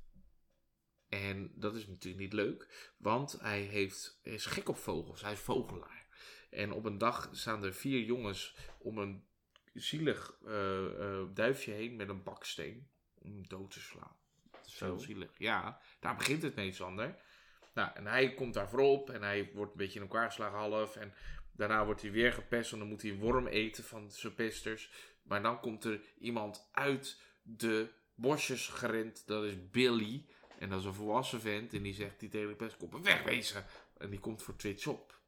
En 1.10 1.52
dat 1.56 1.76
is 1.76 1.88
natuurlijk 1.88 2.24
niet 2.24 2.34
leuk. 2.34 2.92
Want 2.98 3.40
hij, 3.42 3.60
heeft, 3.60 4.20
is 4.24 4.46
gek 4.46 4.70
op 4.70 4.78
vogels. 4.78 5.22
Hij 5.22 5.32
is 5.32 5.40
vogelaar. 5.40 6.06
En 6.50 6.72
op 6.72 6.86
een 6.86 6.98
dag 6.98 7.30
staan 7.32 7.64
er 7.64 7.74
vier 7.74 8.04
jongens 8.04 8.56
om 8.80 8.98
een 8.98 9.26
zielig 9.74 10.38
eh, 10.46 10.86
eh, 10.86 11.28
duifje 11.34 11.72
heen 11.72 11.96
met 11.96 12.10
een 12.10 12.24
baksteen. 12.24 12.88
Om 13.14 13.32
hem 13.32 13.48
dood 13.48 13.72
te 13.72 13.80
slaan. 13.80 14.16
Dat 14.52 14.66
is 14.66 14.78
Zo. 14.78 14.86
heel 14.86 15.00
zielig. 15.00 15.32
Ja, 15.38 15.82
daar 16.00 16.16
begint 16.16 16.42
het 16.42 16.56
mee, 16.56 16.72
Sander. 16.72 17.16
Nou, 17.74 17.92
en 17.94 18.06
hij 18.06 18.34
komt 18.34 18.54
daar 18.54 18.70
voorop 18.70 19.10
en 19.10 19.22
hij 19.22 19.52
wordt 19.54 19.72
een 19.72 19.78
beetje 19.78 20.00
in 20.00 20.06
elkaar 20.06 20.28
geslagen 20.28 20.58
half. 20.58 20.96
En 20.96 21.14
daarna 21.52 21.86
wordt 21.86 22.02
hij 22.02 22.12
weer 22.12 22.34
gepest 22.34 22.72
en 22.72 22.80
dan 22.80 22.88
moet 22.88 23.02
hij 23.02 23.12
een 23.12 23.20
worm 23.20 23.48
eten 23.48 23.84
van 23.84 24.12
zijn 24.12 24.36
pesters. 24.36 24.92
Maar 25.24 25.42
dan 25.42 25.60
komt 25.60 25.84
er 25.84 26.02
iemand 26.20 26.70
uit 26.72 27.22
de 27.50 27.90
bosjes 28.16 28.68
gerend. 28.68 29.24
Dat 29.28 29.44
is 29.44 29.70
Billy. 29.72 30.26
En 30.60 30.70
dat 30.70 30.80
is 30.80 30.86
een 30.86 30.94
volwassen 30.94 31.42
vent. 31.42 31.74
En 31.74 31.82
die 31.84 31.94
zegt 31.94 32.20
die 32.20 32.30
tegen 32.30 32.48
de 32.50 32.56
pestkoppen, 32.56 33.02
wegwezen. 33.04 33.66
En 33.98 34.10
die 34.10 34.20
komt 34.20 34.42
voor 34.42 34.56
Twitch 34.56 34.88
op. 34.88 35.20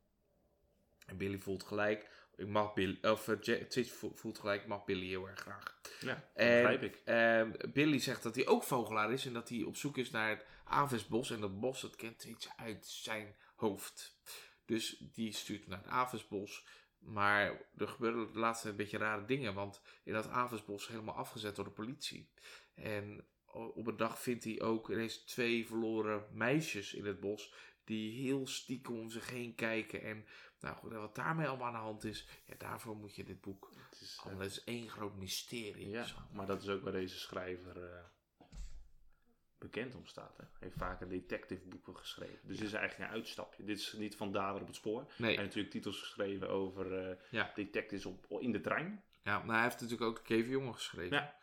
En 1.05 1.17
Billy 1.17 1.37
voelt 1.37 1.63
gelijk, 1.63 2.09
ik 2.35 2.47
mag 2.47 2.73
Billy, 2.73 2.97
of 3.01 3.27
eh, 3.27 3.35
Twitch 3.67 3.91
vo- 3.93 4.11
voelt 4.15 4.39
gelijk, 4.39 4.61
ik 4.61 4.67
mag 4.67 4.85
Billy 4.85 5.07
heel 5.07 5.27
erg 5.27 5.39
graag. 5.39 5.79
Ja, 5.99 6.29
begrijp 6.35 6.81
ik. 6.83 7.01
ehm, 7.05 7.71
Billy 7.73 7.99
zegt 7.99 8.23
dat 8.23 8.35
hij 8.35 8.47
ook 8.47 8.63
vogelaar 8.63 9.11
is 9.11 9.25
en 9.25 9.33
dat 9.33 9.49
hij 9.49 9.63
op 9.63 9.75
zoek 9.75 9.97
is 9.97 10.09
naar 10.11 10.29
het 10.29 10.45
Avesbos. 10.63 11.31
En 11.31 11.39
dat 11.39 11.59
bos, 11.59 11.81
dat 11.81 11.95
kent 11.95 12.23
iets 12.23 12.49
uit 12.57 12.87
zijn 12.87 13.35
hoofd. 13.55 14.17
Dus 14.65 14.97
die 15.13 15.31
stuurt 15.33 15.61
hem 15.61 15.69
naar 15.69 15.79
het 15.83 15.87
Avesbos. 15.87 16.65
Maar 16.99 17.61
er 17.77 17.87
gebeuren 17.87 18.33
de 18.33 18.39
laatste 18.39 18.69
een 18.69 18.75
beetje 18.75 18.97
rare 18.97 19.25
dingen. 19.25 19.53
Want 19.53 19.81
in 20.03 20.13
dat 20.13 20.29
is 20.67 20.87
helemaal 20.87 21.15
afgezet 21.15 21.55
door 21.55 21.65
de 21.65 21.71
politie. 21.71 22.29
En 22.73 23.25
op 23.53 23.87
een 23.87 23.97
dag 23.97 24.19
vindt 24.21 24.43
hij 24.43 24.61
ook 24.61 24.89
ineens 24.89 25.17
twee 25.17 25.67
verloren 25.67 26.27
meisjes 26.31 26.93
in 26.93 27.05
het 27.05 27.19
bos. 27.19 27.53
Die 27.83 28.21
heel 28.21 28.47
stiekem 28.47 28.99
om 28.99 29.09
zich 29.09 29.29
heen 29.29 29.55
kijken. 29.55 30.01
En 30.01 30.25
nou 30.59 30.75
goed, 30.75 30.91
en 30.91 30.99
wat 30.99 31.15
daarmee 31.15 31.47
allemaal 31.47 31.67
aan 31.67 31.73
de 31.73 31.79
hand 31.79 32.03
is. 32.03 32.27
Ja, 32.45 32.55
daarvoor 32.57 32.95
moet 32.95 33.15
je 33.15 33.23
dit 33.23 33.41
boek. 33.41 33.71
Het 33.89 34.01
is, 34.01 34.15
eh, 34.15 34.23
Allemaal, 34.23 34.43
dat 34.43 34.51
is 34.51 34.63
één 34.63 34.89
groot 34.89 35.15
mysterie. 35.15 35.89
ja, 35.89 36.05
maar 36.31 36.45
dat 36.45 36.61
is 36.61 36.69
ook 36.69 36.83
waar 36.83 36.91
deze 36.91 37.19
schrijver 37.19 37.83
eh, 37.83 38.03
bekend 39.59 39.95
om 39.95 40.05
staat. 40.05 40.37
Hè. 40.37 40.43
Hij 40.43 40.57
heeft 40.59 40.77
vaker 40.77 41.09
detective 41.09 41.67
boeken 41.67 41.97
geschreven. 41.97 42.39
Dus 42.47 42.57
dit 42.57 42.67
is 42.67 42.73
eigenlijk 42.73 43.09
een 43.09 43.15
uitstapje. 43.17 43.63
Dit 43.63 43.77
is 43.77 43.93
niet 43.93 44.15
van 44.15 44.31
dader 44.31 44.61
op 44.61 44.67
het 44.67 44.75
spoor. 44.75 44.99
Hij 45.01 45.13
Nee, 45.17 45.29
heeft 45.29 45.41
natuurlijk 45.43 45.73
titels 45.73 45.99
geschreven 45.99 46.49
over 46.49 47.09
eh, 47.09 47.15
Ja. 47.29 47.51
detectives 47.55 48.05
op, 48.05 48.25
in 48.41 48.51
de 48.51 48.61
trein. 48.61 49.03
ja, 49.23 49.39
maar 49.43 49.55
hij 49.55 49.63
heeft 49.63 49.81
natuurlijk 49.81 50.09
ook 50.09 50.15
de 50.15 50.21
Kevin 50.21 50.49
Jongen 50.51 50.73
geschreven. 50.73 51.17
Ja. 51.17 51.35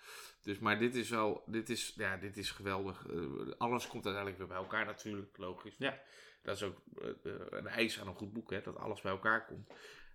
Dus, 0.43 0.59
maar 0.59 0.79
dit 0.79 0.95
is 0.95 1.11
wel, 1.11 1.43
dit 1.47 1.69
is, 1.69 1.95
ja, 1.97 2.17
dit 2.17 2.37
is 2.37 2.51
geweldig. 2.51 3.07
Eh, 3.07 3.51
alles 3.59 3.87
komt 3.89 4.05
uiteindelijk 4.05 4.39
weer 4.39 4.47
bij 4.47 4.57
elkaar 4.65 4.85
natuurlijk, 4.87 5.37
logisch. 5.37 5.77
Ja. 5.79 6.01
Dat 6.43 6.57
is 6.57 6.63
ook 6.63 6.77
eh, 7.01 7.33
een 7.51 7.67
eis 7.67 8.01
aan 8.01 8.07
een 8.09 8.15
goed 8.15 8.33
boek, 8.33 8.51
hè, 8.51 8.61
dat 8.61 8.77
alles 8.77 9.01
bij 9.01 9.13
elkaar 9.13 9.47
komt. 9.47 9.71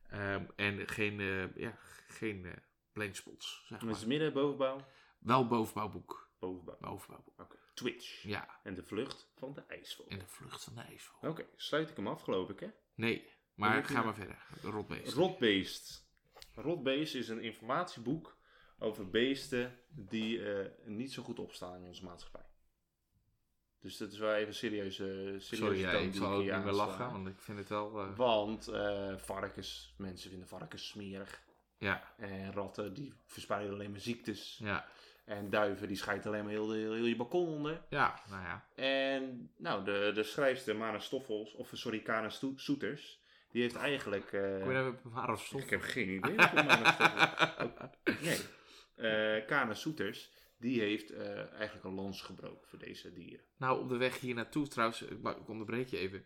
Ehm, 0.10 0.46
en 0.56 0.88
geen, 0.88 1.20
eh 1.20 1.56
ja, 1.56 1.78
geen 2.08 2.46
eh 2.46 2.52
blankspots, 2.94 3.64
zeg 3.68 3.70
En 3.82 3.86
is 3.86 3.92
maar. 3.92 4.00
het 4.00 4.08
midden, 4.08 4.34
bovenbouw? 4.34 4.86
Wel 5.20 5.48
bovenbouwboek. 5.48 6.30
Bovenbouw. 6.42 7.00
Twitch. 7.74 8.24
Ja, 8.24 8.60
En 8.64 8.76
de 8.76 8.84
vlucht 8.84 9.28
van 9.36 9.54
de 9.54 9.64
ijsvogel. 9.68 10.12
en 10.12 10.20
de 10.20 10.28
vlucht 10.28 10.64
van 10.64 10.76
de 10.76 10.82
ijsvogel. 10.82 11.30
Oké, 11.30 11.46
sluit 11.56 11.90
ik 11.90 11.96
hem 11.96 12.08
af 12.08 12.22
geloof 12.22 12.50
ik 12.50 12.60
hè. 12.60 12.68
Nee, 12.96 13.30
maar 13.54 13.86
ga 13.86 14.04
maar 14.04 14.14
verder. 14.16 14.46
De 14.62 14.70
rotbeest. 14.70 15.14
Rotbeest. 15.14 16.10
Rotbeest 16.56 17.16
is 17.16 17.28
een 17.30 17.42
informatieboek 17.42 18.38
over 18.80 19.10
beesten 19.10 19.80
die 19.90 20.54
eh, 20.54 20.70
niet 20.86 21.12
zo 21.14 21.24
goed 21.24 21.40
opstaan 21.40 21.76
in 21.76 21.84
onze 21.88 22.04
maatschappij. 22.04 22.46
Dus 23.80 23.98
dat 23.98 24.12
is 24.12 24.18
wel 24.18 24.34
even 24.34 24.54
serieus. 24.54 25.00
eh 25.00 25.06
serieuze 25.08 25.40
Sorry, 25.56 25.80
ja, 25.80 25.92
ik 25.92 26.12
die 26.12 26.22
zal 26.22 26.34
ook 26.34 26.42
niet 26.42 26.64
meer 26.64 26.72
lachen, 26.74 27.12
want 27.12 27.28
ik 27.28 27.40
vind 27.42 27.58
het 27.58 27.70
wel... 27.70 28.00
eh, 28.00 28.16
Want 28.18 28.68
eh, 28.68 29.18
varkens, 29.18 29.94
mensen 29.98 30.30
vinden 30.30 30.48
varkens 30.48 30.88
smerig. 30.88 31.42
ja, 31.78 32.14
En 32.18 32.54
ratten 32.54 32.94
die 32.94 33.14
verspreiden 33.26 33.74
alleen 33.74 33.92
maar 33.92 34.00
ziektes. 34.00 34.58
ja, 34.64 34.88
En 35.26 35.50
duiven 35.50 35.88
die 35.88 35.98
schijten 35.98 36.32
alleen 36.32 36.44
maar 36.44 36.54
heel, 36.54 36.72
heel, 36.72 36.94
heel 36.94 37.06
je 37.06 37.16
balkon 37.16 37.48
onder. 37.48 37.82
ja, 37.90 38.20
nou 38.30 38.44
ja. 38.44 38.66
En 38.76 39.52
nou, 39.58 39.84
de, 39.86 40.12
de 40.14 40.24
schrijfster 40.24 40.76
Mana 40.76 41.00
Stoffels, 41.00 41.54
of 41.54 41.70
sorry, 41.74 42.00
Kana 42.02 42.30
Soeters, 42.56 43.22
die 43.52 43.62
heeft 43.62 43.76
eigenlijk... 43.76 44.32
eh, 44.34 44.42
Kom 44.42 44.68
je 44.68 44.74
nou 44.74 44.84
weer 44.92 45.00
bewaren 45.04 45.34
of 45.34 45.46
stof? 45.46 45.62
ik 45.62 45.70
heb 45.70 45.82
geen 45.82 46.10
idee 46.10 46.36
Mana 46.36 46.92
Stoffels... 46.94 47.90
Nee. 48.22 48.40
Eh 48.96 49.46
Kana 49.46 49.74
Soeters, 49.74 50.32
die 50.58 50.80
heeft 50.80 51.12
eh, 51.12 51.52
eigenlijk 51.54 51.84
een 51.86 51.94
lans 51.94 52.22
gebroken 52.22 52.68
voor 52.68 52.80
deze 52.80 53.14
dieren. 53.14 53.46
Nou, 53.58 53.82
op 53.82 53.90
de 53.90 53.98
weg 53.98 54.20
hier 54.20 54.36
naartoe 54.36 54.68
trouwens, 54.68 55.02
ik, 55.02 55.50
onderbreek 55.50 55.88
je 55.88 55.98
even, 55.98 56.26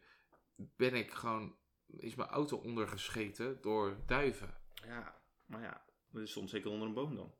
ben 0.56 0.94
ik 0.94 1.12
gewoon, 1.12 1.56
is 1.98 2.16
mijn 2.16 2.30
auto 2.30 2.58
ondergescheten 2.58 3.62
door 3.62 3.98
duiven. 4.06 4.58
Ja, 4.86 5.22
maar 5.46 5.62
ja, 5.62 5.86
dat 6.12 6.28
stond 6.30 6.50
zeker 6.50 6.70
onder 6.72 6.88
een 6.88 6.94
boom 6.94 7.16
dan. 7.16 7.34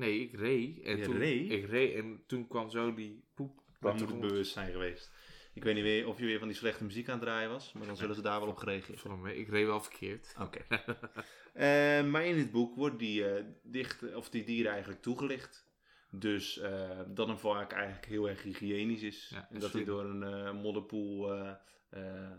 Nee, 0.00 0.20
ik 0.20 0.32
reed. 0.32 0.80
En 0.80 0.96
Je 0.96 1.04
toen, 1.04 1.16
reed? 1.16 1.50
Ik 1.50 1.66
reed 1.66 1.94
en 1.94 2.22
toen 2.26 2.48
kwam 2.48 2.70
zo 2.70 2.94
die 2.94 3.24
poep. 3.34 3.62
Dat 3.80 3.98
moet 3.98 4.10
het 4.10 4.20
bewust 4.20 4.52
zijn 4.52 4.72
geweest. 4.72 5.10
Ik 5.54 5.64
weet 5.64 5.74
niet 5.74 5.84
weer 5.84 6.08
of 6.08 6.18
je 6.18 6.24
weer 6.24 6.38
van 6.38 6.48
die 6.48 6.56
slechte 6.56 6.84
muziek 6.84 7.08
aan 7.08 7.14
het 7.14 7.22
draaien 7.22 7.50
was, 7.50 7.72
maar 7.72 7.86
dan 7.86 7.96
zullen 7.96 8.14
ze 8.14 8.22
daar 8.22 8.40
wel 8.40 8.48
op 8.48 8.56
gereageerd 8.56 9.04
mee, 9.04 9.36
Ik 9.36 9.48
reed 9.48 9.66
wel 9.66 9.80
verkeerd. 9.80 10.34
Oké. 10.38 10.60
Eh, 11.52 12.04
maar 12.04 12.24
in 12.24 12.38
het 12.38 12.50
boek 12.50 12.74
wordt 12.76 12.98
die, 12.98 13.28
eh, 13.28 13.44
dicht, 13.62 14.14
of 14.14 14.30
die 14.30 14.44
dieren 14.44 14.70
eigenlijk 14.72 15.02
toegelicht. 15.02 15.68
Dus 16.10 16.58
eh, 16.58 17.00
dat 17.08 17.28
een 17.28 17.38
vark 17.38 17.72
eigenlijk 17.72 18.06
heel 18.06 18.28
erg 18.28 18.42
hygiënisch 18.42 19.02
is. 19.02 19.28
Ja, 19.28 19.48
en 19.50 19.60
dat 19.60 19.72
hij 19.72 19.84
door 19.84 20.04
een 20.04 20.56
modderpoel, 20.56 21.26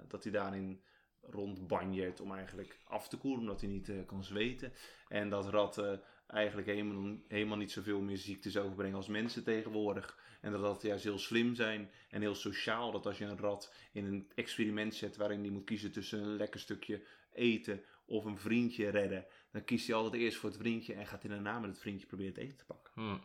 dat 0.08 0.24
hij 0.24 0.32
daarin 0.32 0.82
rondbanjert 1.22 2.20
om 2.20 2.34
eigenlijk 2.34 2.78
af 2.84 3.08
te 3.08 3.18
koelen, 3.18 3.40
omdat 3.40 3.62
hij 3.62 3.70
niet 3.70 3.92
kan 4.06 4.24
zweten. 4.24 4.74
En 5.08 5.30
dat 5.30 5.50
ratten 5.50 6.02
eigenlijk 6.32 6.68
helemaal, 6.68 7.18
helemaal 7.28 7.58
niet 7.58 7.72
zoveel 7.72 8.02
meer 8.02 8.18
ziektes 8.18 8.58
overbrengen 8.58 8.96
als 8.96 9.08
mensen 9.08 9.44
tegenwoordig. 9.44 10.20
En 10.42 10.52
dat 10.52 10.62
ratten 10.62 10.88
juist 10.88 11.04
heel 11.04 11.18
slim 11.18 11.56
zijn 11.56 11.90
en 12.10 12.22
heel 12.22 12.36
sociaal. 12.36 12.92
Dat 12.92 13.06
als 13.06 13.18
je 13.18 13.26
een 13.26 13.38
rat 13.38 13.74
in 13.92 14.06
een 14.06 14.32
experiment 14.36 14.96
zet 14.96 15.16
waarin 15.16 15.42
die 15.42 15.52
moet 15.52 15.64
kiezen 15.64 15.92
tussen 15.92 16.22
een 16.22 16.36
lekker 16.36 16.60
stukje 16.60 17.02
eten 17.34 17.84
of 18.06 18.26
een 18.26 18.38
vriendje 18.38 18.90
redden, 18.90 19.26
dan 19.52 19.64
kiest 19.64 19.88
hij 19.88 19.96
altijd 19.96 20.22
eerst 20.22 20.38
voor 20.38 20.50
het 20.50 20.60
vriendje 20.60 20.94
en 20.94 21.08
gaat 21.08 21.22
hij 21.22 21.32
daarna 21.32 21.60
met 21.60 21.70
het 21.70 21.80
vriendje 21.80 22.08
proberen 22.08 22.34
het 22.34 22.42
eten 22.42 22.58
te 22.58 22.66
pakken. 22.66 22.92
Hm, 22.94 23.18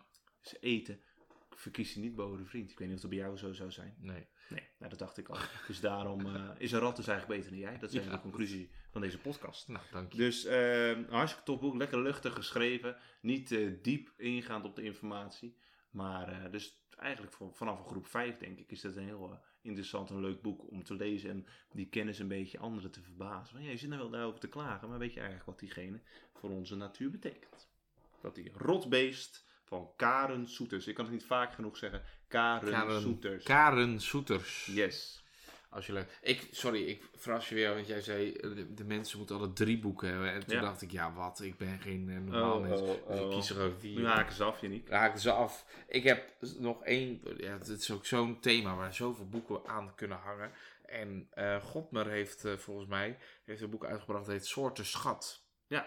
Dus 0.42 0.56
eten 0.60 1.00
verkiest 1.58 1.94
hij 1.94 2.02
niet 2.02 2.14
boven 2.14 2.38
de 2.38 2.44
vriend. 2.44 2.70
Ik 2.70 2.78
weet 2.78 2.86
niet 2.88 2.96
of 2.96 3.02
dat 3.02 3.10
bij 3.10 3.18
jou 3.18 3.36
zo 3.36 3.52
zou 3.52 3.70
zijn. 3.70 3.94
nee. 3.98 4.26
Nee, 4.48 4.68
nou, 4.78 4.90
dat 4.90 4.98
dacht 4.98 5.16
ik 5.18 5.28
al. 5.28 5.36
Dus 5.66 5.80
daarom 5.80 6.26
eh, 6.26 6.50
is 6.58 6.72
een 6.72 6.78
rat 6.80 6.96
dus 6.96 7.06
eigenlijk 7.06 7.40
beter 7.40 7.52
dan 7.56 7.68
jij. 7.70 7.78
Dat 7.78 7.92
is 7.92 8.04
Ja. 8.04 8.10
de 8.10 8.20
conclusie 8.20 8.70
van 8.90 9.00
deze 9.00 9.18
podcast. 9.18 9.68
Nou, 9.68 9.84
dank 9.92 10.12
je. 10.12 10.18
Dus 10.18 10.44
eh, 10.44 10.88
een 10.88 11.06
hartstikke 11.10 11.44
tof 11.46 11.60
boek, 11.60 11.74
lekker 11.74 12.02
luchtig 12.02 12.32
geschreven. 12.34 12.96
Niet 13.20 13.52
eh, 13.52 13.72
diep 13.82 14.12
ingaand 14.16 14.64
op 14.64 14.76
de 14.76 14.82
informatie. 14.82 15.56
Maar 15.90 16.28
eh, 16.44 16.50
dus 16.50 16.84
eigenlijk 16.96 17.32
voor, 17.32 17.54
vanaf 17.54 17.86
groep 17.86 18.06
5 18.06 18.36
denk 18.36 18.58
ik 18.58 18.70
is 18.70 18.80
dat 18.80 18.96
een 18.96 19.04
heel 19.04 19.40
interessant 19.62 20.10
en 20.10 20.20
leuk 20.20 20.42
boek 20.42 20.70
om 20.70 20.82
te 20.84 20.94
lezen. 20.94 21.30
En 21.30 21.46
die 21.72 21.88
kennis 21.88 22.18
een 22.18 22.28
beetje 22.28 22.58
anderen 22.58 22.90
te 22.90 23.02
verbazen. 23.02 23.54
Van, 23.54 23.64
ja, 23.64 23.70
je 23.70 23.76
zit 23.76 23.88
nou 23.88 24.00
wel 24.00 24.10
daarover 24.10 24.40
te 24.40 24.48
klagen, 24.48 24.88
maar 24.88 24.98
weet 24.98 25.12
je 25.12 25.20
eigenlijk 25.20 25.48
wat 25.48 25.58
diegene 25.58 26.00
voor 26.34 26.50
onze 26.50 26.76
natuur 26.76 27.10
betekent? 27.10 27.68
Dat 28.20 28.34
die 28.34 28.50
rotbeest 28.54 29.45
van 29.66 29.90
Karen 29.96 30.48
Soeters. 30.48 30.86
Ik 30.86 30.94
kan 30.94 31.04
het 31.04 31.14
niet 31.14 31.24
vaak 31.24 31.52
genoeg 31.52 31.76
zeggen. 31.76 32.02
Karen, 32.28 32.70
Karen- 32.70 33.00
Soeters. 33.00 33.44
Karen 33.44 34.00
Soeters. 34.00 34.66
yes. 34.72 35.24
Als 35.70 35.86
je 35.86 35.92
leuk. 35.92 36.18
Ik, 36.22 36.48
sorry, 36.50 36.82
ik 36.82 37.02
verras 37.14 37.48
je 37.48 37.54
weer, 37.54 37.74
want 37.74 37.86
jij 37.86 38.00
zei 38.00 38.32
eh, 38.32 38.54
de, 38.54 38.74
de 38.74 38.84
mensen 38.84 39.18
moeten 39.18 39.36
alle 39.36 39.52
drie 39.52 39.78
boeken 39.78 40.08
hebben. 40.08 40.32
En 40.32 40.46
toen 40.46 40.56
Ja. 40.56 40.60
dacht 40.62 40.82
ik, 40.82 40.90
ja 40.90 41.12
wat, 41.12 41.40
ik 41.40 41.56
ben 41.58 41.78
geen 41.80 42.08
eh, 42.10 42.16
normaal 42.16 42.54
Oh, 42.56 42.62
mens. 42.62 42.80
oh, 42.80 42.86
Dus 42.86 42.96
ik 43.18 43.22
oh. 43.24 43.30
kies 43.34 43.50
er 43.50 43.62
ook 43.64 43.78
vier. 43.78 43.98
Nu 43.98 44.06
haken 44.06 44.34
ze 44.34 44.44
af, 44.44 44.60
Janiek. 44.60 44.88
raakten 44.88 45.20
ze 45.20 45.30
af. 45.30 45.66
Ik 45.88 46.02
heb 46.02 46.34
nog 46.58 46.84
één, 46.84 47.20
ja, 47.36 47.52
het 47.58 47.68
is 47.68 47.90
ook 47.90 48.06
zo'n 48.06 48.40
thema 48.40 48.76
waar 48.76 48.94
zoveel 48.94 49.28
boeken 49.28 49.60
aan 49.66 49.94
kunnen 49.94 50.18
hangen. 50.18 50.50
En 50.84 51.28
eh 51.30 51.62
Godmer 51.62 52.06
heeft 52.06 52.44
eh, 52.44 52.52
volgens 52.56 52.88
mij 52.88 53.18
heeft 53.44 53.60
een 53.62 53.70
boek 53.70 53.84
uitgebracht 53.84 54.24
dat 54.24 54.34
heet 54.34 54.46
Soorten 54.46 54.86
Schat. 54.86 55.44
Ja. 55.66 55.86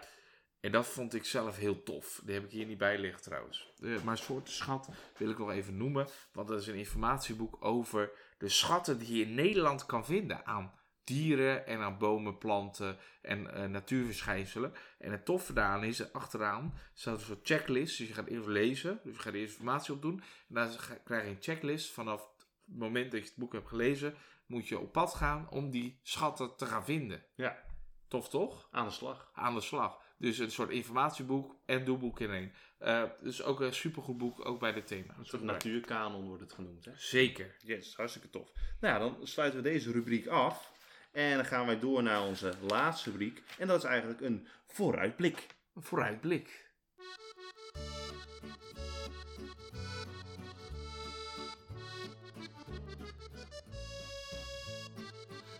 En 0.60 0.72
dat 0.72 0.88
vond 0.88 1.14
ik 1.14 1.26
zelf 1.26 1.58
heel 1.58 1.84
tof. 1.84 2.22
Die 2.24 2.34
heb 2.34 2.44
ik 2.44 2.52
hier 2.52 2.66
niet 2.66 2.78
bij 2.78 3.00
liggen 3.00 3.22
trouwens. 3.22 3.72
Eh, 3.84 4.04
maar 4.04 4.18
Soorten 4.18 4.54
Schat 4.54 4.90
wil 5.18 5.30
ik 5.30 5.38
nog 5.38 5.52
even 5.52 5.78
noemen. 5.78 6.08
Want 6.34 6.48
dat 6.48 6.62
is 6.62 6.68
een 6.68 6.76
informatieboek 6.76 7.66
over 7.66 8.12
de 8.38 8.50
schatten 8.50 9.00
die 9.00 9.18
je 9.18 9.24
in 9.24 9.36
Nederland 9.36 9.86
kan 9.86 10.06
vinden 10.06 10.46
aan 10.46 10.74
dieren 11.04 11.68
en 11.68 11.80
aan 11.80 11.98
bomen, 11.98 12.38
planten 12.38 12.98
en 13.22 13.54
eh, 13.54 13.66
natuurverschijnselen. 13.66 14.74
En 14.98 15.12
het 15.12 15.26
toffe 15.26 15.54
daaraan 15.54 15.84
is, 15.84 16.00
er 16.00 16.10
achteraan 16.12 16.74
staat 16.94 17.20
een 17.20 17.26
soort 17.26 17.48
checklist. 17.48 17.98
Dus 17.98 18.08
je 18.08 18.14
gaat 18.14 18.28
eerst 18.28 18.48
lezen, 18.48 19.00
dus 19.04 19.16
je 19.16 19.22
gaat 19.22 19.34
eerst 19.34 19.54
informatie 19.54 19.94
opdoen. 19.94 20.24
En 20.50 20.56
dan 20.56 20.70
krijg 21.04 21.24
je 21.24 21.30
een 21.30 21.38
checklist. 21.40 21.92
Vanaf 21.92 22.22
het 22.36 22.48
moment 22.66 23.12
dat 23.12 23.22
je 23.22 23.28
het 23.28 23.36
boek 23.36 23.54
hebt 23.54 23.68
gelezen, 23.68 24.16
moet 24.46 24.68
je 24.68 24.80
op 24.80 24.92
pad 24.92 25.14
gaan 25.14 25.50
om 25.50 25.70
die 25.70 26.00
schatten 26.04 26.56
te 26.56 26.66
gaan 26.66 26.86
vinden. 26.86 27.24
Ja, 27.36 27.68
Tof 28.10 28.30
toch? 28.30 28.68
aan 28.72 28.86
de 28.86 28.92
slag. 28.92 29.30
Aan 29.34 29.54
de 29.54 29.62
slag. 29.62 30.02
Dus 30.20 30.38
een 30.38 30.52
soort 30.52 30.70
informatieboek 30.70 31.56
en 31.66 31.86
doelboek 31.86 32.20
in 32.20 32.32
één. 32.32 32.52
Eh, 32.78 33.04
dus 33.22 33.44
ook 33.44 33.60
een 33.60 33.74
supergoed 33.74 34.18
boek, 34.18 34.46
ook 34.46 34.60
bij 34.60 34.74
dit 34.74 34.88
thema. 34.88 35.16
Een 35.18 35.26
soort 35.26 35.44
natuurkanon 35.44 36.26
wordt 36.26 36.42
het 36.42 36.54
genoemd, 36.54 36.86
hè? 36.86 36.92
Zeker. 36.96 37.56
Yes, 37.60 37.96
hartstikke 37.96 38.30
tof. 38.30 38.52
Nou, 38.80 38.94
ja, 38.94 39.00
dan 39.00 39.28
sluiten 39.28 39.64
we 39.64 39.70
deze 39.70 39.92
rubriek 39.92 40.28
af. 40.28 40.72
En 41.12 41.36
dan 41.36 41.46
gaan 41.46 41.66
wij 41.66 41.80
door 41.80 42.04
naar 42.04 42.26
onze 42.26 42.54
laatste 42.68 43.12
rubriek. 43.12 43.44
En 43.58 43.68
dat 43.68 43.78
is 43.78 43.84
eigenlijk 43.84 44.22
een 44.22 44.48
vooruitblik. 44.68 45.48
Een 45.74 45.84
vooruitblik. 45.84 46.68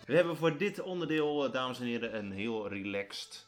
We 0.06 0.16
hebben 0.16 0.36
voor 0.36 0.56
dit 0.56 0.80
onderdeel, 0.80 1.44
eh, 1.44 1.52
dames 1.52 1.80
en 1.80 1.86
heren, 1.86 2.16
een 2.16 2.32
heel 2.32 2.68
relaxed, 2.68 3.46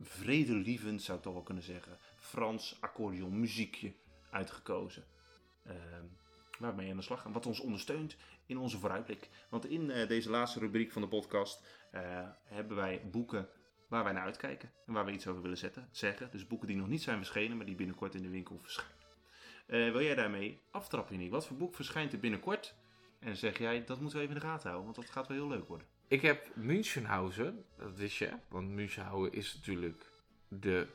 vredelievend, 0.00 1.02
zou 1.02 1.18
ik 1.18 1.24
toch 1.24 1.32
wel 1.32 1.42
kunnen 1.42 1.62
zeggen, 1.62 1.98
Frans 2.16 2.76
accordeon 2.80 3.40
muziekje 3.40 3.94
uitgekozen. 4.30 5.04
Ehm 5.64 6.06
waarmee 6.58 6.84
we 6.84 6.90
aan 6.90 6.96
de 6.96 7.02
slag 7.02 7.20
gaan. 7.20 7.32
Wat 7.32 7.46
ons 7.46 7.60
ondersteunt 7.60 8.16
in 8.46 8.58
onze 8.58 8.78
vooruitblik. 8.78 9.28
Want 9.50 9.66
in 9.66 9.90
eh, 9.90 10.08
deze 10.08 10.30
laatste 10.30 10.58
rubriek 10.58 10.92
van 10.92 11.02
de 11.02 11.08
podcast 11.08 11.66
eh, 11.90 12.02
hebben 12.44 12.76
wij 12.76 13.02
boeken 13.10 13.48
waar 13.88 14.04
wij 14.04 14.12
naar 14.12 14.24
uitkijken. 14.24 14.72
En 14.86 14.92
waar 14.92 15.04
we 15.04 15.12
iets 15.12 15.26
over 15.26 15.42
willen 15.42 15.58
zetten, 15.58 15.88
zeggen. 15.90 16.30
Dus 16.30 16.46
boeken 16.46 16.68
die 16.68 16.76
nog 16.76 16.88
niet 16.88 17.02
zijn 17.02 17.16
verschenen, 17.16 17.56
maar 17.56 17.66
die 17.66 17.74
binnenkort 17.74 18.14
in 18.14 18.22
de 18.22 18.28
winkel 18.28 18.58
verschijnen. 18.62 18.94
Eh, 19.66 19.92
wil 19.92 20.02
jij 20.02 20.14
daarmee 20.14 20.60
aftrappen, 20.70 21.18
Nick? 21.18 21.30
Wat 21.30 21.46
voor 21.46 21.56
boek 21.56 21.74
verschijnt 21.74 22.12
er 22.12 22.18
binnenkort? 22.18 22.74
En 23.20 23.36
zeg 23.36 23.58
jij, 23.58 23.84
dat 23.84 24.00
moeten 24.00 24.18
we 24.18 24.24
even 24.24 24.36
in 24.36 24.40
de 24.40 24.46
gaten 24.46 24.68
houden, 24.68 24.92
want 24.92 25.06
dat 25.06 25.14
gaat 25.14 25.28
wel 25.28 25.36
heel 25.36 25.48
leuk 25.48 25.68
worden. 25.68 25.86
Ik 26.08 26.22
heb 26.22 26.46
Münchenhausen, 26.54 27.64
dat 27.78 27.96
wist 27.96 28.16
je, 28.16 28.30
want 28.48 28.68
Münchenhausen 28.70 29.32
is 29.32 29.54
natuurlijk 29.54 30.10
de, 30.48 30.86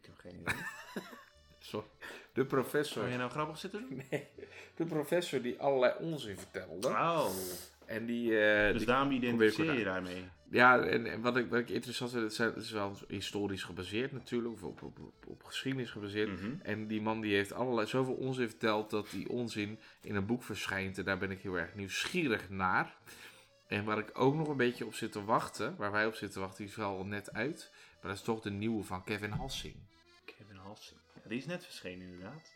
Ik 0.00 0.04
heb 0.06 0.14
geen 0.18 0.40
idee. 0.40 0.54
sorry, 1.58 1.86
de 2.32 2.44
professor. 2.44 3.00
Zou 3.02 3.10
je 3.12 3.18
nou 3.18 3.30
grappig 3.30 3.58
zitten 3.58 3.86
doen? 3.88 4.02
Nee, 4.10 4.28
de 4.74 4.84
professor 4.84 5.42
die 5.42 5.58
allerlei 5.60 5.94
onzin 5.98 6.36
vertelde. 6.36 6.88
Oh, 6.88 7.28
En 7.86 8.06
die, 8.06 8.38
eh, 8.40 8.68
dus 8.68 8.78
die- 8.78 8.86
daarom 8.86 9.10
identificeer 9.12 9.72
je 9.78 9.84
daarmee. 9.84 10.24
ja, 10.50 10.78
en, 10.80 11.06
en 11.06 11.20
wat, 11.20 11.36
ik, 11.36 11.50
wat 11.50 11.58
ik 11.58 11.68
interessant 11.70 12.10
vind, 12.10 12.22
het, 12.22 12.34
zijn, 12.34 12.48
het 12.54 12.62
is 12.62 12.70
wel 12.70 12.96
historisch 13.08 13.62
gebaseerd 13.62 14.12
natuurlijk, 14.12 14.54
of 14.54 14.62
op, 14.62 14.82
op, 14.82 14.98
op, 14.98 15.26
op 15.26 15.42
geschiedenis 15.44 15.90
gebaseerd. 15.90 16.40
Mhm. 16.40 16.54
En 16.62 16.86
die 16.86 17.00
man 17.02 17.20
die 17.20 17.34
heeft 17.34 17.52
allerlei, 17.52 17.86
zoveel 17.86 18.14
onzin 18.14 18.48
verteld 18.48 18.90
dat 18.90 19.10
die 19.10 19.28
onzin 19.28 19.78
in 20.02 20.14
een 20.14 20.26
boek 20.26 20.42
verschijnt. 20.42 20.98
En 20.98 21.04
daar 21.04 21.18
ben 21.18 21.30
ik 21.30 21.40
heel 21.40 21.58
erg 21.58 21.74
nieuwsgierig 21.74 22.48
naar. 22.50 22.96
En 23.66 23.84
waar 23.84 23.98
ik 23.98 24.10
ook 24.18 24.34
nog 24.34 24.48
een 24.48 24.56
beetje 24.56 24.86
op 24.86 24.94
zit 24.94 25.12
te 25.12 25.24
wachten, 25.24 25.76
waar 25.76 25.92
wij 25.92 26.06
op 26.06 26.12
zitten 26.14 26.30
te 26.30 26.40
wachten, 26.40 26.58
die 26.58 26.66
is 26.66 26.76
wel 26.76 26.96
al 26.96 27.04
net 27.04 27.32
uit. 27.32 27.70
Maar 27.92 28.10
dat 28.10 28.20
is 28.20 28.22
toch 28.22 28.40
de 28.40 28.50
nieuwe 28.50 28.84
van 28.84 29.04
Kevin 29.04 29.30
Hassing. 29.30 29.76
Kevin 30.24 30.56
Halsing. 30.56 31.00
Ja, 31.14 31.28
die 31.28 31.38
is 31.38 31.46
net 31.46 31.64
verschenen 31.64 32.06
inderdaad. 32.06 32.54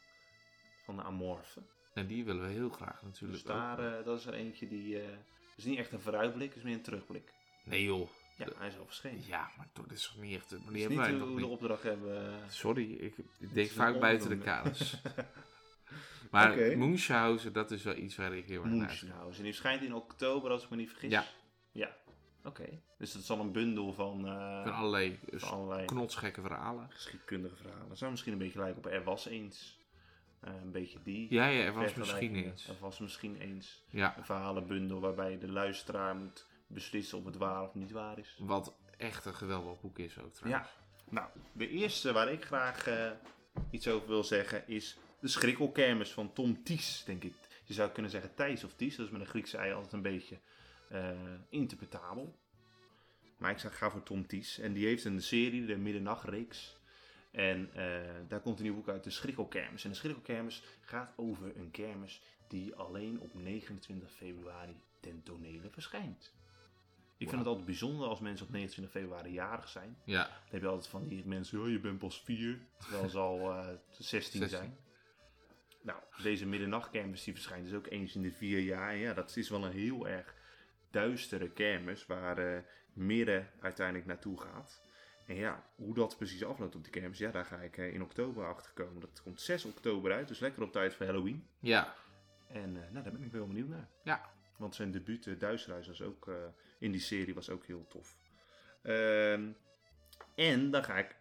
Van 0.84 0.96
de 0.96 1.02
Amorphe. 1.02 1.62
En 1.94 2.06
die 2.06 2.24
willen 2.24 2.42
we 2.42 2.48
heel 2.48 2.68
graag 2.70 3.02
natuurlijk. 3.02 3.32
Dus 3.32 3.42
daar, 3.42 3.98
eh, 3.98 4.04
dat 4.04 4.18
is 4.18 4.26
er 4.26 4.34
eentje 4.34 4.68
die... 4.68 5.00
eh 5.00 5.08
is 5.56 5.66
niet 5.66 5.78
echt 5.78 5.92
een 5.92 6.00
vooruitblik, 6.00 6.48
het 6.48 6.56
is 6.56 6.62
meer 6.62 6.74
een 6.74 6.82
terugblik. 6.82 7.32
Nee 7.64 7.84
joh. 7.84 8.08
Ja, 8.36 8.46
hij 8.56 8.68
is 8.68 8.78
al 8.78 8.86
verschenen. 8.86 9.26
Ja, 9.26 9.50
maar 9.56 9.68
toch, 9.72 9.86
dit 9.86 9.98
is 9.98 10.06
toch 10.06 10.22
niet 10.22 10.34
echt... 10.34 10.50
Maar 10.50 10.72
die 10.72 10.80
hebben 10.80 10.98
niet 10.98 11.06
wij 11.06 11.18
hoe 11.18 11.30
nog 11.30 11.40
de 11.40 11.46
opdracht 11.46 11.82
hebben... 11.82 12.26
eh, 12.26 12.48
Sorry, 12.48 12.92
ik, 12.92 13.18
ik 13.18 13.26
is 13.38 13.52
denk 13.52 13.70
vaak 13.70 14.00
buiten 14.00 14.28
de 14.28 14.38
kaders. 14.38 14.94
Maar. 16.30 16.56
Munchausen, 16.56 17.52
dat 17.52 17.70
is 17.70 17.82
wel 17.82 17.96
iets 17.96 18.16
waar 18.16 18.32
ik 18.36 18.46
heel 18.46 18.62
erg 18.62 18.70
naar 18.70 18.88
uitkijk. 18.88 19.02
Moonhouse. 19.12 19.38
En 19.38 19.44
die 19.44 19.52
verschijnt 19.52 19.82
in 19.82 19.94
oktober, 19.94 20.50
als 20.50 20.64
ik 20.64 20.70
me 20.70 20.76
niet 20.76 20.90
vergis. 20.90 21.10
Ja. 21.10 21.24
Ja. 21.72 21.96
Oké. 22.44 22.64
Dus 22.98 23.12
dat 23.12 23.22
is 23.22 23.30
al 23.30 23.40
een 23.40 23.52
bundel 23.52 23.92
van, 23.92 24.26
eh, 24.26 24.62
Van 24.62 24.72
allerlei 24.72 25.18
knotsgekke 25.86 26.40
verhalen. 26.40 26.86
geschiedkundige 26.90 27.56
verhalen. 27.56 27.88
Dat 27.88 27.98
zou 27.98 28.10
misschien 28.10 28.32
een 28.32 28.38
beetje 28.38 28.58
lijken 28.58 28.78
op 28.78 28.86
Er 28.86 29.04
was 29.04 29.26
eens. 29.26 29.78
Eh, 30.40 30.52
een 30.62 30.70
beetje 30.72 30.98
die. 31.02 31.26
Ja, 31.34 31.46
ja, 31.46 31.64
er 31.64 31.72
was 31.72 31.94
misschien 31.94 32.34
eens. 32.34 32.68
Er 32.68 32.76
was 32.80 32.98
misschien 32.98 33.36
eens. 33.40 33.84
Ja, 33.90 34.16
Een 34.16 34.24
verhalenbundel 34.24 35.00
waarbij 35.00 35.38
de 35.38 35.48
luisteraar 35.48 36.16
moet 36.16 36.46
beslissen 36.66 37.18
of 37.18 37.24
het 37.24 37.36
waar 37.36 37.62
of 37.62 37.74
niet 37.74 37.90
waar 37.90 38.18
is. 38.18 38.36
wat 38.40 38.74
echt 38.96 39.24
een 39.24 39.34
geweldig 39.34 39.80
boek 39.80 39.98
is 39.98 40.18
ook 40.18 40.32
trouwens. 40.32 40.68
Ja. 40.68 40.70
Nou, 41.10 41.28
de 41.52 41.68
eerste 41.68 42.12
waar 42.12 42.32
ik 42.32 42.44
graag 42.44 42.86
eh, 42.86 43.10
iets 43.70 43.88
over 43.88 44.08
wil 44.08 44.24
zeggen 44.24 44.68
is 44.68 44.98
de 45.20 45.28
Schrikkelkermis 45.28 46.10
van 46.10 46.32
Tom 46.32 46.62
Ties, 46.62 47.02
denk 47.04 47.24
ik. 47.24 47.34
Je 47.64 47.74
zou 47.74 47.90
kunnen 47.90 48.10
zeggen 48.10 48.34
Thijs 48.34 48.64
of 48.64 48.72
Ties, 48.74 48.96
dat 48.96 49.06
is 49.06 49.12
met 49.12 49.20
een 49.20 49.26
Griekse 49.26 49.56
ei 49.56 49.72
altijd 49.72 49.92
een 49.92 50.02
beetje 50.02 50.38
eh, 50.88 51.10
interpretabel. 51.48 52.38
Maar 53.36 53.50
ik 53.50 53.58
zeg, 53.58 53.78
ga 53.78 53.90
voor 53.90 54.02
Tom 54.02 54.26
Ties. 54.26 54.58
En 54.58 54.72
die 54.72 54.86
heeft 54.86 55.04
een 55.04 55.22
serie, 55.22 55.66
de 55.66 55.76
Middernachtreeks. 55.76 56.78
En 57.30 57.70
eh, 57.74 57.84
daar 58.28 58.40
komt 58.40 58.58
een 58.58 58.64
nieuw 58.64 58.74
boek 58.74 58.88
uit, 58.88 59.04
de 59.04 59.10
Schrikkelkermis. 59.10 59.84
En 59.84 59.90
de 59.90 59.96
Schrikkelkermis 59.96 60.62
gaat 60.80 61.12
over 61.16 61.56
een 61.56 61.70
kermis 61.70 62.22
die 62.48 62.74
alleen 62.74 63.20
op 63.20 63.34
29 63.34 64.10
februari 64.10 64.76
ten 65.00 65.22
tonele 65.22 65.70
verschijnt. 65.70 66.32
Ik 67.16 67.28
vind 67.28 67.40
het 67.40 67.48
altijd 67.48 67.66
bijzonder 67.66 68.08
als 68.08 68.20
mensen 68.20 68.46
op 68.46 68.52
29 68.52 68.94
februari 68.94 69.32
jarig 69.32 69.68
zijn. 69.68 69.96
Ja, 70.04 70.22
Dan 70.22 70.32
heb 70.50 70.60
je 70.60 70.66
altijd 70.66 70.88
van 70.88 71.08
die 71.08 71.26
mensen, 71.26 71.60
oh, 71.60 71.68
je 71.68 71.80
bent 71.80 71.98
pas 71.98 72.20
4, 72.20 72.58
terwijl 72.78 73.08
ze 73.08 73.18
al 73.18 73.52
eh 73.52 73.68
16 73.98 74.48
zijn. 74.48 74.78
Nou, 75.82 75.98
deze 76.22 76.46
middernachtkermis 76.46 77.24
die 77.24 77.34
verschijnt 77.34 77.64
dus 77.64 77.74
ook 77.74 77.86
eens 77.86 78.14
in 78.14 78.22
de 78.22 78.32
vier 78.32 78.58
jaar. 78.60 78.90
En 78.90 78.98
ja, 78.98 79.14
dat 79.14 79.36
is 79.36 79.48
wel 79.48 79.64
een 79.64 79.72
heel 79.72 80.08
erg 80.08 80.34
duistere 80.90 81.50
kermis 81.50 82.06
waar 82.06 82.38
eh 82.38 82.58
midden 82.92 83.50
uiteindelijk 83.60 84.06
naartoe 84.06 84.40
gaat. 84.40 84.80
En 85.26 85.34
ja, 85.34 85.64
hoe 85.74 85.94
dat 85.94 86.16
precies 86.16 86.44
afloopt 86.44 86.74
op 86.74 86.82
die 86.82 86.92
kermis, 86.92 87.18
ja, 87.18 87.30
daar 87.30 87.44
ga 87.44 87.56
ik 87.56 87.78
eh, 87.78 87.94
in 87.94 88.02
oktober 88.02 88.46
achter 88.46 88.72
komen. 88.72 89.00
Dat 89.00 89.22
komt 89.22 89.40
6 89.40 89.64
oktober 89.64 90.12
uit, 90.12 90.28
dus 90.28 90.38
lekker 90.38 90.62
op 90.62 90.72
tijd 90.72 90.94
voor 90.94 91.06
Halloween. 91.06 91.46
ja, 91.60 91.94
En 92.48 92.76
eh, 92.76 92.90
nou, 92.90 93.04
daar 93.04 93.12
ben 93.12 93.22
ik 93.22 93.32
wel 93.32 93.46
benieuwd 93.46 93.68
naar. 93.68 93.88
ja. 94.02 94.38
Want 94.56 94.74
zijn 94.74 94.90
debuut, 94.90 95.26
uh, 95.26 95.38
Duisterhuis, 95.38 95.86
was 95.86 96.02
ook, 96.02 96.30
in 96.78 96.92
die 96.92 97.00
serie 97.00 97.34
was 97.34 97.50
ook 97.50 97.66
heel 97.66 97.86
tof. 97.88 98.16
Ehm, 98.82 99.48
en 100.34 100.70
dan 100.70 100.84
ga 100.84 100.98
ik 100.98 101.16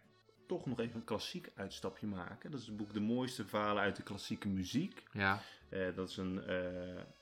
toch 0.56 0.66
nog 0.66 0.80
even 0.80 0.94
een 0.96 1.04
klassiek 1.04 1.50
uitstapje 1.54 2.06
maken. 2.06 2.50
Dat 2.50 2.60
is 2.60 2.66
het 2.66 2.76
boek 2.76 2.92
De 2.92 3.00
mooiste 3.00 3.46
verhalen 3.46 3.82
uit 3.82 3.96
de 3.96 4.02
klassieke 4.02 4.48
muziek. 4.48 5.02
ja. 5.12 5.40
Eh, 5.68 5.94
dat 5.94 6.08
is 6.08 6.16
een, 6.16 6.42
eh, 6.44 6.54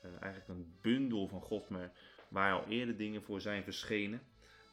een- 0.01 0.19
eigenlijk 0.19 0.47
een 0.47 0.73
bundel 0.81 1.27
van 1.27 1.41
Godmer 1.41 1.91
waar 2.29 2.53
al 2.53 2.65
eerder 2.67 2.97
dingen 2.97 3.23
voor 3.23 3.41
zijn 3.41 3.63
verschenen. 3.63 4.21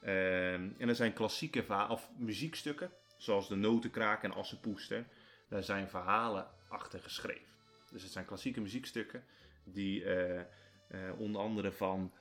En 0.01 0.75
er 0.89 0.95
zijn 0.95 1.13
klassieke 1.13 1.63
verhalen, 1.65 1.91
of 1.93 2.11
muziekstukken, 2.19 2.91
zoals 3.17 3.49
de 3.49 3.55
Notenkraak 3.57 4.23
en 4.23 4.33
Assenpoester. 4.33 5.07
Daar 5.49 5.63
zijn 5.63 5.89
verhalen 5.89 6.47
achter 6.69 7.01
geschreven. 7.01 7.55
Dus 7.91 8.03
het 8.03 8.13
zijn 8.13 8.25
klassieke 8.25 8.61
muziekstukken 8.61 9.25
die 9.65 10.05
eh, 10.05 10.41
eh, 10.41 11.19
onder 11.19 11.41
andere 11.41 11.73
van 11.73 12.13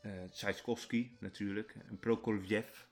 eh 0.00 0.12
Tchaikovsky 0.30 1.10
natuurlijk 1.20 1.74
en 1.88 1.98
Prokofjev. 1.98 2.84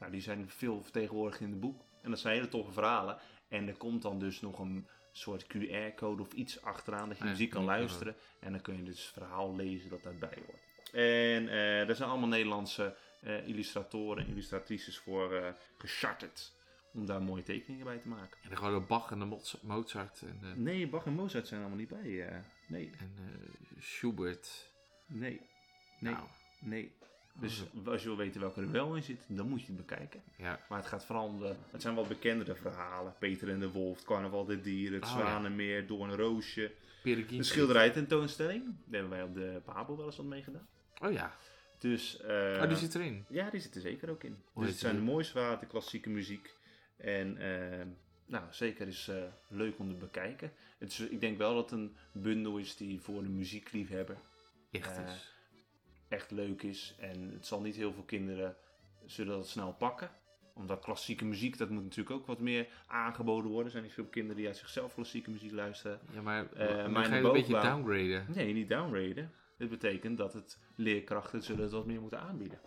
Nou, 0.00 0.12
die 0.12 0.20
zijn 0.20 0.50
veel 0.50 0.82
vertegenwoordigd 0.82 1.40
in 1.40 1.50
het 1.50 1.60
boek. 1.60 1.84
En 2.02 2.10
dat 2.10 2.18
zijn 2.18 2.34
hele 2.34 2.48
toffe 2.48 2.72
verhalen. 2.72 3.18
En 3.48 3.68
er 3.68 3.76
komt 3.76 4.02
dan 4.02 4.18
dus 4.18 4.40
nog 4.40 4.58
een, 4.58 4.88
soort 5.12 5.44
QR-code 5.46 6.22
of 6.22 6.32
iets 6.32 6.62
achteraan 6.62 7.08
dat 7.08 7.18
je 7.18 7.24
Ah 7.24 7.30
muziek 7.30 7.50
kan 7.50 7.64
luisteren. 7.64 8.14
En 8.40 8.52
dan 8.52 8.60
kun 8.60 8.76
je 8.76 8.82
dus 8.82 9.02
het 9.04 9.12
verhaal 9.12 9.56
lezen 9.56 9.90
dat 9.90 10.02
daarbij 10.02 10.38
hoort. 10.46 10.92
En 10.92 11.48
eh 11.48 11.88
er 11.88 11.94
zijn 11.96 12.08
allemaal 12.10 12.28
Nederlandse 12.28 12.96
eh, 13.20 13.48
illustratoren 13.48 14.24
en 14.24 14.30
illustratrices 14.30 14.98
voor 14.98 15.34
eh 15.34 15.52
gecharterd 15.78 16.52
om 16.92 17.06
daar 17.06 17.22
mooie 17.22 17.42
tekeningen 17.42 17.84
bij 17.84 17.98
te 17.98 18.08
maken. 18.08 18.38
En 18.42 18.48
dan 18.48 18.58
gewoon 18.58 18.86
Bach 18.86 19.10
en 19.10 19.18
de 19.18 19.24
Moz- 19.24 19.60
Mozart 19.62 20.22
en, 20.22 20.62
Nee, 20.62 20.88
Bach 20.88 21.06
en 21.06 21.12
Mozart 21.12 21.46
zijn 21.46 21.60
allemaal 21.60 21.78
niet 21.78 21.88
bij. 21.88 22.42
nee, 22.68 22.90
en 22.98 23.14
Schubert. 23.78 24.72
nee, 25.06 25.40
nee, 25.98 26.12
Nou, 26.12 26.26
nee. 26.60 26.92
Dus 27.40 27.64
Oh, 27.74 27.86
als 27.88 28.02
je 28.02 28.08
wil 28.08 28.16
weten 28.16 28.40
welke 28.40 28.60
er 28.60 28.70
wel 28.70 28.94
in 28.94 29.02
zit, 29.02 29.24
dan 29.28 29.48
moet 29.48 29.60
je 29.60 29.66
het 29.66 29.76
bekijken. 29.76 30.22
ja. 30.36 30.60
Maar 30.68 30.78
het 30.78 30.86
gaat 30.86 31.04
vooral 31.04 31.26
om 31.26 31.38
de... 31.38 31.54
Het 31.70 31.82
zijn 31.82 31.94
wat 31.94 32.08
bekendere 32.08 32.54
verhalen. 32.54 33.14
Peter 33.18 33.48
en 33.48 33.60
de 33.60 33.70
Wolf, 33.70 33.96
het 33.96 34.04
Carnaval 34.06 34.44
der 34.44 34.62
Dieren, 34.62 35.00
het 35.00 35.08
Oh, 35.10 35.16
ja. 35.16 35.16
Zwanenmeer, 35.18 35.86
Doornroosje. 35.86 36.72
Peregrine 37.02 37.38
De 37.40 37.46
schilderijtentoonstelling. 37.46 38.64
Daar 38.64 39.00
hebben 39.00 39.10
wij 39.10 39.22
op 39.22 39.34
de 39.34 39.60
Pabo 39.64 39.96
wel 39.96 40.06
eens 40.06 40.16
wat 40.16 40.26
mee 40.26 40.42
gedaan. 40.42 40.68
Oh 41.02 41.12
ja. 41.12 41.36
Dus... 41.78 42.20
eh, 42.20 42.58
oh, 42.62 42.68
die 42.68 42.76
zit 42.76 42.94
erin. 42.94 43.24
Ja, 43.28 43.50
die 43.50 43.60
zit 43.60 43.74
er 43.74 43.80
zeker 43.80 44.10
ook 44.10 44.24
in. 44.24 44.36
Hoe 44.52 44.62
dus 44.62 44.72
het 44.72 44.80
zijn 44.80 44.96
de 44.96 45.02
mooiste 45.02 45.32
verhalen, 45.32 45.60
de 45.60 45.66
klassieke 45.66 46.10
muziek. 46.10 46.54
En 46.96 47.36
eh, 47.36 47.86
nou, 48.26 48.44
zeker 48.50 48.86
is 48.88 49.08
eh, 49.08 49.16
leuk 49.48 49.78
om 49.78 49.88
te 49.88 49.94
bekijken. 49.96 50.52
Het 50.78 50.90
is, 50.90 51.00
ik 51.00 51.20
denk 51.20 51.38
wel 51.38 51.54
dat 51.54 51.70
het 51.70 51.78
een 51.80 51.96
bundel 52.12 52.56
is 52.58 52.76
die 52.76 53.00
voor 53.00 53.22
de 53.22 53.28
muziekliefhebber 53.28 54.16
Echt 54.70 54.96
Eh, 54.96 55.04
is. 55.04 55.36
Echt 56.08 56.30
leuk 56.30 56.62
is. 56.62 56.94
En 56.98 57.30
het 57.32 57.46
zal 57.46 57.60
niet 57.60 57.76
heel 57.76 57.92
veel 57.92 58.02
kinderen 58.02 58.56
zullen 59.04 59.36
dat 59.36 59.48
snel 59.48 59.72
pakken. 59.72 60.10
Omdat 60.54 60.80
klassieke 60.80 61.24
muziek, 61.24 61.58
dat 61.58 61.70
moet 61.70 61.82
natuurlijk 61.82 62.16
ook 62.16 62.26
wat 62.26 62.40
meer 62.40 62.68
aangeboden 62.86 63.46
worden. 63.46 63.64
Er 63.64 63.70
zijn 63.70 63.82
niet 63.82 63.92
veel 63.92 64.04
kinderen 64.04 64.36
die 64.36 64.46
uit 64.46 64.56
zichzelf 64.56 64.94
klassieke 64.94 65.30
muziek 65.30 65.52
luisteren. 65.52 66.00
Ja, 66.12 66.22
maar 66.22 66.52
eh, 66.52 66.76
dan 66.76 66.92
maar 66.92 67.04
ga 67.04 67.14
je 67.14 67.24
een 67.24 67.32
beetje 67.32 67.60
downgraden. 67.60 68.26
Nee, 68.34 68.52
niet 68.52 68.68
downraden. 68.68 69.32
Dit 69.58 69.68
betekent 69.68 70.18
dat 70.18 70.32
het 70.32 70.58
leerkrachten 70.74 71.42
zullen 71.42 71.62
het 71.62 71.72
wat 71.72 71.86
meer 71.86 72.00
moeten 72.00 72.20
aanbieden. 72.20 72.60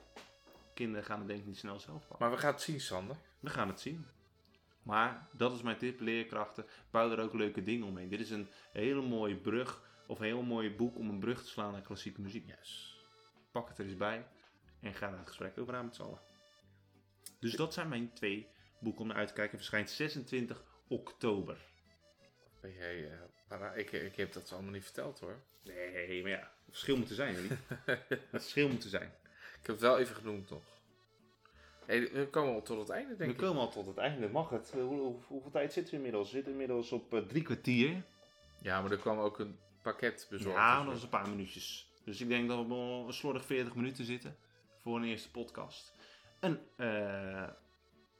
Kinderen 0.73 1.05
gaan 1.05 1.19
het 1.19 1.27
denk 1.27 1.39
ik 1.39 1.45
niet 1.45 1.57
snel 1.57 1.79
zelf 1.79 2.07
pakken. 2.07 2.17
Maar 2.19 2.31
we 2.31 2.41
gaan 2.41 2.51
het 2.51 2.61
zien, 2.61 2.79
Sander. 2.79 3.15
We 3.39 3.49
gaan 3.49 3.67
het 3.67 3.79
zien. 3.79 4.05
Maar 4.83 5.27
dat 5.31 5.53
is 5.53 5.61
mijn 5.61 5.77
tip, 5.77 5.99
leerkrachten. 5.99 6.65
Bouw 6.91 7.11
er 7.11 7.19
ook 7.19 7.33
leuke 7.33 7.63
dingen 7.63 7.87
omheen. 7.87 8.09
Dit 8.09 8.19
is 8.19 8.29
een 8.29 8.47
hele 8.71 9.01
mooie 9.01 9.35
brug, 9.35 9.81
of 10.07 10.19
een 10.19 10.25
heel 10.25 10.41
mooi 10.41 10.75
boek 10.75 10.97
om 10.97 11.09
een 11.09 11.19
brug 11.19 11.43
te 11.43 11.49
slaan 11.49 11.71
naar 11.71 11.81
klassieke 11.81 12.21
muziek. 12.21 12.47
Yes. 12.47 13.00
Pak 13.51 13.67
het 13.67 13.77
er 13.77 13.85
eens 13.85 13.97
bij 13.97 14.25
en 14.79 14.93
ga 14.93 15.09
daar 15.09 15.17
het 15.19 15.27
gesprek 15.27 15.57
over 15.57 15.75
aan 15.75 15.85
met 15.85 15.95
z'n 15.95 16.01
allen. 16.01 16.19
Dus 17.39 17.53
dat 17.55 17.73
zijn 17.73 17.89
mijn 17.89 18.13
twee 18.13 18.47
boeken 18.79 19.01
om 19.01 19.07
naar 19.07 19.17
uit 19.17 19.27
te 19.27 19.33
kijken. 19.33 19.57
Verschijnt 19.57 19.89
26 19.89 20.63
oktober. 20.87 21.57
Ben 22.61 22.73
jij, 22.73 23.11
eh, 23.49 23.77
ik, 23.77 23.91
ik 23.91 24.15
heb 24.15 24.33
dat 24.33 24.51
allemaal 24.53 24.71
niet 24.71 24.83
verteld 24.83 25.19
hoor. 25.19 25.39
Nee, 25.63 26.21
maar 26.21 26.31
ja, 26.31 26.39
het 26.39 26.49
verschil 26.69 26.97
moet 26.97 27.09
er 27.09 27.15
zijn, 27.15 27.41
niet? 27.41 27.51
Het 28.09 28.21
verschil 28.29 28.69
moet 28.69 28.83
er 28.83 28.89
zijn. 28.89 29.13
Ik 29.59 29.67
heb 29.67 29.75
het 29.75 29.79
wel 29.79 29.99
even 29.99 30.15
genoemd 30.15 30.49
nog. 30.49 30.61
Hey, 31.85 32.11
we 32.11 32.27
komen 32.27 32.53
al 32.53 32.61
tot 32.61 32.79
het 32.79 32.89
einde, 32.89 33.15
denk 33.15 33.29
We 33.29 33.35
ik. 33.35 33.41
komen 33.41 33.61
al 33.61 33.71
tot 33.71 33.85
het 33.85 33.97
einde. 33.97 34.27
Mag 34.29 34.49
het? 34.49 34.71
Hoe, 34.71 34.81
hoe- 34.83 35.19
hoeveel 35.27 35.51
tijd 35.51 35.73
zitten 35.73 35.91
we 35.91 35.97
inmiddels? 35.97 36.27
We 36.29 36.33
zitten 36.35 36.51
inmiddels 36.51 36.91
op 36.91 37.13
eh, 37.13 37.19
drie 37.21 37.41
kwartier. 37.43 38.03
Ja, 38.61 38.81
maar 38.81 38.91
er 38.91 38.97
kwam 38.97 39.19
ook 39.19 39.39
een 39.39 39.59
pakket 39.81 40.27
bezorgd. 40.29 40.57
Ja, 40.57 40.83
dat 40.85 40.95
is 40.95 41.03
een 41.03 41.09
paar 41.09 41.29
minuutjes. 41.29 41.90
Dus 42.03 42.21
ik 42.21 42.27
denk 42.27 42.47
dat 42.47 42.67
we 42.67 42.73
op 42.73 43.07
een 43.07 43.13
slordig 43.13 43.45
40 43.45 43.75
minuten 43.75 44.05
zitten 44.05 44.37
voor 44.77 44.97
een 44.97 45.03
eerste 45.03 45.31
podcast. 45.31 45.93
Een, 46.39 46.59
eh, 46.75 47.47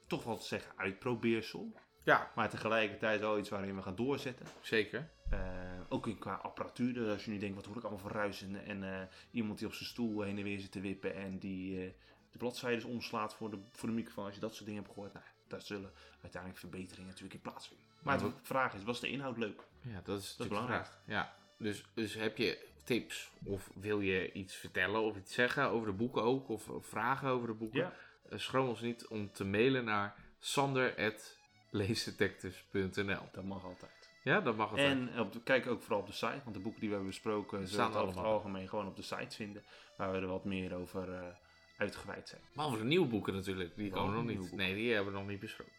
toch 0.06 0.24
wel 0.24 0.36
te 0.36 0.44
zeggen, 0.46 0.72
uitprobeersel. 0.76 1.72
Ja, 2.04 2.30
Maar 2.34 2.50
tegelijkertijd 2.50 3.20
wel 3.20 3.38
iets 3.38 3.48
waarin 3.48 3.76
we 3.76 3.82
gaan 3.82 3.96
doorzetten. 3.96 4.46
zeker. 4.60 5.10
Eh, 5.30 5.40
ook 5.88 6.06
in 6.06 6.18
qua 6.18 6.34
apparatuur. 6.34 6.94
Dus 6.94 7.08
als 7.12 7.24
je 7.24 7.30
nu 7.30 7.38
denkt, 7.38 7.56
wat 7.56 7.64
hoor 7.66 7.76
ik 7.76 7.82
allemaal 7.82 8.00
voor 8.00 8.10
ruisen. 8.10 8.64
En 8.64 8.82
eh, 9.00 9.06
iemand 9.30 9.58
die 9.58 9.66
op 9.66 9.74
zijn 9.74 9.88
stoel 9.88 10.20
heen 10.22 10.38
en 10.38 10.44
weer 10.44 10.60
zit 10.60 10.72
te 10.72 10.80
wippen. 10.80 11.14
En 11.14 11.38
die 11.38 11.94
de 12.30 12.38
bladzijden 12.38 12.88
omslaat 12.88 13.34
voor 13.34 13.50
de, 13.50 13.58
voor 13.72 13.88
de 13.88 13.94
microfoon. 13.94 14.24
Als 14.24 14.34
je 14.34 14.40
dat 14.40 14.54
soort 14.54 14.66
dingen 14.66 14.82
hebt 14.82 14.94
gehoord. 14.94 15.12
Nou, 15.12 15.24
daar 15.46 15.62
zullen 15.62 15.90
uiteindelijk 16.22 16.60
verbeteringen 16.60 17.06
natuurlijk 17.06 17.34
in 17.34 17.40
plaatsvinden. 17.40 17.86
Maar 18.02 18.18
Ja, 18.20 18.24
de 18.26 18.32
vraag 18.42 18.74
is, 18.74 18.82
was 18.84 19.00
de 19.00 19.08
inhoud 19.10 19.36
leuk? 19.36 19.62
Ja, 19.80 20.00
dat 20.04 20.20
is, 20.20 20.36
Dat 20.36 20.46
is 20.46 20.52
belangrijk. 20.52 20.86
vraag. 20.86 21.00
Ja, 21.06 21.34
dus, 21.58 21.84
dus 21.94 22.14
heb 22.14 22.36
je 22.36 22.70
tips 22.84 23.30
of 23.44 23.70
wil 23.74 24.00
je 24.00 24.32
iets 24.32 24.54
vertellen 24.54 25.00
of 25.02 25.16
iets 25.16 25.34
zeggen 25.34 25.68
over 25.68 25.86
de 25.86 25.92
boeken 25.92 26.22
ook 26.22 26.48
of, 26.48 26.68
of 26.68 26.86
vragen 26.86 27.28
over 27.28 27.46
de 27.46 27.54
boeken? 27.54 27.78
Ja. 27.80 27.92
Eh, 28.30 28.38
schroom 28.38 28.68
ons 28.68 28.80
niet 28.80 29.06
om 29.06 29.32
te 29.32 29.44
mailen 29.44 29.84
naar 29.84 30.14
sander.leesdetectives.nl 30.38 33.28
Dat 33.32 33.44
mag 33.44 33.64
altijd. 33.64 34.10
Ja, 34.22 34.40
dat 34.40 34.56
mag 34.56 34.70
altijd. 34.70 34.90
En 34.90 35.20
op 35.20 35.32
de- 35.32 35.42
kijk 35.42 35.66
ook 35.66 35.82
vooral 35.82 36.00
op 36.00 36.06
de 36.06 36.12
site, 36.12 36.40
want 36.44 36.54
de 36.56 36.60
boeken 36.62 36.80
die 36.80 36.88
we 36.88 36.94
hebben 36.94 37.12
besproken 37.12 37.68
Staan 37.68 37.68
zullen 37.68 37.90
we 37.90 37.96
over 37.96 38.06
het 38.08 38.16
allemaal. 38.16 38.34
algemeen 38.34 38.68
gewoon 38.68 38.86
op 38.86 38.96
de 38.96 39.02
site 39.02 39.36
vinden, 39.36 39.64
waar 39.96 40.12
we 40.12 40.18
er 40.18 40.26
wat 40.26 40.44
meer 40.44 40.74
over 40.74 41.12
eh, 41.14 41.26
uitgeweid 41.78 42.28
zijn. 42.28 42.40
Behalve 42.54 42.78
de 42.78 42.84
nieuwe 42.84 43.06
boeken 43.06 43.34
natuurlijk, 43.34 43.76
die 43.76 43.90
komen 43.90 44.14
nog 44.14 44.24
niet. 44.24 44.38
boeken. 44.38 44.56
Nee, 44.56 44.74
die 44.74 44.94
hebben 44.94 45.12
we 45.12 45.18
nog 45.18 45.28
niet 45.28 45.40
besproken. 45.40 45.72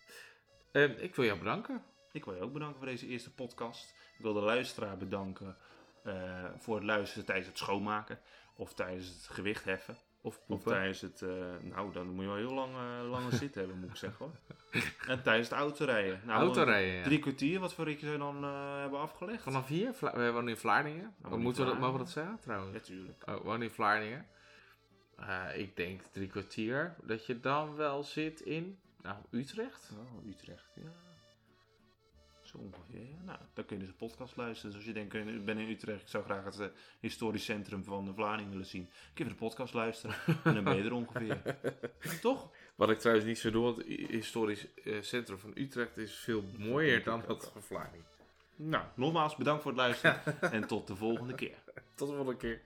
Ehm, 0.72 0.92
ik 0.98 1.16
wil 1.16 1.26
jou 1.26 1.38
bedanken. 1.40 1.84
Ik 2.12 2.26
wil 2.26 2.36
je 2.36 2.42
ook 2.42 2.54
bedanken 2.54 2.78
voor 2.78 2.88
deze 2.88 3.08
eerste 3.08 3.34
podcast. 3.34 3.90
Ik 4.18 4.24
wil 4.24 4.34
de 4.34 4.40
luisteraar 4.42 4.98
bedanken 4.98 5.58
eh, 6.04 6.44
voor 6.58 6.76
het 6.76 6.84
luisteren 6.84 7.26
tijdens 7.26 7.48
het 7.48 7.58
schoonmaken, 7.58 8.20
of 8.56 8.74
tijdens 8.74 9.08
het 9.08 9.28
gewicht 9.28 9.64
heffen, 9.64 9.98
Of 10.22 10.40
of 10.48 10.64
tijdens 10.64 11.02
het, 11.02 11.22
eh, 11.22 11.30
nou 11.62 11.94
dan 11.94 12.08
moet 12.08 12.24
je 12.24 12.30
wel 12.30 12.38
heel 12.38 12.54
lang, 12.54 12.74
eh 12.76 13.10
lange 13.10 13.36
zit 13.36 13.56
hebben 13.56 13.80
moet 13.80 13.90
ik 13.90 13.96
zeggen 13.96 14.26
hoor. 14.26 14.36
En 15.08 15.24
tijdens 15.24 15.50
het 15.50 15.58
autorijden. 15.58 16.22
Nou, 16.26 16.40
Autorijden, 16.40 16.94
ja. 16.94 17.04
Drie 17.04 17.20
kwartier, 17.20 17.60
wat 17.60 17.74
voor 17.74 17.86
ritje 17.86 18.18
dan 18.18 18.44
eh, 18.44 18.78
hebben 18.80 19.00
afgelegd? 19.00 19.44
Vanaf 19.44 19.68
hier, 19.68 19.94
Vla- 19.94 20.16
we 20.16 20.32
wonen 20.32 20.50
in 20.50 20.58
Vlaardingen. 20.58 21.16
in 21.32 21.40
Moeten 21.40 21.64
we 21.66 21.70
dat, 21.70 21.80
mogen 21.80 21.94
we 21.94 22.00
dat 22.04 22.10
zeggen 22.10 22.40
trouwens? 22.40 22.74
Natuurlijk. 22.74 23.24
Oh, 23.30 23.36
we 23.36 23.44
wonen 23.44 23.62
in 23.62 23.74
Vlaardingen. 23.74 24.26
Ik 25.56 25.76
denk 25.76 26.02
drie 26.02 26.28
kwartier. 26.28 26.96
Dat 27.04 27.26
je 27.26 27.40
dan 27.40 27.76
wel 27.76 28.04
zit 28.04 28.40
in 28.42 28.80
nou, 29.02 29.18
Utrecht. 29.32 29.92
Oh, 29.94 30.28
Utrecht, 30.28 30.72
ja. 30.76 30.92
Zo 32.54 32.60
ongeveer, 32.60 33.10
ja. 33.10 33.24
Nou, 33.26 33.40
dan 33.54 33.66
kun 33.66 33.76
je 33.76 33.82
dus 33.82 33.92
een 33.92 34.08
podcast 34.08 34.36
luisteren. 34.36 34.72
Dus 34.72 34.80
als 34.80 34.86
je 34.86 34.94
denkt, 34.94 35.14
ik 35.14 35.46
ben 35.46 35.58
in 35.58 35.70
Utrecht, 35.70 36.02
ik 36.02 36.08
zou 36.08 36.24
graag 36.24 36.44
het 36.44 36.60
eh, 36.60 36.68
historisch 37.00 37.46
centrum 37.46 37.84
van 37.84 38.06
de 38.06 38.14
Vlaardingen 38.14 38.52
willen 38.52 38.66
zien. 38.66 38.90
Kun 39.14 39.26
je 39.26 39.32
de 39.32 39.38
podcast 39.38 39.74
luisteren 39.74 40.16
en 40.44 40.54
dan 40.54 40.64
ben 40.64 40.76
je 40.76 40.84
er 40.84 40.94
ongeveer. 40.94 41.42
Toch? 42.22 42.50
Wat 42.76 42.90
ik 42.90 43.00
trouwens 43.00 43.28
niet 43.28 43.40
zo 43.40 43.52
doe, 43.52 43.64
want 43.64 43.78
het 43.78 43.88
historisch 43.88 44.68
eh, 44.84 45.02
centrum 45.02 45.38
van 45.38 45.52
Utrecht 45.56 45.98
is 45.98 46.16
veel 46.16 46.44
mooier 46.58 47.04
dan 47.04 47.20
ik 47.20 47.28
dat 47.28 47.50
van 47.54 47.62
Vlaardingen. 47.62 48.06
Nou, 48.56 48.86
nogmaals 48.96 49.36
bedankt 49.36 49.62
voor 49.62 49.72
het 49.72 49.80
luisteren 49.80 50.22
en 50.52 50.68
tot 50.68 50.88
de 50.88 50.96
volgende 50.96 51.36
keer. 51.36 51.58
Tot 51.96 52.08
de 52.08 52.16
volgende 52.16 52.40
keer. 52.40 52.62